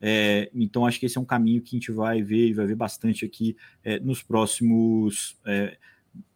É, 0.00 0.50
então, 0.54 0.86
acho 0.86 0.98
que 0.98 1.06
esse 1.06 1.18
é 1.18 1.20
um 1.20 1.24
caminho 1.24 1.62
que 1.62 1.76
a 1.76 1.78
gente 1.78 1.92
vai 1.92 2.22
ver 2.22 2.48
e 2.48 2.52
vai 2.52 2.66
ver 2.66 2.74
bastante 2.74 3.24
aqui 3.24 3.56
é, 3.84 4.00
nos 4.00 4.22
próximos. 4.22 5.36
É, 5.44 5.76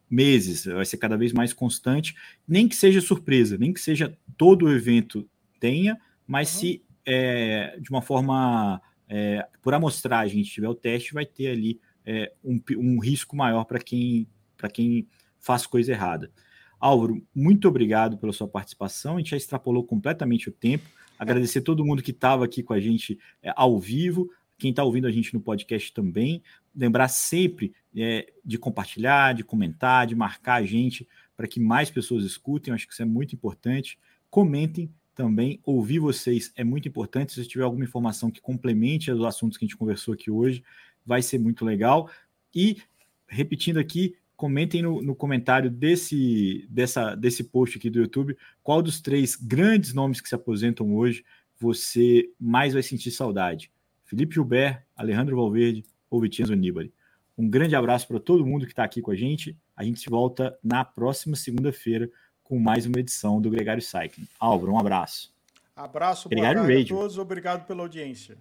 meses, 0.09 0.67
vai 0.67 0.85
ser 0.85 0.99
cada 0.99 1.17
vez 1.17 1.33
mais 1.33 1.53
constante, 1.53 2.15
nem 2.47 2.69
que 2.69 2.77
seja 2.77 3.01
surpresa, 3.01 3.59
nem 3.59 3.73
que 3.73 3.81
seja 3.81 4.17
todo 4.37 4.67
o 4.67 4.73
evento 4.73 5.29
tenha, 5.59 6.01
mas 6.27 6.55
uhum. 6.55 6.61
se 6.61 6.85
é, 7.05 7.77
de 7.81 7.91
uma 7.91 8.01
forma 8.01 8.81
é, 9.09 9.47
por 9.63 9.75
amostragem 9.75 10.43
tiver 10.43 10.69
o 10.69 10.75
teste, 10.75 11.15
vai 11.15 11.27
ter 11.27 11.49
ali 11.49 11.81
é, 12.05 12.33
um, 12.45 12.61
um 12.77 12.99
risco 13.01 13.37
maior 13.37 13.65
para 13.65 13.79
quem, 13.79 14.27
quem 14.73 15.09
faz 15.39 15.67
coisa 15.67 15.93
errada. 15.93 16.31
Álvaro, 16.79 17.23
muito 17.35 17.69
obrigado 17.69 18.19
pela 18.19 18.33
sua 18.33 18.47
participação. 18.47 19.15
A 19.15 19.19
gente 19.19 19.31
já 19.31 19.37
extrapolou 19.37 19.85
completamente 19.85 20.49
o 20.49 20.53
tempo. 20.53 20.85
Agradecer 21.19 21.63
todo 21.63 21.85
mundo 21.85 22.03
que 22.03 22.11
estava 22.11 22.45
aqui 22.45 22.63
com 22.63 22.75
a 22.75 22.81
gente 22.81 23.19
é, 23.43 23.53
ao 23.57 23.79
vivo, 23.79 24.31
quem 24.59 24.71
está 24.71 24.85
ouvindo 24.85 25.07
a 25.07 25.11
gente 25.11 25.33
no 25.35 25.41
podcast 25.41 25.93
também. 25.93 26.43
Lembrar 26.75 27.09
sempre 27.09 27.75
é, 27.97 28.33
de 28.45 28.59
compartilhar, 28.59 29.35
de 29.35 29.43
comentar, 29.43 30.07
de 30.07 30.15
marcar 30.15 30.57
a 30.57 30.65
gente 30.65 31.09
para 31.37 31.47
que 31.47 31.61
mais 31.61 31.91
pessoas 31.91 32.25
escutem. 32.25 32.71
Eu 32.71 32.75
acho 32.75 32.87
que 32.87 32.93
isso 32.93 33.03
é 33.03 33.07
muito 33.07 33.35
importante. 33.35 33.99
Comentem 34.31 34.91
também. 35.15 35.61
Ouvir 35.65 35.99
vocês 35.99 36.53
é 36.57 36.65
muito 36.65 36.89
importante. 36.89 37.33
Se 37.33 37.47
tiver 37.47 37.65
alguma 37.65 37.85
informação 37.85 38.31
que 38.31 38.41
complemente 38.41 39.11
os 39.11 39.25
assuntos 39.25 39.57
que 39.57 39.65
a 39.65 39.67
gente 39.67 39.77
conversou 39.77 40.15
aqui 40.15 40.31
hoje, 40.31 40.63
vai 41.05 41.23
ser 41.23 41.39
muito 41.39 41.65
legal. 41.65 42.11
E, 42.55 42.79
repetindo 43.27 43.79
aqui, 43.79 44.17
comentem 44.37 44.83
no, 44.83 45.01
no, 45.01 45.15
comentário 45.15 45.71
desse, 45.71 46.67
dessa, 46.69 47.15
desse 47.15 47.45
post 47.45 47.79
aqui 47.79 47.89
do 47.89 48.01
YouTube 48.01 48.37
qual 48.63 48.83
dos 48.83 49.01
três 49.01 49.35
grandes 49.35 49.95
nomes 49.95 50.21
que 50.21 50.29
se 50.29 50.35
aposentam 50.35 50.95
hoje 50.95 51.25
você 51.59 52.31
mais 52.39 52.75
vai 52.75 52.83
sentir 52.83 53.11
saudade. 53.11 53.73
Felipe 54.05 54.35
Gilbert, 54.35 54.85
Alejandro 54.95 55.37
Valverde 55.37 55.85
ou 56.11 56.21
Vitinho 56.21 56.55
Nibali. 56.55 56.93
Um 57.37 57.49
grande 57.49 57.75
abraço 57.75 58.07
para 58.07 58.21
todo 58.21 58.47
mundo 58.47 58.67
que 58.67 58.73
está 58.73 58.85
aqui 58.85 59.01
com 59.01 59.11
a 59.11 59.17
gente. 59.17 59.57
A 59.75 59.83
gente 59.83 60.01
se 60.01 60.09
volta 60.09 60.57
na 60.63 60.85
próxima 60.85 61.35
segunda-feira 61.35 62.11
com 62.45 62.59
mais 62.59 62.87
uma 62.87 63.01
edição 63.01 63.41
do 63.41 63.51
Gregário 63.51 63.83
Cycling. 63.83 64.29
Álvaro, 64.39 64.73
um 64.73 64.79
abraço. 64.79 65.35
Abraço, 65.75 66.29
Gregário 66.29 66.61
boa 66.61 66.73
tarde 66.73 66.93
a 66.93 66.97
todos. 66.97 67.19
Obrigado 67.19 67.67
pela 67.67 67.83
audiência. 67.83 68.39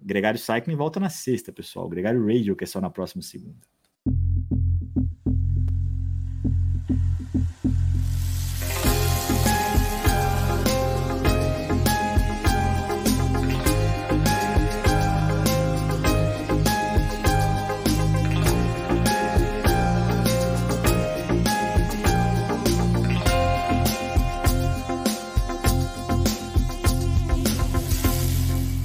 Gregário 0.00 0.38
Cycling 0.38 0.76
volta 0.76 1.00
na 1.00 1.08
sexta, 1.08 1.52
pessoal. 1.52 1.88
Gregário 1.88 2.24
Radio, 2.24 2.54
que 2.54 2.64
é 2.64 2.66
só 2.66 2.80
na 2.80 2.90
próxima 2.90 3.22
segunda. 3.22 3.58